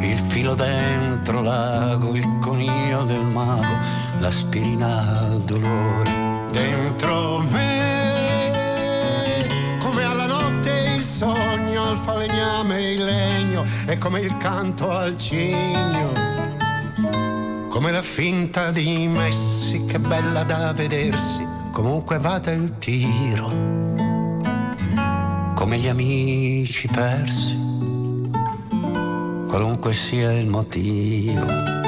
il 0.00 0.20
filo 0.26 0.56
dentro 0.56 1.42
l'ago, 1.42 2.16
il 2.16 2.38
coniglio 2.40 3.04
del 3.04 3.22
mago, 3.22 3.78
l'aspirina 4.18 5.20
al 5.20 5.38
dolore, 5.44 6.48
dentro 6.50 7.38
me 7.38 8.58
come 9.78 10.02
alla 10.02 10.26
notte 10.26 10.94
il 10.96 11.04
sogno 11.04 11.84
al 11.84 11.98
falegname 11.98 12.82
il 12.82 13.04
legno 13.04 13.64
e 13.86 13.96
come 13.96 14.22
il 14.22 14.36
canto 14.38 14.90
al 14.90 15.16
cigno 15.16 16.10
come 17.68 17.92
la 17.92 18.02
finta 18.02 18.72
di 18.72 19.06
Messi 19.06 19.84
che 19.84 20.00
bella 20.00 20.42
da 20.42 20.72
vedersi 20.72 21.59
comunque 21.70 22.18
vada 22.18 22.50
il 22.52 22.78
tiro. 22.78 23.48
Come 25.54 25.78
gli 25.78 25.88
amici 25.88 26.88
persi. 26.88 27.58
Qualunque 29.46 29.92
sia 29.92 30.32
il 30.32 30.46
motivo 30.46 31.79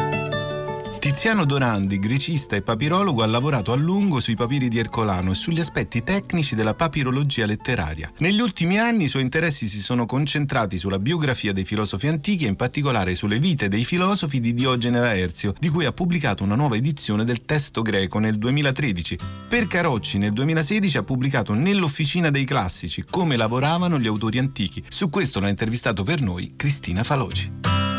Tiziano 1.03 1.45
Dorandi, 1.45 1.99
grecista 1.99 2.55
e 2.55 2.63
papirologo, 2.63 3.25
ha 3.25 3.27
lavorato 3.27 3.73
a 3.73 3.75
lungo 3.75 4.21
sui 4.21 4.37
papiri 4.37 4.69
di 4.69 4.79
Ercolano 4.79 5.33
e 5.33 5.35
sugli 5.35 5.59
aspetti 5.59 6.05
tecnici 6.05 6.55
della 6.55 6.75
papirologia 6.75 7.45
letteraria. 7.45 8.09
Negli 8.19 8.39
ultimi 8.39 8.79
anni 8.79 9.03
i 9.03 9.09
suoi 9.09 9.23
interessi 9.23 9.67
si 9.67 9.81
sono 9.81 10.07
concentrati 10.07 10.79
sulla 10.79 11.01
biografia 11.01 11.53
dei 11.53 11.65
filosofi 11.65 12.07
antichi 12.07 12.45
e 12.45 12.49
in 12.49 12.55
particolare 12.55 13.17
sulle 13.17 13.41
vite 13.41 13.67
dei 13.67 13.85
filosofi 13.85 14.39
di 14.39 14.55
Diogene 14.55 15.01
Laerzio, 15.01 15.55
di 15.59 15.71
cui 15.71 15.87
ha 15.87 15.93
pubblicato 15.93 16.45
una 16.45 16.55
nuova 16.55 16.77
edizione 16.77 17.25
del 17.25 17.45
testo 17.45 17.83
greco 17.83 18.21
nel 18.21 18.39
2013. 18.39 19.19
Per 19.49 19.67
Carocci 19.67 20.19
nel 20.19 20.33
2016 20.33 20.99
ha 20.99 21.03
pubblicato 21.03 21.53
Nell'Officina 21.53 22.31
dei 22.31 22.45
Classici 22.45 23.05
come 23.11 23.35
lavoravano 23.35 23.99
gli 23.99 24.07
autori 24.07 24.39
antichi. 24.39 24.85
Su 24.87 25.11
questo 25.11 25.41
l'ha 25.41 25.49
intervistato 25.49 26.05
per 26.05 26.21
noi 26.21 26.53
Cristina 26.55 27.03
Faloci. 27.03 27.92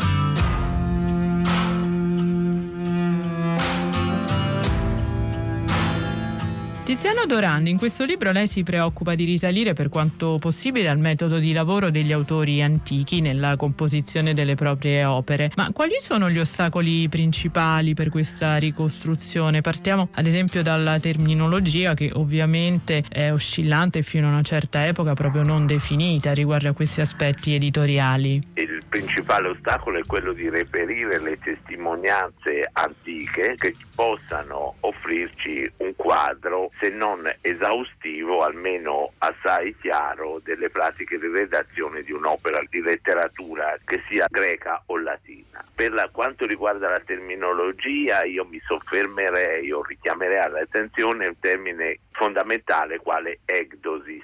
Tiziano 6.84 7.24
Dorandi, 7.24 7.70
in 7.70 7.78
questo 7.78 8.04
libro 8.04 8.30
lei 8.30 8.46
si 8.46 8.62
preoccupa 8.62 9.14
di 9.14 9.24
risalire 9.24 9.72
per 9.72 9.88
quanto 9.88 10.36
possibile 10.38 10.90
al 10.90 10.98
metodo 10.98 11.38
di 11.38 11.54
lavoro 11.54 11.88
degli 11.88 12.12
autori 12.12 12.62
antichi 12.62 13.22
nella 13.22 13.56
composizione 13.56 14.34
delle 14.34 14.54
proprie 14.54 15.02
opere. 15.06 15.50
Ma 15.56 15.72
quali 15.72 15.94
sono 15.98 16.28
gli 16.28 16.38
ostacoli 16.38 17.08
principali 17.08 17.94
per 17.94 18.10
questa 18.10 18.56
ricostruzione? 18.56 19.62
Partiamo 19.62 20.10
ad 20.12 20.26
esempio 20.26 20.62
dalla 20.62 20.98
terminologia 20.98 21.94
che 21.94 22.10
ovviamente 22.12 23.02
è 23.08 23.32
oscillante 23.32 24.02
fino 24.02 24.26
a 24.26 24.32
una 24.32 24.42
certa 24.42 24.86
epoca 24.86 25.14
proprio 25.14 25.42
non 25.42 25.64
definita 25.64 26.34
riguardo 26.34 26.68
a 26.68 26.72
questi 26.72 27.00
aspetti 27.00 27.54
editoriali. 27.54 28.48
Il 28.56 28.82
principale 28.86 29.48
ostacolo 29.48 29.98
è 29.98 30.04
quello 30.04 30.34
di 30.34 30.50
reperire 30.50 31.18
le 31.18 31.38
testimonianze 31.38 32.68
antiche 32.72 33.54
che 33.56 33.72
possano 33.94 34.74
offrirci 34.80 35.72
un 35.78 35.94
quadro 35.96 36.72
se 36.78 36.88
non 36.90 37.30
esaustivo, 37.40 38.42
almeno 38.42 39.12
assai 39.18 39.76
chiaro, 39.80 40.40
delle 40.42 40.70
pratiche 40.70 41.18
di 41.18 41.28
redazione 41.28 42.02
di 42.02 42.12
un'opera 42.12 42.62
di 42.68 42.80
letteratura 42.80 43.78
che 43.84 44.02
sia 44.08 44.26
greca 44.28 44.82
o 44.86 44.98
latina. 44.98 45.64
Per 45.74 45.92
la, 45.92 46.08
quanto 46.10 46.46
riguarda 46.46 46.88
la 46.88 47.00
terminologia, 47.00 48.24
io 48.24 48.44
mi 48.44 48.60
soffermerei 48.64 49.70
o 49.72 49.82
richiamerei 49.82 50.38
all'attenzione 50.38 51.26
un 51.26 51.38
termine 51.38 51.98
fondamentale 52.12 52.98
quale 52.98 53.40
egdosis. 53.44 54.22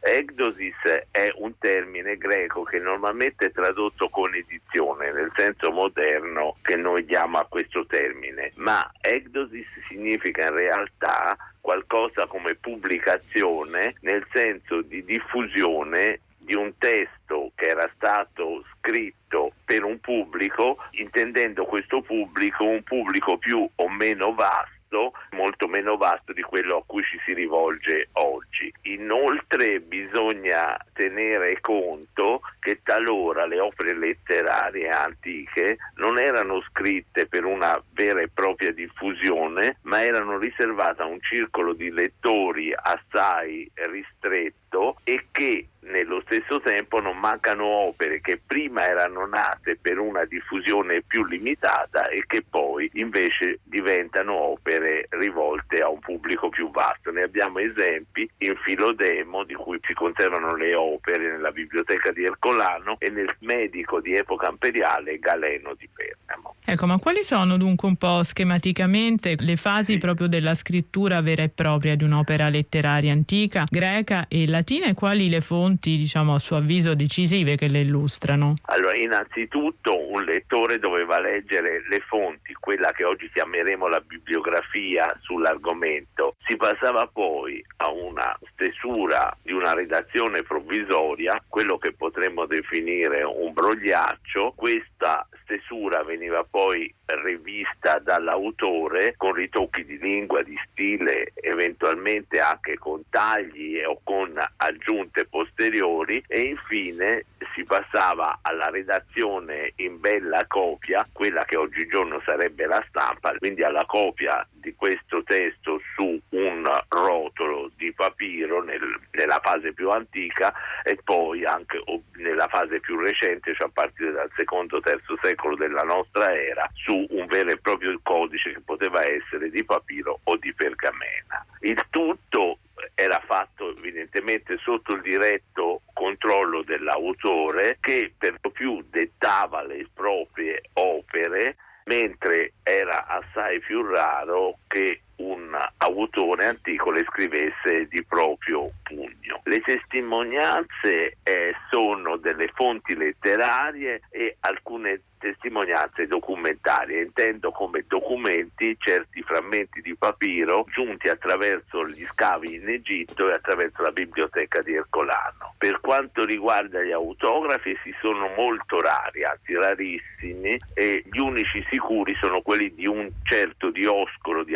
Egdosis 0.00 1.06
è 1.10 1.32
un 1.36 1.58
termine 1.58 2.16
greco 2.16 2.62
che 2.62 2.78
normalmente 2.78 3.46
è 3.46 3.52
tradotto 3.52 4.08
con 4.08 4.34
edizione, 4.34 5.12
nel 5.12 5.32
senso 5.34 5.70
moderno 5.70 6.56
che 6.62 6.76
noi 6.76 7.04
diamo 7.04 7.38
a 7.38 7.46
questo 7.46 7.86
termine, 7.86 8.52
ma 8.56 8.88
egdosis 9.00 9.66
significa 9.88 10.46
in 10.46 10.54
realtà 10.54 11.36
qualcosa 11.64 12.26
come 12.26 12.56
pubblicazione 12.56 13.94
nel 14.00 14.22
senso 14.30 14.82
di 14.82 15.02
diffusione 15.02 16.20
di 16.36 16.54
un 16.54 16.76
testo 16.76 17.52
che 17.54 17.64
era 17.64 17.90
stato 17.94 18.62
scritto 18.76 19.52
per 19.64 19.82
un 19.82 19.98
pubblico, 19.98 20.76
intendendo 20.90 21.64
questo 21.64 22.02
pubblico 22.02 22.64
un 22.64 22.82
pubblico 22.82 23.38
più 23.38 23.66
o 23.76 23.88
meno 23.88 24.34
vasto 24.34 24.73
vasto, 24.94 25.12
molto 25.32 25.66
meno 25.66 25.96
vasto 25.96 26.32
di 26.32 26.42
quello 26.42 26.78
a 26.78 26.82
cui 26.86 27.02
ci 27.02 27.18
si 27.24 27.34
rivolge 27.34 28.08
oggi. 28.12 28.72
Inoltre 28.82 29.80
bisogna 29.80 30.76
tenere 30.92 31.60
conto 31.60 32.40
che 32.60 32.80
talora 32.82 33.46
le 33.46 33.60
opere 33.60 33.96
letterarie 33.96 34.88
antiche 34.88 35.78
non 35.96 36.18
erano 36.18 36.62
scritte 36.70 37.26
per 37.26 37.44
una 37.44 37.82
vera 37.92 38.20
e 38.20 38.30
propria 38.32 38.72
diffusione, 38.72 39.78
ma 39.82 40.02
erano 40.02 40.38
riservate 40.38 41.02
a 41.02 41.06
un 41.06 41.20
circolo 41.20 41.72
di 41.72 41.90
lettori 41.90 42.72
assai 42.74 43.70
ristretto 43.74 44.96
e 45.04 45.26
che 45.30 45.68
nello 45.84 46.22
stesso 46.26 46.60
tempo 46.60 47.00
non 47.00 47.18
mancano 47.18 47.64
opere 47.64 48.20
che 48.20 48.40
prima 48.44 48.86
erano 48.86 49.26
nate 49.26 49.78
per 49.80 49.98
una 49.98 50.24
diffusione 50.24 51.02
più 51.02 51.24
limitata 51.24 52.08
e 52.08 52.24
che 52.26 52.42
poi 52.48 52.90
invece 52.94 53.60
diventano 53.64 54.32
opere 54.34 55.06
rivolte 55.10 55.82
a 55.82 55.88
un 55.88 56.00
pubblico 56.00 56.48
più 56.48 56.70
vasto. 56.70 57.10
Ne 57.10 57.22
abbiamo 57.22 57.58
esempi 57.58 58.28
in 58.38 58.54
Filodemo 58.64 59.44
di 59.44 59.54
cui 59.54 59.78
si 59.82 59.94
conservano 59.94 60.54
le 60.56 60.74
opere 60.74 61.32
nella 61.32 61.50
biblioteca 61.50 62.12
di 62.12 62.24
Ercolano 62.24 62.96
e 62.98 63.10
nel 63.10 63.34
medico 63.40 64.00
di 64.00 64.14
epoca 64.14 64.48
imperiale 64.48 65.18
Galeno 65.18 65.74
di 65.74 65.88
Pergamo. 65.92 66.54
Ecco, 66.66 66.86
ma 66.86 66.98
quali 66.98 67.22
sono 67.22 67.58
dunque 67.58 67.86
un 67.88 67.96
po' 67.96 68.22
schematicamente 68.22 69.36
le 69.38 69.56
fasi 69.56 69.98
proprio 69.98 70.28
della 70.28 70.54
scrittura 70.54 71.20
vera 71.20 71.42
e 71.42 71.50
propria 71.50 71.94
di 71.94 72.04
un'opera 72.04 72.48
letteraria 72.48 73.12
antica, 73.12 73.66
greca 73.68 74.26
e 74.28 74.48
latina 74.48 74.86
e 74.86 74.94
quali 74.94 75.28
le 75.28 75.40
fonti, 75.40 75.72
diciamo, 75.78 76.34
a 76.34 76.38
suo 76.38 76.56
avviso 76.56 76.94
decisive 76.94 77.56
che 77.56 77.68
le 77.68 77.80
illustrano? 77.80 78.56
Allora, 78.66 78.96
innanzitutto 78.96 80.10
un 80.10 80.24
lettore 80.24 80.78
doveva 80.78 81.20
leggere 81.20 81.84
le 81.88 82.00
fonti, 82.06 82.52
quella 82.54 82.92
che 82.92 83.04
oggi 83.04 83.30
chiameremo 83.32 83.86
la 83.88 84.00
bibliografia 84.00 85.16
sull'argomento. 85.22 86.36
Si 86.46 86.56
passava 86.56 87.06
poi 87.06 87.64
a 87.78 87.90
una 87.90 88.36
stesura 88.52 89.36
di 89.42 89.52
una 89.52 89.74
redazione 89.74 90.42
provvisoria, 90.42 91.42
quello 91.48 91.78
che 91.78 91.92
potremmo 91.92 92.46
definire 92.46 93.22
un 93.22 93.52
brogliaccio. 93.52 94.52
Questa 94.56 95.26
stesura 95.42 96.02
veniva 96.02 96.44
poi 96.48 96.92
rivista 97.06 97.98
dall'autore 97.98 99.14
con 99.16 99.32
ritocchi 99.32 99.84
di 99.84 99.98
lingua, 99.98 100.42
di 100.42 100.58
stile, 100.70 101.32
eventualmente 101.34 102.40
anche 102.40 102.78
con 102.78 103.02
tagli 103.10 103.78
o 103.82 104.00
con 104.02 104.32
aggiunte 104.56 105.26
posteriori 105.26 106.22
e 106.26 106.40
infine 106.40 107.24
si 107.54 107.64
passava 107.64 108.38
alla 108.42 108.68
redazione 108.70 109.72
in 109.76 110.00
bella 110.00 110.46
copia, 110.46 111.06
quella 111.12 111.44
che 111.44 111.56
oggigiorno 111.56 112.20
sarebbe 112.24 112.66
la 112.66 112.84
stampa, 112.88 113.34
quindi 113.38 113.62
alla 113.62 113.84
copia 113.86 114.46
di 114.52 114.74
questo 114.74 115.22
testo 115.22 115.80
su 115.94 116.20
un 116.30 116.82
rotolo 116.88 117.70
di 117.76 117.92
papiro 117.92 118.62
nel, 118.62 118.98
nella 119.12 119.40
fase 119.42 119.72
più 119.72 119.90
antica 119.90 120.52
e 120.82 120.98
poi 121.02 121.44
anche 121.44 121.82
nella 122.16 122.48
fase 122.48 122.80
più 122.80 122.98
recente, 122.98 123.54
cioè 123.54 123.68
a 123.68 123.70
partire 123.72 124.12
dal 124.12 124.30
secondo 124.36 124.80
terzo 124.80 125.18
secolo 125.22 125.56
della 125.56 125.82
nostra 125.82 126.34
era, 126.34 126.68
su 126.74 127.06
un 127.10 127.26
vero 127.26 127.50
e 127.50 127.58
proprio 127.58 127.98
codice 128.02 128.52
che 128.52 128.60
poteva 128.60 129.02
essere 129.06 129.50
di 129.50 129.64
papiro 129.64 130.20
o 130.24 130.36
di 130.36 130.52
pergamena. 130.54 131.44
Il 131.60 131.84
tutto 131.90 132.58
era 132.94 133.20
fatto 133.24 133.76
evidentemente 133.76 134.56
sotto 134.58 134.94
il 134.94 135.02
diretto 135.02 135.73
controllo 136.04 136.62
dell'autore 136.62 137.78
che 137.80 138.12
per 138.18 138.36
lo 138.42 138.50
più 138.50 138.84
dettava 138.90 139.62
le 139.62 139.88
proprie 139.94 140.60
opere 140.74 141.56
mentre 141.84 142.52
era 142.62 143.06
assai 143.06 143.58
più 143.60 143.82
raro 143.82 144.58
che 144.66 145.00
un 145.24 145.56
autore 145.78 146.46
antico 146.46 146.90
le 146.90 147.04
scrivesse 147.04 147.86
di 147.88 148.04
proprio 148.04 148.70
pugno. 148.82 149.40
Le 149.44 149.60
testimonianze 149.60 151.16
eh, 151.22 151.54
sono 151.70 152.16
delle 152.16 152.50
fonti 152.54 152.94
letterarie 152.94 154.02
e 154.10 154.36
alcune 154.40 155.00
testimonianze 155.24 156.06
documentarie. 156.06 157.02
Intendo 157.02 157.50
come 157.50 157.84
documenti 157.88 158.76
certi 158.78 159.22
frammenti 159.22 159.80
di 159.80 159.96
papiro 159.96 160.66
giunti 160.70 161.08
attraverso 161.08 161.88
gli 161.88 162.06
scavi 162.12 162.56
in 162.56 162.68
Egitto 162.68 163.30
e 163.30 163.32
attraverso 163.32 163.82
la 163.82 163.90
biblioteca 163.90 164.60
di 164.60 164.74
Ercolano. 164.74 165.54
Per 165.56 165.80
quanto 165.80 166.26
riguarda 166.26 166.82
gli 166.82 166.92
autografi, 166.92 167.70
essi 167.70 167.94
sono 168.02 168.28
molto 168.36 168.80
rari, 168.80 169.24
anzi 169.24 169.54
rarissimi, 169.54 170.58
e 170.74 171.02
gli 171.10 171.18
unici 171.18 171.64
sicuri 171.70 172.14
sono 172.20 172.42
quelli 172.42 172.74
di 172.74 172.86
un 172.86 173.10
certo 173.22 173.70
Dioscoro 173.70 174.44
di 174.44 174.54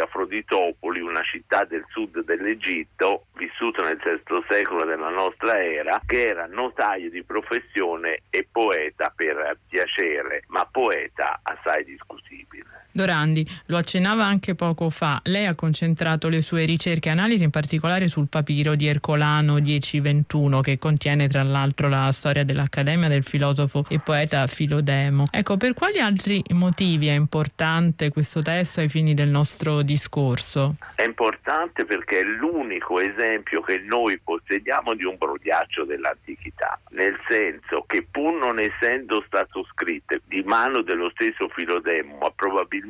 Afroditopoli, 0.58 1.00
una 1.00 1.22
città 1.22 1.64
del 1.64 1.84
sud 1.88 2.24
dell'Egitto, 2.24 3.26
vissuto 3.34 3.82
nel 3.82 3.98
VI 4.02 4.44
secolo 4.48 4.84
della 4.84 5.08
nostra 5.08 5.62
era, 5.62 6.00
che 6.04 6.26
era 6.26 6.46
notaio 6.46 7.10
di 7.10 7.22
professione 7.22 8.22
e 8.30 8.46
poeta 8.50 9.12
per 9.14 9.58
piacere, 9.68 10.42
ma 10.48 10.66
poeta 10.66 11.40
assai 11.42 11.84
discutibile. 11.84 12.86
Dorandi, 12.98 13.48
lo 13.66 13.76
accennava 13.76 14.24
anche 14.24 14.56
poco 14.56 14.90
fa, 14.90 15.20
lei 15.26 15.46
ha 15.46 15.54
concentrato 15.54 16.28
le 16.28 16.42
sue 16.42 16.64
ricerche 16.64 17.08
e 17.08 17.12
analisi 17.12 17.44
in 17.44 17.50
particolare 17.50 18.08
sul 18.08 18.26
papiro 18.28 18.74
di 18.74 18.88
Ercolano 18.88 19.54
1021 19.54 20.60
che 20.62 20.78
contiene 20.78 21.28
tra 21.28 21.44
l'altro 21.44 21.88
la 21.88 22.10
storia 22.10 22.42
dell'Accademia 22.42 23.06
del 23.06 23.22
filosofo 23.22 23.84
e 23.88 24.00
poeta 24.02 24.44
Filodemo. 24.48 25.26
Ecco, 25.30 25.56
per 25.56 25.74
quali 25.74 26.00
altri 26.00 26.42
motivi 26.54 27.06
è 27.06 27.12
importante 27.12 28.10
questo 28.10 28.42
testo 28.42 28.80
ai 28.80 28.88
fini 28.88 29.14
del 29.14 29.28
nostro 29.28 29.82
discorso? 29.82 30.74
È 30.96 31.04
importante 31.04 31.84
perché 31.84 32.18
è 32.18 32.24
l'unico 32.24 32.98
esempio 32.98 33.60
che 33.60 33.78
noi 33.78 34.18
possediamo 34.18 34.94
di 34.94 35.04
un 35.04 35.14
brogliaccio 35.16 35.84
dell'antichità, 35.84 36.80
nel 36.90 37.16
senso 37.28 37.84
che 37.86 38.04
pur 38.10 38.34
non 38.34 38.58
essendo 38.58 39.22
stato 39.24 39.64
scritto 39.70 40.16
di 40.26 40.42
mano 40.42 40.82
dello 40.82 41.10
stesso 41.10 41.48
Filodemo, 41.48 42.18
ma 42.18 42.30
probabilmente 42.34 42.86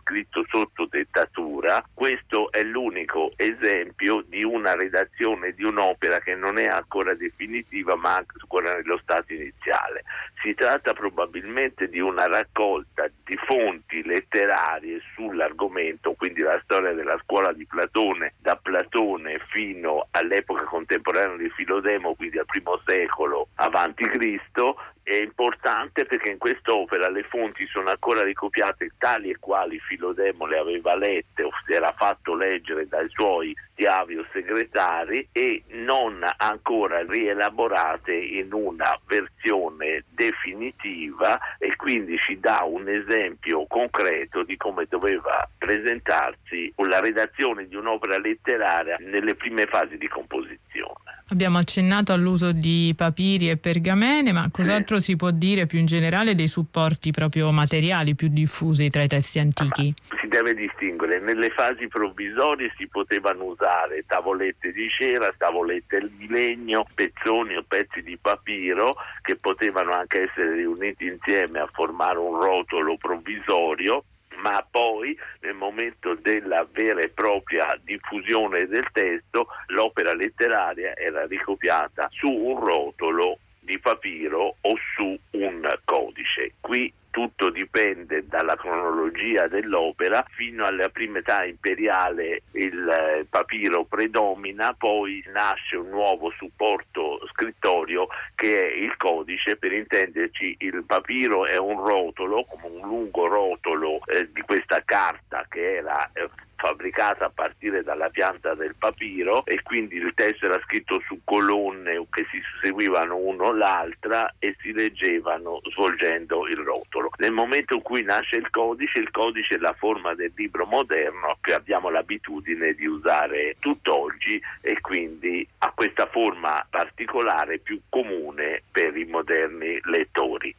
scritto 0.00 0.44
sotto 0.48 0.86
dettatura, 0.86 1.84
questo 1.92 2.50
è 2.50 2.62
l'unico 2.62 3.32
esempio 3.36 4.24
di 4.26 4.42
una 4.42 4.74
redazione 4.74 5.52
di 5.52 5.64
un'opera 5.64 6.18
che 6.20 6.34
non 6.34 6.58
è 6.58 6.66
ancora 6.66 7.14
definitiva 7.14 7.94
ma 7.96 8.16
ancora 8.16 8.74
nello 8.74 8.98
stato 9.02 9.32
iniziale. 9.32 10.04
Si 10.42 10.54
tratta 10.54 10.92
probabilmente 10.92 11.88
di 11.88 12.00
una 12.00 12.26
raccolta 12.26 13.08
di 13.24 13.36
fonti 13.46 14.02
letterarie 14.04 15.00
sull'argomento, 15.14 16.14
quindi 16.14 16.40
la 16.40 16.60
storia 16.64 16.92
della 16.92 17.18
scuola 17.22 17.52
di 17.52 17.64
Platone, 17.66 18.34
da 18.38 18.56
Platone 18.56 19.38
fino 19.50 20.08
all'epoca 20.10 20.64
contemporanea 20.64 21.36
di 21.36 21.50
Filodemo, 21.50 22.14
quindi 22.14 22.38
al 22.38 22.46
primo 22.46 22.80
secolo 22.84 23.48
avanti 23.56 24.04
Cristo, 24.04 24.76
è 25.12 25.22
importante 25.22 26.06
perché 26.06 26.30
in 26.30 26.38
quest'opera 26.38 27.10
le 27.10 27.22
fonti 27.24 27.66
sono 27.66 27.90
ancora 27.90 28.22
ricopiate 28.22 28.92
tali 28.96 29.30
e 29.30 29.36
quali 29.38 29.78
Filodemo 29.78 30.46
le 30.46 30.58
aveva 30.58 30.96
lette 30.96 31.42
o 31.42 31.50
si 31.66 31.72
era 31.72 31.92
fatto 31.92 32.34
leggere 32.34 32.88
dai 32.88 33.08
suoi 33.10 33.54
schiavi 33.72 34.16
o 34.16 34.26
segretari 34.32 35.28
e 35.32 35.64
non 35.68 36.24
ancora 36.38 37.04
rielaborate 37.04 38.14
in 38.14 38.52
una 38.52 38.98
versione 39.06 40.04
definitiva 40.08 41.38
e 41.58 41.76
quindi 41.76 42.16
ci 42.16 42.38
dà 42.40 42.62
un 42.62 42.88
esempio 42.88 43.66
concreto 43.66 44.42
di 44.44 44.56
come 44.56 44.86
doveva 44.88 45.48
presentarsi 45.58 46.72
la 46.76 47.00
redazione 47.00 47.68
di 47.68 47.76
un'opera 47.76 48.18
letteraria 48.18 48.96
nelle 49.00 49.34
prime 49.34 49.66
fasi 49.66 49.98
di 49.98 50.08
composizione. 50.08 51.01
Abbiamo 51.32 51.56
accennato 51.56 52.12
all'uso 52.12 52.52
di 52.52 52.92
papiri 52.94 53.48
e 53.48 53.56
pergamene, 53.56 54.32
ma 54.32 54.50
cos'altro 54.52 55.00
si 55.00 55.16
può 55.16 55.30
dire 55.30 55.64
più 55.64 55.78
in 55.78 55.86
generale 55.86 56.34
dei 56.34 56.46
supporti 56.46 57.10
proprio 57.10 57.50
materiali 57.50 58.14
più 58.14 58.28
diffusi 58.28 58.90
tra 58.90 59.00
i 59.00 59.08
testi 59.08 59.38
antichi? 59.38 59.94
Si 60.20 60.28
deve 60.28 60.52
distinguere, 60.52 61.20
nelle 61.20 61.48
fasi 61.48 61.88
provvisorie 61.88 62.70
si 62.76 62.86
potevano 62.86 63.44
usare 63.44 64.04
tavolette 64.06 64.72
di 64.72 64.86
cera, 64.90 65.32
tavolette 65.34 66.06
di 66.18 66.28
legno, 66.28 66.84
pezzoni 66.94 67.56
o 67.56 67.64
pezzi 67.66 68.02
di 68.02 68.18
papiro 68.20 68.96
che 69.22 69.36
potevano 69.36 69.92
anche 69.92 70.28
essere 70.28 70.56
riuniti 70.56 71.06
insieme 71.06 71.60
a 71.60 71.68
formare 71.72 72.18
un 72.18 72.38
rotolo 72.38 72.98
provvisorio 72.98 74.04
ma 74.42 74.66
poi 74.68 75.16
nel 75.40 75.54
momento 75.54 76.14
della 76.14 76.66
vera 76.70 77.00
e 77.00 77.08
propria 77.08 77.78
diffusione 77.82 78.66
del 78.66 78.86
testo 78.92 79.46
l'opera 79.68 80.14
letteraria 80.14 80.96
era 80.96 81.26
ricopiata 81.26 82.08
su 82.10 82.28
un 82.28 82.58
rotolo 82.58 83.38
di 83.62 83.78
papiro 83.78 84.56
o 84.60 84.74
su 84.94 85.18
un 85.30 85.78
codice. 85.84 86.54
Qui 86.60 86.92
tutto 87.12 87.50
dipende 87.50 88.26
dalla 88.26 88.56
cronologia 88.56 89.46
dell'opera, 89.46 90.24
fino 90.30 90.64
alla 90.64 90.88
prima 90.88 91.18
età 91.18 91.44
imperiale 91.44 92.42
il 92.52 92.88
eh, 92.88 93.26
papiro 93.28 93.84
predomina, 93.84 94.72
poi 94.72 95.22
nasce 95.30 95.76
un 95.76 95.90
nuovo 95.90 96.30
supporto 96.30 97.20
scrittorio 97.32 98.08
che 98.34 98.66
è 98.66 98.74
il 98.74 98.96
codice, 98.96 99.56
per 99.56 99.72
intenderci 99.72 100.56
il 100.60 100.84
papiro 100.86 101.44
è 101.44 101.58
un 101.58 101.86
rotolo, 101.86 102.44
come 102.44 102.80
un 102.80 102.88
lungo 102.88 103.26
rotolo 103.26 104.00
eh, 104.06 104.30
di 104.32 104.40
questa 104.40 104.82
carta 104.82 105.44
che 105.50 105.76
era 105.76 106.10
eh, 106.14 106.28
pubblicata 106.62 107.26
a 107.26 107.30
partire 107.30 107.82
dalla 107.82 108.08
pianta 108.08 108.54
del 108.54 108.76
papiro 108.78 109.44
e 109.44 109.60
quindi 109.62 109.96
il 109.96 110.12
testo 110.14 110.46
era 110.46 110.60
scritto 110.62 111.02
su 111.06 111.20
colonne 111.24 112.06
che 112.10 112.24
si 112.30 112.40
seguivano 112.62 113.16
uno 113.16 113.52
l'altra 113.52 114.32
e 114.38 114.54
si 114.60 114.72
leggevano 114.72 115.60
svolgendo 115.72 116.46
il 116.46 116.58
rotolo. 116.58 117.10
Nel 117.16 117.32
momento 117.32 117.74
in 117.74 117.82
cui 117.82 118.02
nasce 118.02 118.36
il 118.36 118.48
codice, 118.50 119.00
il 119.00 119.10
codice 119.10 119.56
è 119.56 119.58
la 119.58 119.74
forma 119.76 120.14
del 120.14 120.32
libro 120.36 120.64
moderno 120.64 121.36
che 121.40 121.52
abbiamo 121.52 121.90
l'abitudine 121.90 122.74
di 122.74 122.86
usare 122.86 123.56
tutt'oggi 123.58 124.40
e 124.60 124.80
quindi 124.80 125.46
ha 125.58 125.72
questa 125.74 126.06
forma 126.06 126.64
particolare 126.70 127.58
più 127.58 127.80
comune 127.88 128.62
per 128.70 128.96
i 128.96 129.04
moderni 129.04 129.80
lettori. 129.82 130.54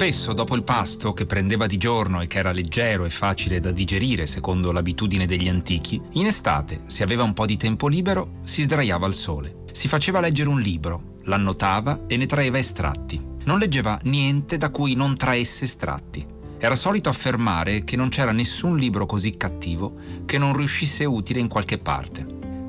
Spesso 0.00 0.32
dopo 0.32 0.56
il 0.56 0.62
pasto, 0.62 1.12
che 1.12 1.26
prendeva 1.26 1.66
di 1.66 1.76
giorno 1.76 2.22
e 2.22 2.26
che 2.26 2.38
era 2.38 2.52
leggero 2.52 3.04
e 3.04 3.10
facile 3.10 3.60
da 3.60 3.70
digerire 3.70 4.26
secondo 4.26 4.72
l'abitudine 4.72 5.26
degli 5.26 5.46
antichi, 5.46 6.00
in 6.12 6.24
estate, 6.24 6.84
se 6.86 7.02
aveva 7.02 7.22
un 7.22 7.34
po' 7.34 7.44
di 7.44 7.58
tempo 7.58 7.86
libero, 7.86 8.38
si 8.42 8.62
sdraiava 8.62 9.04
al 9.04 9.12
sole. 9.12 9.64
Si 9.72 9.88
faceva 9.88 10.20
leggere 10.20 10.48
un 10.48 10.58
libro, 10.58 11.18
l'annotava 11.24 12.06
e 12.06 12.16
ne 12.16 12.24
traeva 12.24 12.56
estratti. 12.56 13.22
Non 13.44 13.58
leggeva 13.58 14.00
niente 14.04 14.56
da 14.56 14.70
cui 14.70 14.94
non 14.94 15.16
traesse 15.16 15.66
estratti. 15.66 16.26
Era 16.56 16.76
solito 16.76 17.10
affermare 17.10 17.84
che 17.84 17.96
non 17.96 18.08
c'era 18.08 18.32
nessun 18.32 18.78
libro 18.78 19.04
così 19.04 19.36
cattivo 19.36 19.96
che 20.24 20.38
non 20.38 20.56
riuscisse 20.56 21.04
utile 21.04 21.40
in 21.40 21.48
qualche 21.48 21.76
parte. 21.76 22.24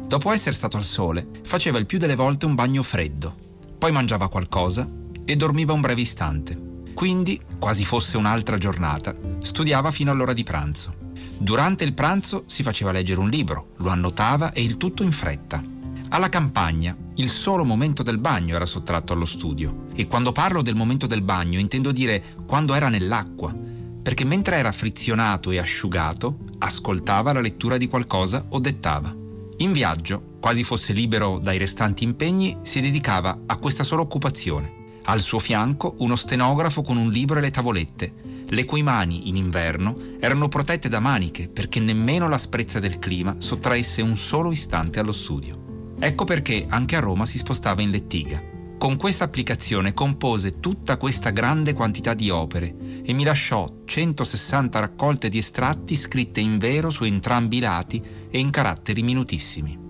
Dopo 0.06 0.34
essere 0.34 0.54
stato 0.54 0.76
al 0.76 0.84
sole, 0.84 1.28
faceva 1.44 1.78
il 1.78 1.86
più 1.86 1.98
delle 1.98 2.16
volte 2.16 2.46
un 2.46 2.56
bagno 2.56 2.84
freddo, 2.84 3.34
poi 3.78 3.94
mangiava 3.94 4.28
qualcosa 4.28 4.86
e 5.24 5.36
dormiva 5.38 5.72
un 5.72 5.80
breve 5.80 6.02
istante. 6.02 6.71
Quindi, 6.94 7.40
quasi 7.58 7.86
fosse 7.86 8.18
un'altra 8.18 8.58
giornata, 8.58 9.16
studiava 9.40 9.92
fino 9.92 10.12
all'ora 10.12 10.34
di 10.34 10.44
pranzo. 10.44 10.94
Durante 11.38 11.84
il 11.84 11.94
pranzo 11.94 12.44
si 12.46 12.62
faceva 12.62 12.92
leggere 12.92 13.20
un 13.20 13.30
libro, 13.30 13.70
lo 13.78 13.90
annotava 13.90 14.52
e 14.52 14.62
il 14.62 14.78
tutto 14.78 15.04
in 15.04 15.12
fretta. 15.12 15.64
Alla 16.10 16.30
campagna, 16.30 16.96
il 17.16 17.30
solo 17.30 17.64
momento 17.64 18.04
del 18.04 18.18
bagno 18.18 18.56
era 18.56 18.66
sottratto 18.66 19.14
allo 19.14 19.26
studio. 19.26 19.88
E 19.96 20.08
quando 20.08 20.32
parlo 20.32 20.62
del 20.62 20.76
momento 20.76 21.08
del 21.08 21.22
bagno 21.22 21.58
intendo 21.58 21.92
dire 21.92 22.22
quando 22.46 22.74
era 22.74 22.90
nell'acqua, 22.90 23.56
perché 24.02 24.26
mentre 24.26 24.58
era 24.58 24.72
frizionato 24.72 25.52
e 25.52 25.58
asciugato, 25.58 26.40
ascoltava 26.60 27.34
la 27.34 27.42
lettura 27.42 27.78
di 27.78 27.88
qualcosa 27.88 28.46
o 28.50 28.60
dettava. 28.60 29.16
In 29.58 29.72
viaggio, 29.72 30.38
quasi 30.40 30.64
fosse 30.64 30.92
libero 30.92 31.40
dai 31.40 31.58
restanti 31.58 32.04
impegni, 32.04 32.58
si 32.62 32.82
dedicava 32.82 33.42
a 33.46 33.58
questa 33.58 33.84
sola 33.84 34.02
occupazione. 34.02 34.81
Al 35.04 35.22
suo 35.22 35.40
fianco 35.40 35.96
uno 36.00 36.16
stenografo 36.16 36.82
con 36.82 36.98
un 36.98 37.12
libro 37.12 37.40
e 37.40 37.42
le 37.42 37.52
tavolette, 37.52 38.14
le 38.48 38.66
cui 38.66 38.84
mani, 38.84 39.30
in 39.30 39.36
inverno, 39.36 39.96
erano 40.20 40.48
protette 40.48 40.90
da 40.90 41.00
maniche 41.00 41.50
perché 41.50 41.80
nemmeno 41.80 42.28
l'asprezza 42.28 42.80
del 42.80 43.00
clima 43.00 43.36
sottraesse 43.40 44.02
un 44.02 44.16
solo 44.16 44.52
istante 44.52 45.00
allo 45.00 45.12
studio. 45.12 45.96
Ecco 46.00 46.26
perché 46.26 46.66
anche 46.68 46.96
a 46.96 47.00
Roma 47.00 47.26
si 47.26 47.38
spostava 47.38 47.82
in 47.82 47.90
lettiga. 47.90 48.42
Con 48.78 48.98
questa 48.98 49.24
applicazione 49.24 49.94
compose 49.94 50.60
tutta 50.60 50.98
questa 50.98 51.30
grande 51.30 51.74
quantità 51.74 52.14
di 52.14 52.30
opere 52.30 53.04
e 53.04 53.14
mi 53.14 53.24
lasciò 53.24 53.82
160 53.86 54.80
raccolte 54.80 55.30
di 55.30 55.38
estratti 55.38 55.96
scritte 55.96 56.40
in 56.40 56.58
vero 56.58 56.90
su 56.90 57.04
entrambi 57.04 57.58
i 57.58 57.62
lati 57.62 58.02
e 58.30 58.40
in 58.40 58.50
caratteri 58.50 59.04
minutissimi. 59.04 59.81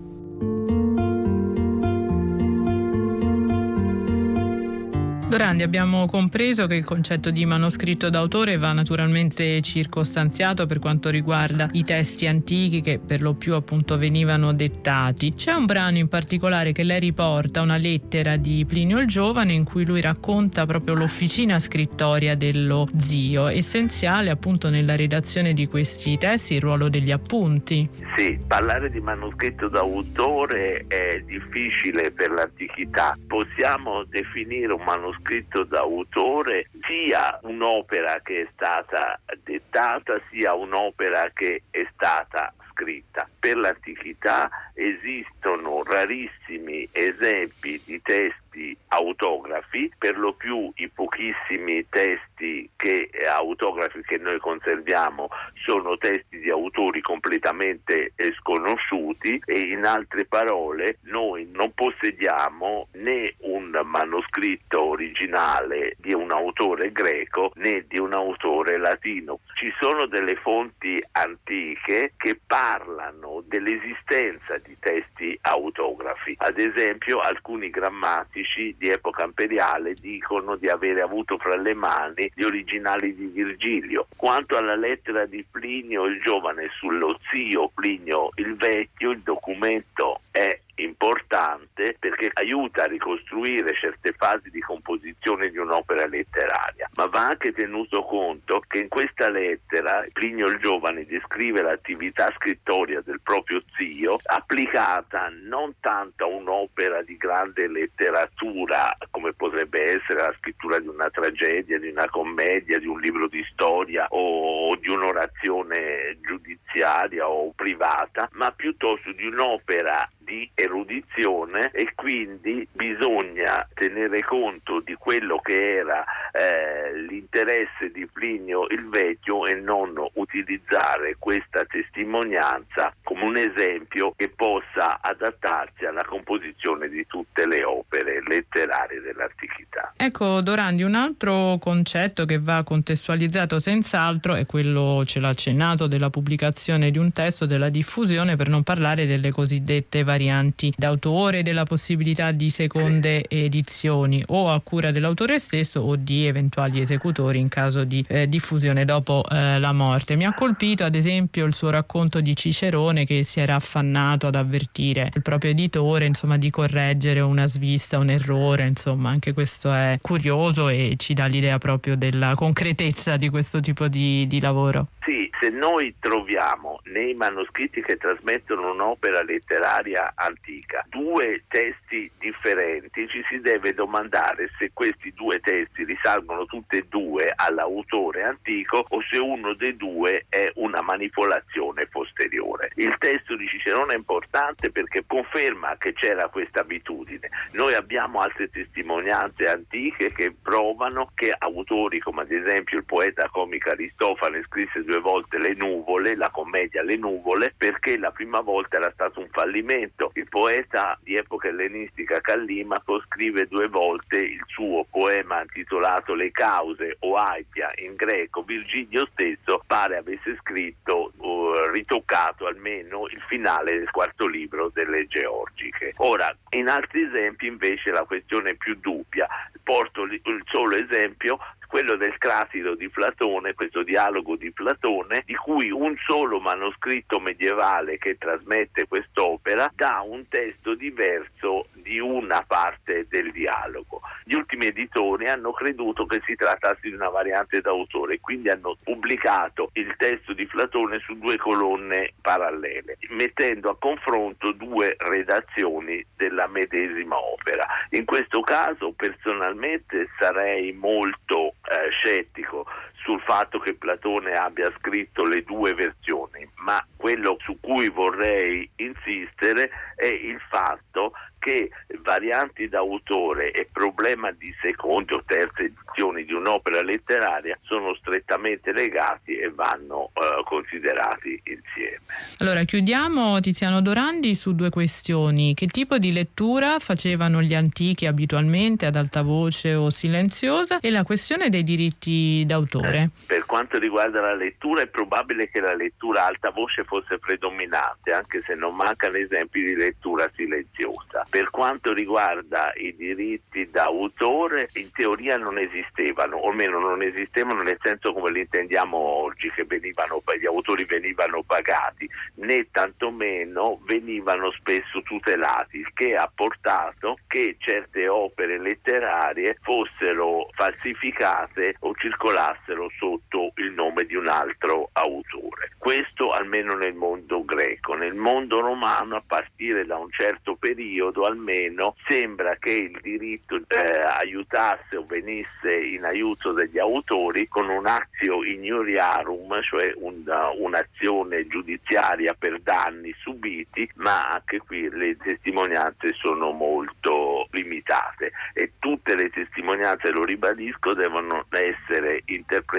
Dorandi, 5.32 5.62
abbiamo 5.62 6.04
compreso 6.04 6.66
che 6.66 6.74
il 6.74 6.84
concetto 6.84 7.30
di 7.30 7.46
manoscritto 7.46 8.10
d'autore 8.10 8.58
va 8.58 8.72
naturalmente 8.72 9.62
circostanziato 9.62 10.66
per 10.66 10.78
quanto 10.78 11.08
riguarda 11.08 11.70
i 11.72 11.84
testi 11.84 12.26
antichi 12.26 12.82
che 12.82 12.98
per 12.98 13.22
lo 13.22 13.32
più 13.32 13.54
appunto 13.54 13.96
venivano 13.96 14.52
dettati. 14.52 15.32
C'è 15.32 15.52
un 15.52 15.64
brano 15.64 15.96
in 15.96 16.08
particolare 16.08 16.72
che 16.72 16.82
lei 16.82 17.00
riporta, 17.00 17.62
una 17.62 17.78
lettera 17.78 18.36
di 18.36 18.66
Plinio 18.66 18.98
il 18.98 19.06
Giovane, 19.06 19.54
in 19.54 19.64
cui 19.64 19.86
lui 19.86 20.02
racconta 20.02 20.66
proprio 20.66 20.92
l'officina 20.96 21.58
scrittoria 21.58 22.34
dello 22.34 22.86
zio, 22.98 23.46
essenziale 23.46 24.28
appunto 24.28 24.68
nella 24.68 24.96
redazione 24.96 25.54
di 25.54 25.66
questi 25.66 26.18
testi 26.18 26.56
il 26.56 26.60
ruolo 26.60 26.90
degli 26.90 27.10
appunti. 27.10 27.88
Sì, 28.16 28.38
parlare 28.46 28.90
di 28.90 29.00
manoscritto 29.00 29.68
d'autore 29.68 30.84
è 30.88 31.22
difficile 31.24 32.10
per 32.10 32.32
l'antichità. 32.32 33.16
Possiamo 33.26 34.04
definire 34.10 34.74
un 34.74 34.82
manoscritto 34.84 35.20
scritto 35.22 35.64
da 35.64 35.80
autore 35.80 36.68
sia 36.86 37.38
un'opera 37.42 38.20
che 38.22 38.42
è 38.42 38.48
stata 38.52 39.18
dettata 39.42 40.20
sia 40.30 40.52
un'opera 40.54 41.30
che 41.32 41.62
è 41.70 41.86
stata 41.94 42.52
scritta. 42.70 43.28
Per 43.38 43.56
l'antichità 43.56 44.50
esistono 44.74 45.82
rarissimi 45.84 46.88
esempi 46.92 47.80
di 47.84 48.02
testi 48.02 48.41
autografi, 48.88 49.90
per 49.98 50.18
lo 50.18 50.34
più 50.34 50.70
i 50.76 50.88
pochissimi 50.88 51.86
testi 51.88 52.68
che, 52.76 53.08
eh, 53.12 53.26
autografi 53.26 54.02
che 54.02 54.18
noi 54.18 54.38
conserviamo 54.38 55.28
sono 55.64 55.96
testi 55.96 56.38
di 56.38 56.50
autori 56.50 57.00
completamente 57.00 58.12
eh, 58.16 58.32
sconosciuti 58.38 59.40
e 59.44 59.60
in 59.60 59.84
altre 59.84 60.24
parole 60.24 60.98
noi 61.02 61.48
non 61.52 61.72
possediamo 61.72 62.88
né 62.92 63.34
un 63.40 63.80
manoscritto 63.84 64.82
originale 64.82 65.96
di 65.98 66.12
un 66.12 66.30
autore 66.32 66.92
greco 66.92 67.52
né 67.54 67.84
di 67.88 67.98
un 67.98 68.12
autore 68.12 68.78
latino. 68.78 69.40
Ci 69.54 69.72
sono 69.80 70.06
delle 70.06 70.36
fonti 70.36 71.02
antiche 71.12 72.12
che 72.16 72.38
parlano 72.46 73.42
dell'esistenza 73.46 74.58
di 74.58 74.76
testi 74.78 75.38
autografi. 75.42 76.34
Ad 76.38 76.58
esempio 76.58 77.20
alcuni 77.20 77.70
grammatici 77.70 78.41
di 78.76 78.88
epoca 78.88 79.24
imperiale 79.24 79.94
dicono 79.94 80.56
di 80.56 80.68
avere 80.68 81.00
avuto 81.00 81.38
fra 81.38 81.56
le 81.56 81.74
mani 81.74 82.30
gli 82.34 82.42
originali 82.42 83.14
di 83.14 83.26
Virgilio. 83.26 84.06
Quanto 84.16 84.56
alla 84.56 84.76
lettera 84.76 85.26
di 85.26 85.44
Plinio 85.48 86.04
il 86.06 86.20
giovane 86.20 86.68
sullo 86.76 87.18
zio 87.30 87.70
Plinio 87.74 88.30
il 88.36 88.56
vecchio, 88.56 89.10
il 89.10 89.20
documento 89.20 90.20
è 90.30 90.58
importante 90.76 91.96
perché 91.98 92.30
aiuta 92.32 92.84
a 92.84 92.86
ricostruire 92.86 93.74
certe 93.74 94.12
fasi 94.16 94.50
di 94.50 94.60
composizione 94.60 95.50
di 95.50 95.58
un'opera 95.58 96.06
letteraria, 96.06 96.88
ma 96.96 97.06
va 97.06 97.28
anche 97.28 97.52
tenuto 97.52 98.02
conto 98.02 98.62
che 98.66 98.78
in 98.78 98.88
questa 98.88 99.28
lettera 99.28 100.04
Plinio 100.12 100.48
il 100.48 100.58
Giovane 100.58 101.04
descrive 101.04 101.62
l'attività 101.62 102.32
scrittoria 102.36 103.00
del 103.02 103.20
proprio 103.22 103.62
zio 103.76 104.16
applicata 104.24 105.30
non 105.42 105.74
tanto 105.80 106.24
a 106.24 106.28
un'opera 106.28 107.02
di 107.02 107.16
grande 107.16 107.68
letteratura 107.68 108.96
come 109.10 109.32
potrebbe 109.32 109.82
essere 109.82 110.20
la 110.20 110.34
scrittura 110.38 110.78
di 110.78 110.88
una 110.88 111.10
tragedia, 111.10 111.78
di 111.78 111.88
una 111.88 112.08
commedia, 112.08 112.78
di 112.78 112.86
un 112.86 113.00
libro 113.00 113.28
di 113.28 113.44
storia 113.52 114.06
o 114.10 114.74
di 114.76 114.88
un'orazione 114.88 116.18
giudiziaria 116.20 117.28
o 117.28 117.52
privata, 117.54 118.28
ma 118.32 118.50
piuttosto 118.52 119.12
di 119.12 119.26
un'opera 119.26 120.08
di 120.24 120.48
erudizione 120.54 121.70
e 121.72 121.92
quindi 121.94 122.66
bisogna 122.72 123.66
tenere 123.74 124.22
conto 124.22 124.80
di 124.80 124.94
quello 124.94 125.38
che 125.38 125.76
era 125.76 126.04
eh, 126.32 126.96
l'interesse 127.08 127.90
di 127.92 128.06
Plinio 128.06 128.66
il 128.68 128.88
Vecchio 128.88 129.46
e 129.46 129.54
non 129.54 129.94
utilizzare 130.14 131.16
questa 131.18 131.64
testimonianza 131.64 132.94
come 133.02 133.24
un 133.24 133.36
esempio 133.36 134.14
che 134.16 134.28
possa 134.28 135.00
adattarsi 135.00 135.84
alla 135.84 136.04
composizione 136.04 136.88
di 136.88 137.06
tutte 137.06 137.46
le 137.46 137.64
opere 137.64 138.22
letterarie 138.26 139.00
dell'antichità. 139.00 139.92
Ecco 139.96 140.40
Dorandi, 140.40 140.82
un 140.82 140.94
altro 140.94 141.58
concetto 141.58 142.24
che 142.24 142.38
va 142.38 142.62
contestualizzato 142.64 143.58
senz'altro 143.58 144.34
è 144.34 144.46
quello, 144.46 145.04
ce 145.04 145.20
l'ha 145.20 145.28
accennato, 145.28 145.86
della 145.86 146.10
pubblicazione 146.10 146.90
di 146.90 146.98
un 146.98 147.12
testo, 147.12 147.46
della 147.46 147.68
diffusione, 147.68 148.36
per 148.36 148.48
non 148.48 148.62
parlare 148.62 149.06
delle 149.06 149.30
cosiddette 149.30 150.04
varianti 150.22 150.72
d'autore, 150.76 151.42
della 151.42 151.64
possibilità 151.64 152.30
di 152.30 152.48
seconde 152.48 153.28
edizioni 153.28 154.22
o 154.28 154.50
a 154.50 154.60
cura 154.60 154.92
dell'autore 154.92 155.38
stesso 155.40 155.80
o 155.80 155.96
di 155.96 156.26
eventuali 156.26 156.80
esecutori 156.80 157.40
in 157.40 157.48
caso 157.48 157.82
di 157.82 158.04
eh, 158.08 158.28
diffusione 158.28 158.84
dopo 158.84 159.24
eh, 159.28 159.58
la 159.58 159.72
morte. 159.72 160.14
Mi 160.14 160.24
ha 160.24 160.32
colpito 160.32 160.84
ad 160.84 160.94
esempio 160.94 161.44
il 161.44 161.54
suo 161.54 161.70
racconto 161.70 162.20
di 162.20 162.36
Cicerone 162.36 163.04
che 163.04 163.24
si 163.24 163.40
era 163.40 163.56
affannato 163.56 164.28
ad 164.28 164.36
avvertire 164.36 165.10
il 165.14 165.22
proprio 165.22 165.50
editore 165.50 166.04
insomma, 166.04 166.38
di 166.38 166.50
correggere 166.50 167.20
una 167.20 167.46
svista, 167.46 167.98
un 167.98 168.10
errore, 168.10 168.66
insomma 168.66 169.10
anche 169.10 169.32
questo 169.32 169.72
è 169.72 169.98
curioso 170.00 170.68
e 170.68 170.94
ci 170.96 171.14
dà 171.14 171.26
l'idea 171.26 171.58
proprio 171.58 171.96
della 171.96 172.34
concretezza 172.34 173.16
di 173.16 173.28
questo 173.28 173.58
tipo 173.58 173.88
di, 173.88 174.26
di 174.28 174.40
lavoro. 174.40 174.88
Sì, 175.04 175.28
se 175.40 175.48
noi 175.48 175.96
troviamo 175.98 176.80
nei 176.84 177.14
manoscritti 177.14 177.82
che 177.82 177.96
trasmettono 177.96 178.70
un'opera 178.70 179.22
letteraria 179.22 180.12
antica 180.14 180.84
due 180.88 181.42
testi 181.48 182.08
differenti, 182.18 183.08
ci 183.08 183.24
si 183.28 183.40
deve 183.40 183.74
domandare 183.74 184.50
se 184.58 184.70
questi 184.72 185.12
due 185.12 185.40
testi 185.40 185.84
risalgono 185.84 186.44
tutti 186.44 186.76
e 186.76 186.86
due 186.88 187.32
all'autore 187.34 188.22
antico 188.22 188.84
o 188.88 189.02
se 189.10 189.18
uno 189.18 189.54
dei 189.54 189.76
due 189.76 190.26
è 190.28 190.50
una 190.54 190.82
manipolazione 190.82 191.86
posteriore. 191.86 192.70
Il 192.76 192.94
testo 192.98 193.34
di 193.34 193.48
Cicerone 193.48 193.94
è 193.94 193.96
importante 193.96 194.70
perché 194.70 195.02
conferma 195.04 195.76
che 195.78 195.94
c'era 195.94 196.28
questa 196.28 196.60
abitudine. 196.60 197.28
Noi 197.52 197.74
abbiamo 197.74 198.20
altre 198.20 198.50
testimonianze 198.50 199.48
antiche 199.48 200.12
che 200.12 200.32
provano 200.40 201.10
che 201.14 201.34
autori 201.36 201.98
come 201.98 202.22
ad 202.22 202.30
esempio 202.30 202.78
il 202.78 202.84
poeta 202.84 203.28
comico 203.30 203.70
Aristofane 203.70 204.42
scrisse 204.44 204.84
due 204.84 204.91
volte 205.00 205.38
Le 205.38 205.54
nuvole, 205.54 206.16
la 206.16 206.30
commedia 206.30 206.82
Le 206.82 206.96
nuvole, 206.96 207.54
perché 207.56 207.96
la 207.98 208.10
prima 208.10 208.40
volta 208.40 208.76
era 208.76 208.90
stato 208.92 209.20
un 209.20 209.28
fallimento. 209.30 210.10
Il 210.14 210.28
poeta 210.28 210.98
di 211.02 211.16
epoca 211.16 211.48
ellenistica 211.48 212.20
Callimaco 212.20 213.00
scrive 213.06 213.46
due 213.46 213.68
volte 213.68 214.16
il 214.16 214.42
suo 214.46 214.86
poema 214.90 215.40
intitolato 215.40 216.14
Le 216.14 216.30
cause 216.30 216.96
o 217.00 217.16
Aipia 217.16 217.70
in 217.76 217.94
greco. 217.94 218.42
Virgilio 218.42 219.08
stesso 219.12 219.62
pare 219.66 219.96
avesse 219.96 220.36
scritto 220.40 221.12
uh, 221.16 221.70
ritoccato 221.70 222.46
almeno 222.46 223.06
il 223.08 223.22
finale 223.28 223.78
del 223.78 223.90
quarto 223.90 224.26
libro 224.26 224.70
delle 224.72 225.06
Georgiche. 225.06 225.94
Ora, 225.96 226.34
in 226.50 226.68
altri 226.68 227.02
esempi 227.02 227.46
invece 227.46 227.90
la 227.90 228.04
questione 228.04 228.50
è 228.50 228.54
più 228.54 228.76
dubbia. 228.80 229.28
Porto 229.62 230.02
il 230.02 230.42
solo 230.46 230.74
esempio 230.74 231.38
quello 231.72 231.96
del 231.96 232.18
Crasilo 232.18 232.74
di 232.74 232.90
Platone, 232.90 233.54
questo 233.54 233.82
dialogo 233.82 234.36
di 234.36 234.52
Platone, 234.52 235.22
di 235.24 235.34
cui 235.34 235.70
un 235.70 235.96
solo 236.06 236.38
manoscritto 236.38 237.18
medievale 237.18 237.96
che 237.96 238.18
trasmette 238.18 238.86
quest'opera 238.86 239.72
dà 239.74 240.04
un 240.06 240.28
testo 240.28 240.74
diverso 240.74 241.68
di 241.72 241.98
una 241.98 242.44
parte 242.46 243.06
del 243.08 243.32
dialogo. 243.32 244.02
Gli 244.24 244.34
ultimi 244.34 244.66
editori 244.66 245.30
hanno 245.30 245.52
creduto 245.52 246.04
che 246.04 246.20
si 246.26 246.34
trattasse 246.34 246.80
di 246.82 246.92
una 246.92 247.08
variante 247.08 247.62
d'autore, 247.62 248.20
quindi 248.20 248.50
hanno 248.50 248.76
pubblicato 248.84 249.70
il 249.72 249.94
testo 249.96 250.34
di 250.34 250.46
Platone 250.46 250.98
su 250.98 251.16
due 251.16 251.38
colonne 251.38 252.12
parallele, 252.20 252.98
mettendo 253.08 253.70
a 253.70 253.78
confronto 253.78 254.52
due 254.52 254.94
redazioni 254.98 256.04
della 256.18 256.46
medesima 256.48 257.16
opera. 257.16 257.66
In 257.90 258.04
questo 258.04 258.42
caso 258.42 258.92
personalmente 258.92 260.10
sarei 260.18 260.72
molto 260.72 261.54
eh, 261.72 261.90
scettico 261.90 262.66
sul 263.04 263.20
fatto 263.20 263.58
che 263.58 263.74
Platone 263.74 264.32
abbia 264.32 264.72
scritto 264.78 265.24
le 265.24 265.42
due 265.42 265.74
versioni, 265.74 266.48
ma 266.56 266.84
quello 266.96 267.36
su 267.40 267.58
cui 267.60 267.88
vorrei 267.88 268.68
insistere 268.76 269.70
è 269.96 270.06
il 270.06 270.40
fatto 270.48 271.12
che 271.42 271.70
varianti 272.02 272.68
d'autore 272.68 273.50
e 273.50 273.68
problema 273.72 274.30
di 274.30 274.54
seconde 274.62 275.14
o 275.14 275.22
terze 275.26 275.64
edizioni 275.64 276.24
di 276.24 276.32
un'opera 276.32 276.82
letteraria 276.82 277.58
sono 277.62 277.96
strettamente 277.96 278.72
legati 278.72 279.36
e 279.36 279.50
vanno 279.50 280.10
eh, 280.14 280.44
considerati 280.44 281.42
insieme. 281.42 281.98
Allora 282.38 282.62
chiudiamo 282.62 283.40
Tiziano 283.40 283.82
Dorandi 283.82 284.36
su 284.36 284.54
due 284.54 284.70
questioni. 284.70 285.54
Che 285.54 285.66
tipo 285.66 285.98
di 285.98 286.12
lettura 286.12 286.78
facevano 286.78 287.42
gli 287.42 287.54
antichi 287.54 288.06
abitualmente 288.06 288.86
ad 288.86 288.94
alta 288.94 289.22
voce 289.22 289.74
o 289.74 289.90
silenziosa 289.90 290.78
e 290.78 290.90
la 290.90 291.02
questione 291.02 291.48
dei 291.48 291.64
diritti 291.64 292.44
d'autore? 292.46 292.91
Eh, 292.96 293.10
per 293.26 293.46
quanto 293.46 293.78
riguarda 293.78 294.20
la 294.20 294.34
lettura 294.34 294.82
è 294.82 294.86
probabile 294.86 295.48
che 295.48 295.60
la 295.60 295.74
lettura 295.74 296.26
alta 296.26 296.50
voce 296.50 296.84
fosse 296.84 297.18
predominante, 297.18 298.12
anche 298.12 298.42
se 298.44 298.54
non 298.54 298.74
mancano 298.74 299.16
esempi 299.16 299.62
di 299.62 299.74
lettura 299.74 300.30
silenziosa. 300.34 301.26
Per 301.28 301.50
quanto 301.50 301.92
riguarda 301.92 302.72
i 302.74 302.94
diritti 302.96 303.70
d'autore, 303.70 304.68
in 304.74 304.90
teoria 304.92 305.36
non 305.36 305.58
esistevano, 305.58 306.36
o 306.36 306.50
almeno 306.50 306.78
non 306.78 307.02
esistevano 307.02 307.62
nel 307.62 307.78
senso 307.82 308.12
come 308.12 308.30
li 308.30 308.40
intendiamo 308.40 308.96
oggi, 308.96 309.50
che 309.50 309.64
venivano, 309.64 310.22
gli 310.38 310.46
autori 310.46 310.84
venivano 310.84 311.42
pagati, 311.42 312.08
né 312.36 312.68
tantomeno 312.70 313.80
venivano 313.84 314.50
spesso 314.52 315.02
tutelati, 315.02 315.78
il 315.78 315.92
che 315.94 316.16
ha 316.16 316.30
portato 316.32 317.18
che 317.26 317.56
certe 317.58 318.08
opere 318.08 318.58
letterarie 318.58 319.58
fossero 319.62 320.48
falsificate 320.54 321.76
o 321.80 321.94
circolassero 321.94 322.81
sotto 322.98 323.52
il 323.56 323.72
nome 323.72 324.04
di 324.04 324.14
un 324.14 324.28
altro 324.28 324.90
autore. 324.92 325.70
Questo 325.78 326.30
almeno 326.30 326.74
nel 326.74 326.94
mondo 326.94 327.44
greco. 327.44 327.94
Nel 327.94 328.14
mondo 328.14 328.60
romano, 328.60 329.16
a 329.16 329.22
partire 329.26 329.84
da 329.84 329.96
un 329.96 330.10
certo 330.10 330.56
periodo 330.56 331.24
almeno, 331.24 331.96
sembra 332.06 332.56
che 332.56 332.70
il 332.70 332.98
diritto 333.00 333.56
eh, 333.56 334.00
aiutasse 334.18 334.96
o 334.96 335.06
venisse 335.06 335.74
in 335.74 336.04
aiuto 336.04 336.52
degli 336.52 336.78
autori 336.78 337.48
con 337.48 337.68
un 337.68 337.86
azio 337.86 338.44
ignoriarum, 338.44 339.60
cioè 339.62 339.92
una, 339.96 340.50
un'azione 340.50 341.46
giudiziaria 341.46 342.34
per 342.34 342.60
danni 342.60 343.14
subiti, 343.18 343.88
ma 343.96 344.30
anche 344.30 344.58
qui 344.58 344.88
le 344.88 345.16
testimonianze 345.16 346.12
sono 346.14 346.50
molto 346.52 347.48
limitate 347.50 348.32
e 348.54 348.72
tutte 348.78 349.14
le 349.14 349.30
testimonianze, 349.30 350.10
lo 350.10 350.24
ribadisco, 350.24 350.94
devono 350.94 351.46
essere 351.50 352.22
interpretate 352.26 352.71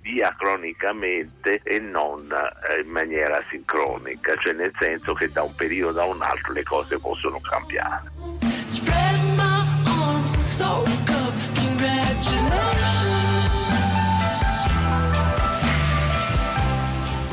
diacronicamente 0.00 1.60
e 1.62 1.78
non 1.78 2.28
eh, 2.30 2.80
in 2.80 2.90
maniera 2.90 3.42
sincronica, 3.50 4.34
cioè 4.36 4.52
nel 4.52 4.72
senso 4.78 5.14
che 5.14 5.30
da 5.30 5.42
un 5.42 5.54
periodo 5.54 6.00
a 6.00 6.04
un 6.04 6.20
altro 6.20 6.52
le 6.52 6.62
cose 6.62 6.98
possono 6.98 7.40
cambiare. 7.40 8.16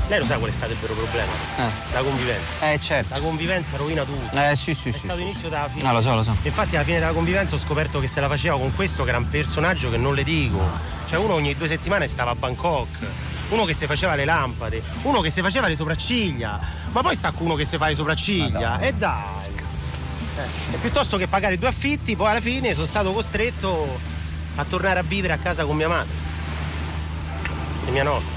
Lei 0.08 0.20
lo 0.20 0.26
sa 0.26 0.38
qual 0.38 0.52
è 0.52 0.54
stato 0.54 0.72
il 0.72 0.78
vero 0.78 0.94
problema? 0.94 1.32
La 1.92 2.02
convivenza. 2.02 2.72
Eh, 2.72 2.80
certo. 2.80 3.14
La 3.16 3.20
convivenza 3.20 3.76
rovina 3.76 4.04
tutto. 4.04 4.38
Eh, 4.38 4.56
sì, 4.56 4.76
sì, 4.76 4.90
È 4.90 4.92
sì. 4.92 5.00
stato 5.00 5.16
sì, 5.16 5.20
l'inizio 5.22 5.44
sì. 5.46 5.50
della 5.50 5.68
fine. 5.68 5.88
Ah, 5.90 5.92
lo 5.94 6.02
so, 6.02 6.14
lo 6.14 6.22
so. 6.22 6.36
Infatti 6.44 6.76
alla 6.76 6.86
fine 6.86 7.00
della 7.00 7.12
convivenza 7.12 7.56
ho 7.56 7.58
scoperto 7.58 8.00
che 8.00 8.08
se 8.08 8.20
la 8.20 8.28
faceva 8.28 8.58
con 8.58 8.74
questo 8.76 9.04
che 9.04 9.10
era 9.10 9.18
un 9.18 9.28
personaggio 9.28 9.90
che 9.90 9.98
non 9.98 10.14
le 10.14 10.24
dico. 10.24 10.60
Cioè 11.08 11.18
uno 11.18 11.34
ogni 11.34 11.56
due 11.56 11.68
settimane 11.68 12.06
stava 12.06 12.32
a 12.32 12.36
Bangkok. 12.36 12.88
Uno 13.50 13.66
che 13.66 13.74
si 13.74 13.86
faceva 13.88 14.16
le 14.16 14.26
lampade, 14.26 14.82
uno 15.04 15.22
che 15.22 15.30
si 15.30 15.42
faceva 15.42 15.68
le 15.68 15.76
sopracciglia, 15.76 16.60
ma 16.92 17.02
poi 17.02 17.16
sta 17.16 17.32
uno 17.38 17.54
che 17.54 17.64
si 17.64 17.78
fa 17.78 17.88
le 17.88 17.94
sopracciglia. 17.96 18.80
E 18.80 18.94
dai! 18.94 19.54
Eh, 20.38 20.74
e 20.74 20.78
piuttosto 20.78 21.18
che 21.18 21.28
pagare 21.28 21.58
due 21.58 21.68
affitti, 21.68 22.16
poi 22.16 22.30
alla 22.30 22.42
fine 22.42 22.74
sono 22.74 22.88
stato 22.88 23.12
costretto 23.12 24.00
a 24.56 24.66
tornare 24.66 25.00
a 25.00 25.04
vivere 25.04 25.34
a 25.34 25.38
casa 25.38 25.64
con 25.64 25.76
mia 25.76 25.88
madre 25.88 26.14
e 27.88 27.92
mia 27.92 28.04
nonna. 28.04 28.35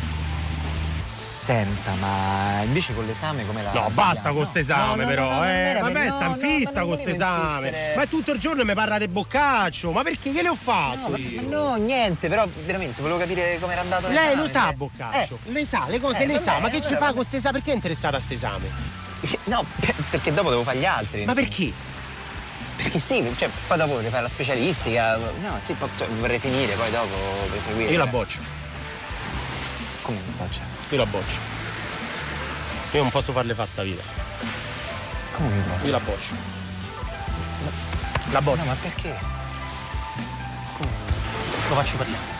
Senta, 1.48 1.94
ma 1.94 2.60
invece 2.62 2.92
con 2.94 3.06
l'esame 3.06 3.46
come 3.46 3.62
la. 3.62 3.72
No, 3.72 3.88
basta 3.94 4.28
con 4.28 4.36
questo 4.40 4.58
esame, 4.58 4.96
no, 4.96 5.00
no, 5.02 5.08
però. 5.08 5.30
no, 5.30 5.36
no, 5.38 5.44
eh. 5.46 5.92
per- 5.92 6.10
sta 6.12 6.34
fissa 6.34 6.72
ma 6.72 6.80
con 6.80 6.88
non 6.88 6.88
questo 6.88 7.04
volevo 7.04 7.10
esame. 7.10 7.66
insistere. 7.68 7.96
Ma 7.96 8.06
tutto 8.06 8.32
il 8.32 8.38
giorno 8.38 8.64
mi 8.66 8.74
parla 8.74 8.98
di 8.98 9.08
boccaccio. 9.08 9.90
Ma 9.90 10.02
perché? 10.02 10.30
Che 10.30 10.42
le 10.42 10.48
ho 10.50 10.54
fatto 10.54 11.08
No, 11.08 11.16
io? 11.16 11.40
ma 11.40 11.48
no, 11.56 11.74
niente, 11.76 12.28
però 12.28 12.46
veramente 12.66 13.00
volevo 13.00 13.18
capire 13.18 13.58
come 13.60 13.72
era 13.72 13.80
andato 13.80 14.08
Lei 14.08 14.36
lo 14.36 14.46
sa, 14.46 14.64
cioè. 14.64 14.74
boccaccio. 14.74 15.38
Le 15.44 15.64
sa, 15.64 15.86
le 15.88 15.98
cose 16.00 16.24
Eh, 16.24 16.26
le 16.26 16.32
vabbè, 16.34 16.44
sa. 16.44 16.58
Ma 16.58 16.68
che 16.68 16.82
ci 16.82 16.94
fa 16.96 17.06
con 17.06 17.14
questo 17.14 17.36
esame? 17.36 17.54
Perché 17.56 17.70
è 17.72 17.74
interessata 17.76 18.16
a 18.16 18.18
questo 18.22 18.34
esame? 18.34 18.68
No, 19.44 19.64
per- 19.80 19.94
perché 20.10 20.34
dopo 20.34 20.50
devo 20.50 20.64
fare 20.64 20.76
gli 20.76 20.84
altri. 20.84 21.24
Ma 21.24 21.32
insomma. 21.32 21.48
perché? 21.48 21.72
Perché 22.76 22.98
sì, 22.98 23.34
cioè, 23.38 23.48
poi 23.66 23.78
dopo 23.78 23.94
vorrei 23.94 24.10
fare 24.10 24.22
la 24.24 24.28
specialistica. 24.28 25.16
No, 25.16 25.56
sì, 25.60 25.72
poi 25.72 25.88
cioè, 25.96 26.06
vorrei 26.08 26.38
finire, 26.38 26.74
poi 26.74 26.90
dopo 26.90 27.16
proseguire. 27.50 27.90
Io 27.90 27.96
la 27.96 28.06
boccio. 28.06 28.38
Come 30.02 30.18
la 30.26 30.44
boccia? 30.44 30.76
Io 30.90 30.96
la 30.96 31.06
boccio. 31.06 31.38
Io 32.92 33.02
non 33.02 33.10
posso 33.10 33.32
farle 33.32 33.54
fare 33.54 33.68
sta 33.68 33.82
vita. 33.82 34.02
Come 35.32 35.48
mi 35.50 35.60
boccia? 35.60 35.84
Io 35.84 35.90
la 35.90 36.00
boccio. 36.00 36.34
La 38.30 38.40
boccio. 38.40 38.60
No, 38.62 38.64
ma 38.66 38.74
perché? 38.80 39.18
Lo 41.68 41.74
faccio 41.74 41.96
parlare. 41.96 42.36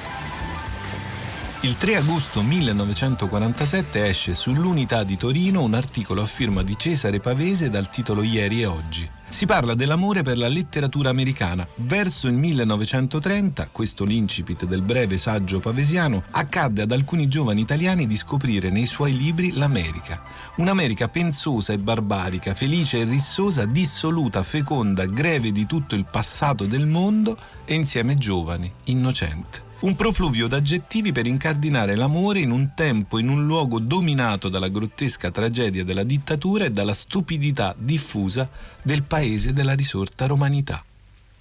Il 1.61 1.77
3 1.77 1.97
agosto 1.97 2.41
1947 2.43 4.07
esce 4.07 4.35
sull'Unità 4.35 5.03
di 5.03 5.17
Torino 5.17 5.63
un 5.63 5.75
articolo 5.75 6.23
a 6.23 6.27
firma 6.27 6.63
di 6.63 6.79
Cesare 6.79 7.21
Pavese 7.21 7.69
dal 7.69 7.91
titolo 7.91 8.23
Ieri 8.23 8.63
e 8.63 8.67
oggi. 8.67 9.18
Si 9.29 9.47
parla 9.47 9.75
dell'amore 9.75 10.23
per 10.23 10.39
la 10.39 10.49
letteratura 10.49 11.11
americana. 11.11 11.67
Verso 11.77 12.29
il 12.29 12.35
1930, 12.35 13.69
questo 13.71 14.05
l'incipit 14.05 14.65
del 14.65 14.83
breve 14.83 15.19
saggio 15.19 15.61
pavesiano, 15.61 16.25
accadde 16.31 16.83
ad 16.83 16.93
alcuni 16.93 17.29
giovani 17.29 17.61
italiani 17.61 18.07
di 18.07 18.17
scoprire 18.17 18.71
nei 18.71 18.87
suoi 18.87 19.17
libri 19.17 19.53
l'America. 19.53 20.23
Un'America 20.57 21.09
pensosa 21.09 21.73
e 21.73 21.79
barbarica, 21.79 22.55
felice 22.55 23.01
e 23.01 23.05
rissosa, 23.05 23.65
dissoluta, 23.65 24.43
feconda, 24.43 25.05
greve 25.05 25.53
di 25.53 25.67
tutto 25.67 25.95
il 25.95 26.05
passato 26.05 26.67
del 26.67 26.87
mondo 26.87 27.37
e 27.65 27.75
insieme 27.75 28.17
giovane, 28.17 28.73
innocente. 28.85 29.68
Un 29.81 29.95
profluvio 29.95 30.49
d'aggettivi 30.49 31.13
per 31.13 31.27
incardinare 31.27 31.95
l'amore 31.95 32.41
in 32.41 32.51
un 32.51 32.73
tempo, 32.75 33.17
in 33.19 33.29
un 33.29 33.47
luogo 33.47 33.79
dominato 33.79 34.49
dalla 34.49 34.67
grottesca 34.67 35.31
tragedia 35.31 35.85
della 35.85 36.03
dittatura 36.03 36.65
e 36.65 36.73
dalla 36.73 36.95
stupidità 36.95 37.77
diffusa 37.79 38.49
del 38.83 39.05
paese 39.05 39.53
della 39.53 39.75
risorta 39.75 40.27
romanità 40.27 40.83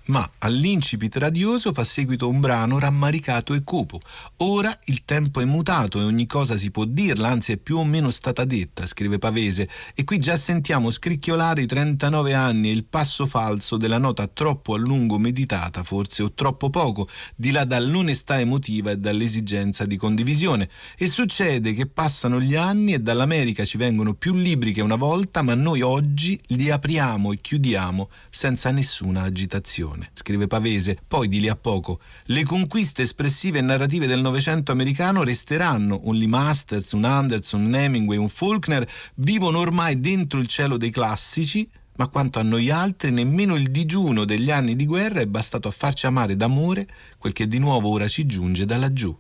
ma 0.08 0.30
all'incipit 0.39 1.16
radioso 1.18 1.74
fa 1.74 1.84
seguito 1.84 2.28
un 2.30 2.39
brano 2.39 2.80
rammaricato 2.80 3.53
e 3.53 3.64
cupo. 3.64 3.99
Ora 4.38 4.78
il 4.86 5.03
tempo 5.05 5.41
è 5.41 5.45
mutato 5.45 5.99
e 5.99 6.03
ogni 6.03 6.26
cosa 6.26 6.58
si 6.58 6.72
può 6.72 6.86
dirla, 6.86 7.30
anzi 7.30 7.53
è 7.53 7.58
più 7.58 7.78
o 7.78 7.84
meno 7.84 8.10
stata 8.10 8.45
detta, 8.45 8.86
scrive 8.86 9.18
Pavese, 9.18 9.70
e 9.93 10.03
qui 10.03 10.18
già 10.20 10.38
sentiamo 10.38 10.89
scricchiolare 10.89 11.62
i 11.62 11.66
39 11.66 12.34
anni 12.34 12.70
e 12.70 12.74
il 12.74 12.86
passo 12.86 13.26
falso 13.26 13.78
della 13.78 13.97
nota 13.97 14.28
troppo 14.28 14.74
a 14.74 14.78
lungo 14.78 15.18
meditata, 15.18 15.84
forse, 15.84 16.24
o 16.24 16.34
troppo 16.34 16.70
poco, 16.70 17.08
di 17.36 17.51
là 17.51 17.66
dall'onestà 17.66 18.39
emotiva 18.39 18.91
e 18.91 18.97
dall'esigenza 18.97 19.86
di 19.86 19.97
condivisione. 19.97 20.70
E 20.97 21.08
succede 21.08 21.74
che 21.74 21.88
passano 21.88 22.39
gli 22.39 22.55
anni 22.55 22.93
e 22.93 22.99
dall'America 22.99 23.66
ci 23.66 23.78
vengono 23.78 24.14
più 24.14 24.34
libri 24.34 24.72
che 24.72 24.82
una 24.82 24.95
volta, 24.95 25.41
ma 25.41 25.55
noi 25.55 25.82
oggi 25.82 26.39
li 26.47 26.70
apriamo 26.70 27.34
e 27.34 27.41
chiudiamo 27.41 28.10
senza 28.30 28.72
nessuna 28.72 29.24
agitazione 29.24 29.97
scrive 30.14 30.48
Pavese. 30.48 30.98
Poi 31.08 31.28
di 31.28 31.39
lì 31.39 31.48
a 31.48 31.56
poco, 31.56 32.00
le 32.26 32.43
conquiste 32.43 33.04
espressive 33.04 33.60
e 33.60 33.62
narrative 33.62 34.08
del 34.08 34.22
Novecento 34.22 34.72
americano 34.72 35.24
resteranno. 35.24 36.00
Un 36.04 36.16
Lee 36.16 36.28
Masters, 36.28 36.91
un 36.93 37.06
Anderson, 37.06 37.66
un 37.66 37.76
Hemingway, 37.76 38.18
un 38.18 38.30
Faulkner 38.30 38.88
vivono 39.16 39.60
ormai 39.60 40.00
dentro 40.00 40.39
il 40.39 40.48
cielo 40.48 40.78
dei 40.78 40.89
classici, 40.89 41.70
ma 41.98 42.08
quanto 42.08 42.39
a 42.39 42.43
noi 42.43 42.70
altri 42.70 43.12
nemmeno 43.12 43.56
il 43.56 43.72
digiuno 43.72 44.24
degli 44.26 44.52
anni 44.52 44.76
di 44.76 44.86
guerra 44.86 45.22
è 45.22 45.26
bastato 45.26 45.68
a 45.68 45.72
farci 45.72 46.06
amare 46.06 46.36
d'amore 46.36 46.88
quel 47.18 47.34
che 47.34 47.48
di 47.48 47.58
nuovo 47.58 47.89
ora 47.89 48.08
ci 48.08 48.26
giunge 48.26 48.66
da 48.66 48.78
laggiù. 48.78 49.18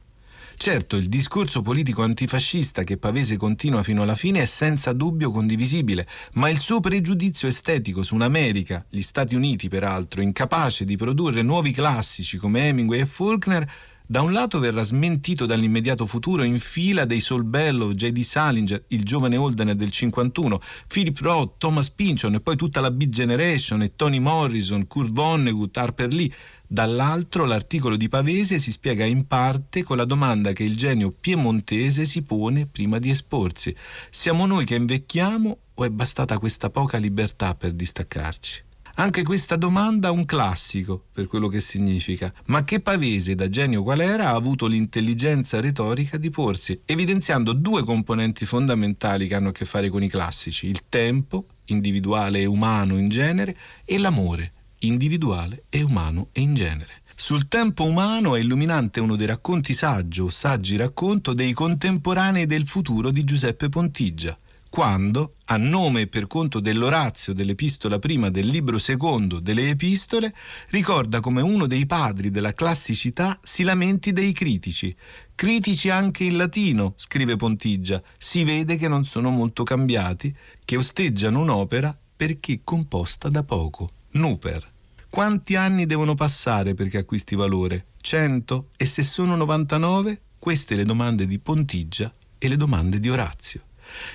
Certo, 0.59 0.95
il 0.95 1.07
discorso 1.07 1.61
politico 1.61 2.01
antifascista 2.01 2.83
che 2.83 2.97
Pavese 2.97 3.37
continua 3.37 3.83
fino 3.83 4.01
alla 4.01 4.15
fine 4.15 4.41
è 4.41 4.45
senza 4.45 4.91
dubbio 4.91 5.29
condivisibile, 5.29 6.07
ma 6.33 6.49
il 6.49 6.59
suo 6.59 6.79
pregiudizio 6.79 7.47
estetico 7.47 8.01
su 8.01 8.15
un'America, 8.15 8.83
gli 8.89 9.03
Stati 9.03 9.35
Uniti 9.35 9.69
peraltro, 9.69 10.19
incapace 10.19 10.83
di 10.83 10.97
produrre 10.97 11.43
nuovi 11.43 11.71
classici 11.71 12.37
come 12.37 12.67
Hemingway 12.67 13.01
e 13.01 13.05
Faulkner, 13.05 13.71
da 14.09 14.21
un 14.21 14.31
lato 14.31 14.59
verrà 14.59 14.83
smentito 14.83 15.45
dall'immediato 15.45 16.05
futuro 16.05 16.43
in 16.43 16.59
fila 16.59 17.03
dei 17.03 17.19
Saul 17.19 17.43
Bellow, 17.43 17.91
J.D. 17.91 18.21
Salinger, 18.21 18.85
il 18.87 19.03
giovane 19.03 19.35
Holden 19.35 19.75
del 19.75 19.91
51, 19.91 20.61
Philip 20.87 21.19
Roth, 21.19 21.55
Thomas 21.57 21.89
Pynchon 21.89 22.35
e 22.35 22.39
poi 22.39 22.55
tutta 22.55 22.79
la 22.79 22.89
Big 22.89 23.09
Generation 23.09 23.81
e 23.81 23.97
Tony 23.97 24.19
Morrison, 24.19 24.87
Kurt 24.87 25.11
Vonnegut, 25.11 25.75
Harper 25.75 26.13
Lee. 26.13 26.31
Dall'altro 26.69 27.45
l'articolo 27.45 27.95
di 27.95 28.09
Pavese 28.09 28.59
si 28.59 28.71
spiega 28.71 29.05
in 29.05 29.25
parte 29.25 29.83
con 29.83 29.95
la 29.95 30.03
domanda 30.03 30.51
che 30.51 30.65
il 30.65 30.75
genio 30.75 31.11
piemontese 31.17 32.05
si 32.05 32.23
pone 32.23 32.67
prima 32.67 32.99
di 32.99 33.09
esporsi. 33.09 33.73
Siamo 34.09 34.45
noi 34.45 34.65
che 34.65 34.75
invecchiamo 34.75 35.57
o 35.73 35.83
è 35.85 35.89
bastata 35.89 36.37
questa 36.37 36.69
poca 36.69 36.97
libertà 36.97 37.55
per 37.55 37.71
distaccarci? 37.71 38.65
Anche 38.99 39.23
questa 39.23 39.55
domanda 39.55 40.09
ha 40.09 40.11
un 40.11 40.25
classico 40.25 41.05
per 41.13 41.27
quello 41.27 41.47
che 41.47 41.61
significa, 41.61 42.33
ma 42.47 42.65
che 42.65 42.81
Pavese, 42.81 43.35
da 43.35 43.47
genio 43.47 43.83
qual 43.83 44.01
era, 44.01 44.29
ha 44.29 44.33
avuto 44.33 44.65
l'intelligenza 44.65 45.61
retorica 45.61 46.17
di 46.17 46.31
porsi, 46.31 46.81
evidenziando 46.83 47.53
due 47.53 47.83
componenti 47.83 48.45
fondamentali 48.45 49.27
che 49.27 49.35
hanno 49.35 49.49
a 49.49 49.51
che 49.51 49.65
fare 49.65 49.89
con 49.89 50.01
i 50.01 50.09
classici, 50.09 50.65
il 50.65 50.81
tempo, 50.89 51.45
individuale 51.65 52.39
e 52.39 52.45
umano 52.45 52.97
in 52.97 53.07
genere, 53.07 53.55
e 53.85 53.99
l'amore, 53.99 54.53
individuale 54.79 55.63
e 55.69 55.81
umano 55.81 56.29
e 56.31 56.41
in 56.41 56.53
genere. 56.53 57.01
Sul 57.15 57.47
tempo 57.47 57.83
umano 57.83 58.35
è 58.35 58.39
illuminante 58.39 58.99
uno 58.99 59.15
dei 59.15 59.25
racconti 59.25 59.73
saggio 59.73 60.25
o 60.25 60.29
saggi 60.29 60.75
racconto 60.75 61.33
dei 61.33 61.51
contemporanei 61.51 62.45
del 62.45 62.67
futuro 62.67 63.09
di 63.09 63.23
Giuseppe 63.23 63.69
Pontigia, 63.69 64.37
quando, 64.69 65.37
a 65.45 65.57
nome 65.57 66.01
e 66.01 66.07
per 66.07 66.27
conto 66.27 66.59
dell'Orazio 66.59 67.33
dell'Epistola 67.33 67.97
prima 67.97 68.29
del 68.29 68.47
libro 68.47 68.77
secondo 68.77 69.39
delle 69.39 69.69
Epistole, 69.69 70.31
ricorda 70.69 71.19
come 71.19 71.41
uno 71.41 71.65
dei 71.65 71.87
padri 71.87 72.29
della 72.29 72.53
classicità 72.53 73.39
si 73.41 73.63
lamenti 73.63 74.11
dei 74.11 74.31
critici. 74.31 74.95
Critici 75.33 75.89
anche 75.89 76.25
in 76.25 76.37
latino, 76.37 76.93
scrive 76.97 77.35
Pontigia, 77.35 77.99
si 78.17 78.43
vede 78.43 78.75
che 78.75 78.87
non 78.87 79.05
sono 79.05 79.31
molto 79.31 79.63
cambiati, 79.63 80.31
che 80.63 80.77
osteggiano 80.77 81.39
un'opera 81.39 81.97
perché 82.15 82.61
composta 82.63 83.29
da 83.29 83.43
poco. 83.43 83.89
Nuper. 84.17 84.73
Quanti 85.09 85.55
anni 85.55 85.85
devono 85.85 86.13
passare 86.13 86.73
perché 86.73 86.97
acquisti 86.97 87.35
valore? 87.35 87.87
100? 88.01 88.69
E 88.75 88.85
se 88.85 89.03
sono 89.03 89.35
99? 89.35 90.21
Queste 90.37 90.75
le 90.75 90.83
domande 90.83 91.25
di 91.25 91.39
Pontigia 91.39 92.13
e 92.37 92.47
le 92.47 92.57
domande 92.57 92.99
di 92.99 93.09
Orazio. 93.09 93.61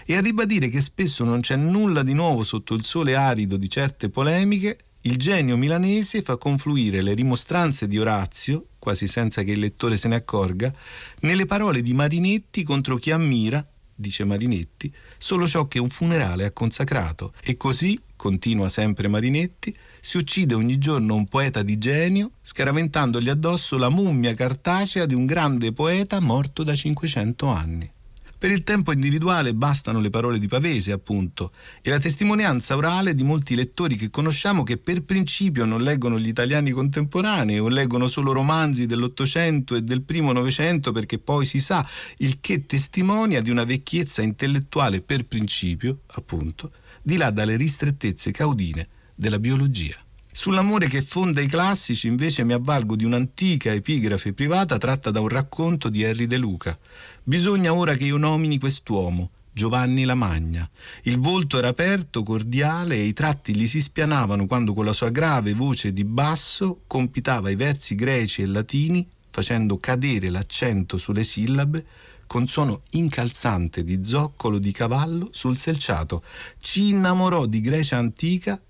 E 0.04 0.16
a 0.16 0.20
ribadire 0.20 0.68
che 0.68 0.80
spesso 0.80 1.24
non 1.24 1.40
c'è 1.40 1.56
nulla 1.56 2.02
di 2.02 2.12
nuovo 2.12 2.42
sotto 2.42 2.74
il 2.74 2.84
sole 2.84 3.16
arido 3.16 3.56
di 3.56 3.68
certe 3.68 4.10
polemiche, 4.10 4.76
il 5.02 5.16
genio 5.16 5.56
milanese 5.56 6.22
fa 6.22 6.36
confluire 6.36 7.02
le 7.02 7.14
rimostranze 7.14 7.88
di 7.88 7.98
Orazio, 7.98 8.66
quasi 8.78 9.08
senza 9.08 9.42
che 9.42 9.52
il 9.52 9.58
lettore 9.58 9.96
se 9.96 10.08
ne 10.08 10.16
accorga, 10.16 10.72
nelle 11.20 11.46
parole 11.46 11.82
di 11.82 11.94
Marinetti 11.94 12.62
contro 12.62 12.96
chi 12.96 13.10
ammira, 13.10 13.66
dice 13.94 14.24
Marinetti, 14.24 14.92
solo 15.18 15.46
ciò 15.46 15.66
che 15.66 15.80
un 15.80 15.88
funerale 15.88 16.44
ha 16.44 16.52
consacrato. 16.52 17.32
E 17.42 17.56
così, 17.56 17.98
continua 18.14 18.68
sempre 18.68 19.08
Marinetti, 19.08 19.74
si 20.04 20.16
uccide 20.16 20.54
ogni 20.54 20.78
giorno 20.78 21.14
un 21.14 21.28
poeta 21.28 21.62
di 21.62 21.78
genio, 21.78 22.32
scaraventandogli 22.42 23.28
addosso 23.28 23.78
la 23.78 23.88
mummia 23.88 24.34
cartacea 24.34 25.06
di 25.06 25.14
un 25.14 25.24
grande 25.26 25.72
poeta 25.72 26.18
morto 26.20 26.64
da 26.64 26.74
500 26.74 27.46
anni. 27.46 27.88
Per 28.36 28.50
il 28.50 28.64
tempo 28.64 28.90
individuale 28.90 29.54
bastano 29.54 30.00
le 30.00 30.10
parole 30.10 30.40
di 30.40 30.48
Pavese, 30.48 30.90
appunto, 30.90 31.52
e 31.80 31.88
la 31.88 32.00
testimonianza 32.00 32.74
orale 32.74 33.14
di 33.14 33.22
molti 33.22 33.54
lettori 33.54 33.94
che 33.94 34.10
conosciamo 34.10 34.64
che 34.64 34.76
per 34.76 35.04
principio 35.04 35.64
non 35.64 35.82
leggono 35.82 36.18
gli 36.18 36.26
italiani 36.26 36.72
contemporanei 36.72 37.60
o 37.60 37.68
leggono 37.68 38.08
solo 38.08 38.32
romanzi 38.32 38.86
dell'Ottocento 38.86 39.76
e 39.76 39.82
del 39.82 40.02
primo 40.02 40.32
Novecento 40.32 40.90
perché 40.90 41.20
poi 41.20 41.46
si 41.46 41.60
sa, 41.60 41.88
il 42.16 42.40
che 42.40 42.66
testimonia 42.66 43.40
di 43.40 43.50
una 43.50 43.62
vecchiezza 43.62 44.20
intellettuale 44.20 45.00
per 45.00 45.26
principio, 45.26 46.00
appunto, 46.08 46.72
di 47.00 47.16
là 47.16 47.30
dalle 47.30 47.54
ristrettezze 47.54 48.32
caudine 48.32 48.88
della 49.22 49.38
biologia. 49.38 49.94
Sull'amore 50.32 50.88
che 50.88 51.00
fonda 51.00 51.40
i 51.40 51.46
classici 51.46 52.08
invece 52.08 52.42
mi 52.42 52.54
avvalgo 52.54 52.96
di 52.96 53.04
un'antica 53.04 53.72
epigrafe 53.72 54.32
privata 54.32 54.78
tratta 54.78 55.12
da 55.12 55.20
un 55.20 55.28
racconto 55.28 55.88
di 55.88 56.02
Henry 56.02 56.26
De 56.26 56.38
Luca. 56.38 56.76
Bisogna 57.22 57.72
ora 57.72 57.94
che 57.94 58.04
io 58.04 58.16
nomini 58.16 58.58
quest'uomo, 58.58 59.30
Giovanni 59.52 60.02
Lamagna. 60.02 60.68
Il 61.04 61.18
volto 61.18 61.58
era 61.58 61.68
aperto, 61.68 62.24
cordiale 62.24 62.96
e 62.96 63.04
i 63.04 63.12
tratti 63.12 63.54
gli 63.54 63.68
si 63.68 63.80
spianavano 63.80 64.46
quando 64.46 64.74
con 64.74 64.84
la 64.84 64.92
sua 64.92 65.10
grave 65.10 65.54
voce 65.54 65.92
di 65.92 66.04
basso 66.04 66.82
compitava 66.88 67.48
i 67.48 67.54
versi 67.54 67.94
greci 67.94 68.42
e 68.42 68.46
latini 68.46 69.06
facendo 69.30 69.78
cadere 69.78 70.30
l'accento 70.30 70.98
sulle 70.98 71.22
sillabe 71.22 71.86
con 72.26 72.48
suono 72.48 72.82
incalzante 72.92 73.84
di 73.84 74.02
zoccolo 74.02 74.58
di 74.58 74.72
cavallo 74.72 75.28
sul 75.30 75.56
selciato. 75.56 76.24
Ci 76.58 76.88
innamorò 76.88 77.46
di 77.46 77.60
Grecia 77.60 77.98
antica 77.98 78.60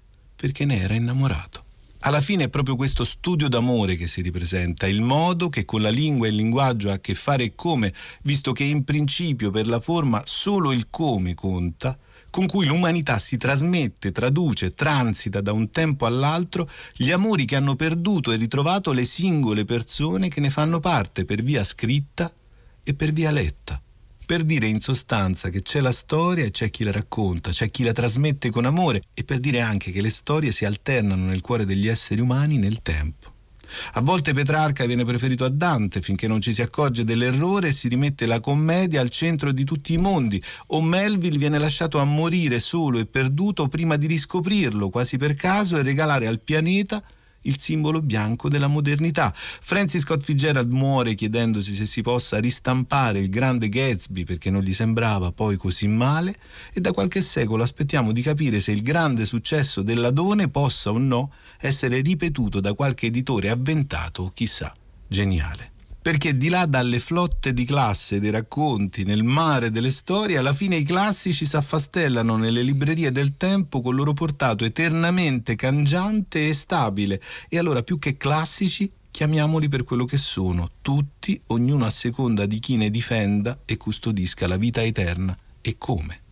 perché 0.42 0.64
ne 0.64 0.80
era 0.80 0.94
innamorato. 0.94 1.66
Alla 2.00 2.20
fine 2.20 2.42
è 2.42 2.48
proprio 2.48 2.74
questo 2.74 3.04
studio 3.04 3.46
d'amore 3.46 3.94
che 3.94 4.08
si 4.08 4.22
ripresenta, 4.22 4.88
il 4.88 5.00
modo 5.00 5.48
che 5.48 5.64
con 5.64 5.80
la 5.80 5.88
lingua 5.88 6.26
e 6.26 6.30
il 6.30 6.34
linguaggio 6.34 6.90
ha 6.90 6.94
a 6.94 6.98
che 6.98 7.14
fare 7.14 7.44
e 7.44 7.52
come, 7.54 7.94
visto 8.22 8.50
che 8.50 8.64
in 8.64 8.82
principio 8.82 9.52
per 9.52 9.68
la 9.68 9.78
forma 9.78 10.20
solo 10.24 10.72
il 10.72 10.88
come 10.90 11.34
conta, 11.34 11.96
con 12.28 12.46
cui 12.46 12.66
l'umanità 12.66 13.20
si 13.20 13.36
trasmette, 13.36 14.10
traduce, 14.10 14.74
transita 14.74 15.40
da 15.40 15.52
un 15.52 15.70
tempo 15.70 16.06
all'altro 16.06 16.68
gli 16.96 17.12
amori 17.12 17.44
che 17.44 17.54
hanno 17.54 17.76
perduto 17.76 18.32
e 18.32 18.36
ritrovato 18.36 18.90
le 18.90 19.04
singole 19.04 19.64
persone 19.64 20.26
che 20.26 20.40
ne 20.40 20.50
fanno 20.50 20.80
parte 20.80 21.24
per 21.24 21.44
via 21.44 21.62
scritta 21.62 22.34
e 22.82 22.94
per 22.94 23.12
via 23.12 23.30
letta 23.30 23.80
per 24.24 24.44
dire 24.44 24.66
in 24.66 24.80
sostanza 24.80 25.48
che 25.48 25.62
c'è 25.62 25.80
la 25.80 25.92
storia 25.92 26.44
e 26.44 26.50
c'è 26.50 26.70
chi 26.70 26.84
la 26.84 26.92
racconta, 26.92 27.50
c'è 27.50 27.70
chi 27.70 27.82
la 27.82 27.92
trasmette 27.92 28.50
con 28.50 28.64
amore 28.64 29.02
e 29.14 29.24
per 29.24 29.38
dire 29.38 29.60
anche 29.60 29.90
che 29.90 30.00
le 30.00 30.10
storie 30.10 30.52
si 30.52 30.64
alternano 30.64 31.24
nel 31.26 31.40
cuore 31.40 31.64
degli 31.64 31.88
esseri 31.88 32.20
umani 32.20 32.58
nel 32.58 32.82
tempo. 32.82 33.30
A 33.94 34.02
volte 34.02 34.34
Petrarca 34.34 34.84
viene 34.84 35.04
preferito 35.04 35.44
a 35.44 35.48
Dante 35.48 36.02
finché 36.02 36.26
non 36.26 36.40
ci 36.40 36.52
si 36.52 36.60
accorge 36.60 37.04
dell'errore 37.04 37.68
e 37.68 37.72
si 37.72 37.88
rimette 37.88 38.26
la 38.26 38.40
commedia 38.40 39.00
al 39.00 39.08
centro 39.08 39.50
di 39.50 39.64
tutti 39.64 39.94
i 39.94 39.98
mondi, 39.98 40.42
o 40.68 40.82
Melville 40.82 41.38
viene 41.38 41.58
lasciato 41.58 41.98
a 41.98 42.04
morire 42.04 42.60
solo 42.60 42.98
e 42.98 43.06
perduto 43.06 43.68
prima 43.68 43.96
di 43.96 44.06
riscoprirlo 44.06 44.90
quasi 44.90 45.16
per 45.16 45.34
caso 45.34 45.78
e 45.78 45.82
regalare 45.82 46.26
al 46.26 46.40
pianeta 46.40 47.02
il 47.42 47.58
simbolo 47.58 48.02
bianco 48.02 48.48
della 48.48 48.66
modernità. 48.66 49.32
Francis 49.34 50.02
Scott 50.02 50.22
Fitzgerald 50.22 50.72
muore 50.72 51.14
chiedendosi 51.14 51.74
se 51.74 51.86
si 51.86 52.02
possa 52.02 52.38
ristampare 52.38 53.20
il 53.20 53.28
grande 53.28 53.68
Gatsby 53.68 54.24
perché 54.24 54.50
non 54.50 54.62
gli 54.62 54.72
sembrava 54.72 55.32
poi 55.32 55.56
così 55.56 55.88
male 55.88 56.34
e 56.72 56.80
da 56.80 56.92
qualche 56.92 57.22
secolo 57.22 57.62
aspettiamo 57.62 58.12
di 58.12 58.22
capire 58.22 58.60
se 58.60 58.72
il 58.72 58.82
grande 58.82 59.24
successo 59.24 59.82
dell'Adone 59.82 60.48
possa 60.48 60.90
o 60.90 60.98
no 60.98 61.32
essere 61.60 62.00
ripetuto 62.00 62.60
da 62.60 62.74
qualche 62.74 63.06
editore 63.06 63.50
avventato 63.50 64.24
o 64.24 64.30
chissà, 64.32 64.72
geniale. 65.06 65.71
Perché 66.02 66.36
di 66.36 66.48
là 66.48 66.66
dalle 66.66 66.98
flotte 66.98 67.52
di 67.52 67.64
classe 67.64 68.18
dei 68.18 68.30
racconti 68.30 69.04
nel 69.04 69.22
mare 69.22 69.70
delle 69.70 69.92
storie, 69.92 70.36
alla 70.36 70.52
fine 70.52 70.74
i 70.74 70.82
classici 70.82 71.46
s'affastellano 71.46 72.36
nelle 72.36 72.62
librerie 72.62 73.12
del 73.12 73.36
tempo 73.36 73.80
con 73.80 73.92
il 73.92 73.98
loro 73.98 74.12
portato 74.12 74.64
eternamente 74.64 75.54
cangiante 75.54 76.48
e 76.48 76.54
stabile. 76.54 77.22
E 77.48 77.56
allora 77.56 77.84
più 77.84 78.00
che 78.00 78.16
classici, 78.16 78.90
chiamiamoli 79.12 79.68
per 79.68 79.84
quello 79.84 80.04
che 80.04 80.16
sono, 80.16 80.70
tutti, 80.82 81.40
ognuno 81.46 81.86
a 81.86 81.90
seconda 81.90 82.46
di 82.46 82.58
chi 82.58 82.76
ne 82.76 82.90
difenda 82.90 83.60
e 83.64 83.76
custodisca 83.76 84.48
la 84.48 84.56
vita 84.56 84.82
eterna. 84.82 85.38
E 85.60 85.76
come? 85.78 86.22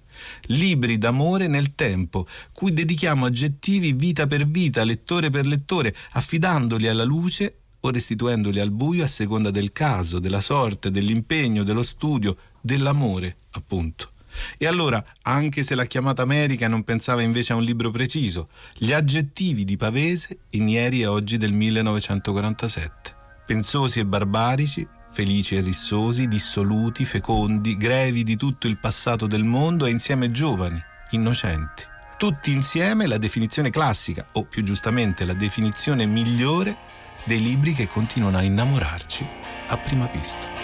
libri 0.47 0.99
d'amore 0.99 1.47
nel 1.47 1.75
tempo, 1.75 2.27
cui 2.53 2.73
dedichiamo 2.73 3.25
aggettivi 3.25 3.93
vita 3.93 4.27
per 4.27 4.47
vita, 4.47 4.85
lettore 4.85 5.31
per 5.31 5.47
lettore, 5.47 5.95
affidandoli 6.13 6.89
alla 6.89 7.05
luce 7.05 7.60
o 7.81 7.91
restituendoli 7.91 8.61
al 8.61 8.71
buio 8.71 9.05
a 9.05 9.09
seconda 9.09 9.51
del 9.51 9.73
caso, 9.73 10.19
della 10.19 10.41
sorte, 10.41 10.91
dell'impegno, 10.91 11.63
dello 11.63 11.83
studio, 11.83 12.37
dell'amore, 12.61 13.37
appunto. 13.53 14.13
E 14.59 14.67
allora, 14.67 15.05
anche 15.23 15.63
se 15.63 15.75
la 15.75 15.85
chiamata 15.87 16.23
America 16.23 16.69
non 16.69 16.85
pensava 16.85 17.23
invece 17.23 17.53
a 17.53 17.57
un 17.57 17.63
libro 17.63 17.91
preciso, 17.91 18.49
gli 18.77 18.93
aggettivi 18.93 19.65
di 19.65 19.77
Pavese 19.77 20.39
in 20.51 20.69
ieri 20.69 21.01
e 21.01 21.07
oggi 21.07 21.37
del 21.37 21.53
1947. 21.53 23.17
Pensosi 23.47 23.99
e 23.99 24.07
barbarici, 24.07 24.87
felici 25.11 25.57
e 25.57 25.61
rissosi, 25.61 26.29
dissoluti, 26.29 27.05
fecondi, 27.05 27.77
grevi 27.77 28.23
di 28.23 28.37
tutto 28.37 28.69
il 28.69 28.79
passato 28.79 29.27
del 29.27 29.45
mondo 29.45 29.87
e 29.87 29.91
insieme 29.91 30.31
giovani, 30.31 30.81
innocenti. 31.11 31.89
Tutti 32.17 32.53
insieme 32.53 33.07
la 33.07 33.19
definizione 33.19 33.71
classica, 33.71 34.27
o 34.33 34.45
più 34.45 34.63
giustamente 34.63 35.25
la 35.25 35.33
definizione 35.33 36.07
migliore, 36.07 36.77
dei 37.25 37.41
libri 37.41 37.73
che 37.73 37.87
continuano 37.87 38.39
a 38.39 38.43
innamorarci 38.43 39.29
a 39.69 39.77
prima 39.79 40.07
vista. 40.07 40.61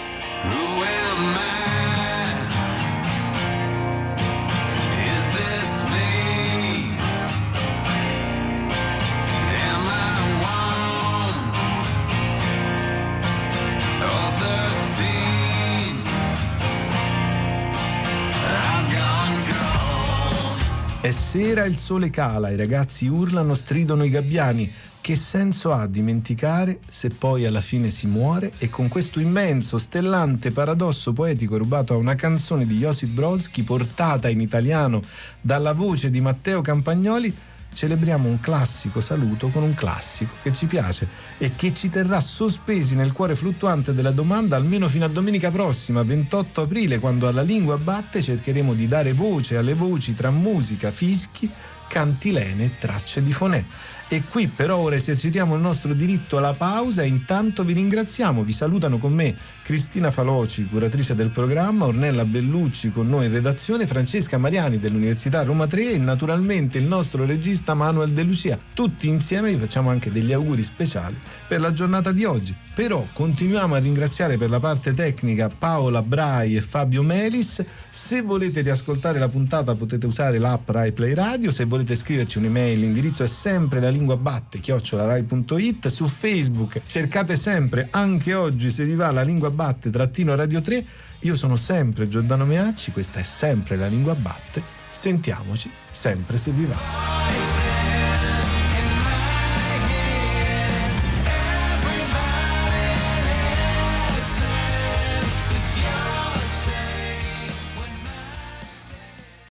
È 21.07 21.11
sera, 21.11 21.63
il 21.63 21.77
sole 21.77 22.09
cala, 22.09 22.49
i 22.49 22.57
ragazzi 22.57 23.07
urlano, 23.07 23.53
stridono 23.53 24.03
i 24.03 24.09
gabbiani. 24.09 24.69
Che 25.07 25.15
senso 25.15 25.71
ha 25.71 25.87
dimenticare 25.87 26.79
se 26.85 27.07
poi 27.07 27.45
alla 27.45 27.61
fine 27.61 27.89
si 27.89 28.07
muore? 28.07 28.51
E 28.57 28.67
con 28.67 28.89
questo 28.89 29.21
immenso, 29.21 29.77
stellante 29.77 30.51
paradosso 30.51 31.13
poetico 31.13 31.55
rubato 31.55 31.93
a 31.93 31.95
una 31.95 32.15
canzone 32.15 32.67
di 32.67 32.75
Josip 32.75 33.11
Brodsky 33.11 33.63
portata 33.63 34.27
in 34.27 34.41
italiano 34.41 34.99
dalla 35.39 35.71
voce 35.71 36.09
di 36.09 36.19
Matteo 36.19 36.59
Campagnoli, 36.59 37.33
celebriamo 37.71 38.27
un 38.27 38.41
classico 38.41 38.99
saluto 38.99 39.47
con 39.47 39.63
un 39.63 39.73
classico 39.75 40.33
che 40.41 40.51
ci 40.51 40.65
piace 40.65 41.07
e 41.37 41.55
che 41.55 41.73
ci 41.73 41.87
terrà 41.87 42.19
sospesi 42.19 42.95
nel 42.95 43.13
cuore 43.13 43.37
fluttuante 43.37 43.93
della 43.93 44.11
domanda 44.11 44.57
almeno 44.57 44.89
fino 44.89 45.05
a 45.05 45.07
domenica 45.07 45.49
prossima, 45.51 46.03
28 46.03 46.63
aprile, 46.63 46.99
quando 46.99 47.29
alla 47.29 47.43
lingua 47.43 47.77
batte 47.77 48.21
cercheremo 48.21 48.73
di 48.73 48.87
dare 48.87 49.13
voce 49.13 49.55
alle 49.55 49.73
voci 49.73 50.13
tra 50.13 50.31
musica, 50.31 50.91
fischi, 50.91 51.49
cantilene 51.87 52.65
e 52.65 52.77
tracce 52.77 53.23
di 53.23 53.31
fonè. 53.31 53.63
E 54.09 54.23
qui 54.23 54.47
per 54.47 54.71
ora 54.71 54.95
esercitiamo 54.95 55.55
il 55.55 55.61
nostro 55.61 55.93
diritto 55.93 56.37
alla 56.37 56.53
pausa 56.53 57.03
intanto 57.03 57.65
vi 57.65 57.73
ringraziamo, 57.73 58.41
vi 58.41 58.53
salutano 58.53 58.99
con 58.99 59.11
me 59.11 59.35
Cristina 59.61 60.11
Faloci, 60.11 60.65
curatrice 60.65 61.13
del 61.13 61.29
programma, 61.29 61.87
Ornella 61.87 62.23
Bellucci 62.23 62.89
con 62.89 63.09
noi 63.09 63.25
in 63.25 63.33
redazione, 63.33 63.85
Francesca 63.85 64.37
Mariani 64.37 64.79
dell'Università 64.79 65.43
Roma 65.43 65.67
3 65.67 65.91
e 65.91 65.97
naturalmente 65.97 66.77
il 66.77 66.85
nostro 66.85 67.25
regista 67.25 67.73
Manuel 67.73 68.13
De 68.13 68.23
Lucia. 68.23 68.57
Tutti 68.73 69.09
insieme 69.09 69.51
vi 69.51 69.59
facciamo 69.59 69.89
anche 69.89 70.09
degli 70.09 70.31
auguri 70.31 70.63
speciali 70.63 71.19
per 71.45 71.59
la 71.59 71.73
giornata 71.73 72.13
di 72.13 72.23
oggi. 72.23 72.55
Però 72.77 73.07
continuiamo 73.11 73.73
a 73.73 73.79
ringraziare 73.79 74.37
per 74.37 74.51
la 74.51 74.59
parte 74.59 74.93
tecnica 74.93 75.49
Paola 75.49 76.03
Brai 76.03 76.55
e 76.55 76.61
Fabio 76.61 77.01
Melis. 77.01 77.65
Se 77.89 78.21
volete 78.21 78.61
riascoltare 78.61 79.17
la 79.17 79.29
puntata 79.29 79.73
potete 79.73 80.05
usare 80.05 80.37
l'app 80.37 80.69
Rai 80.69 80.91
Play 80.91 81.15
Radio, 81.15 81.51
se 81.51 81.65
volete 81.65 81.95
scriverci 81.95 82.37
un'email 82.37 82.79
l'indirizzo 82.79 83.23
è 83.23 83.27
sempre 83.27 83.79
la 83.79 83.89
lingua 83.89 84.15
batte 84.15 84.59
chiocciolarai.it, 84.59 85.87
su 85.87 86.05
Facebook 86.05 86.83
cercate 86.85 87.35
sempre 87.35 87.87
anche 87.89 88.35
oggi 88.35 88.69
se 88.69 88.85
vi 88.85 88.93
va 88.93 89.09
la 89.09 89.23
lingua 89.23 89.49
batte 89.49 89.89
trattino 89.89 90.35
radio 90.35 90.61
3. 90.61 90.85
Io 91.21 91.35
sono 91.35 91.55
sempre 91.55 92.07
Giordano 92.07 92.45
Meacci, 92.45 92.91
questa 92.91 93.19
è 93.19 93.23
sempre 93.23 93.75
la 93.75 93.87
lingua 93.87 94.13
batte. 94.13 94.61
Sentiamoci 94.91 95.71
sempre 95.89 96.37
se 96.37 96.51
vi 96.51 96.65
va. 96.65 97.66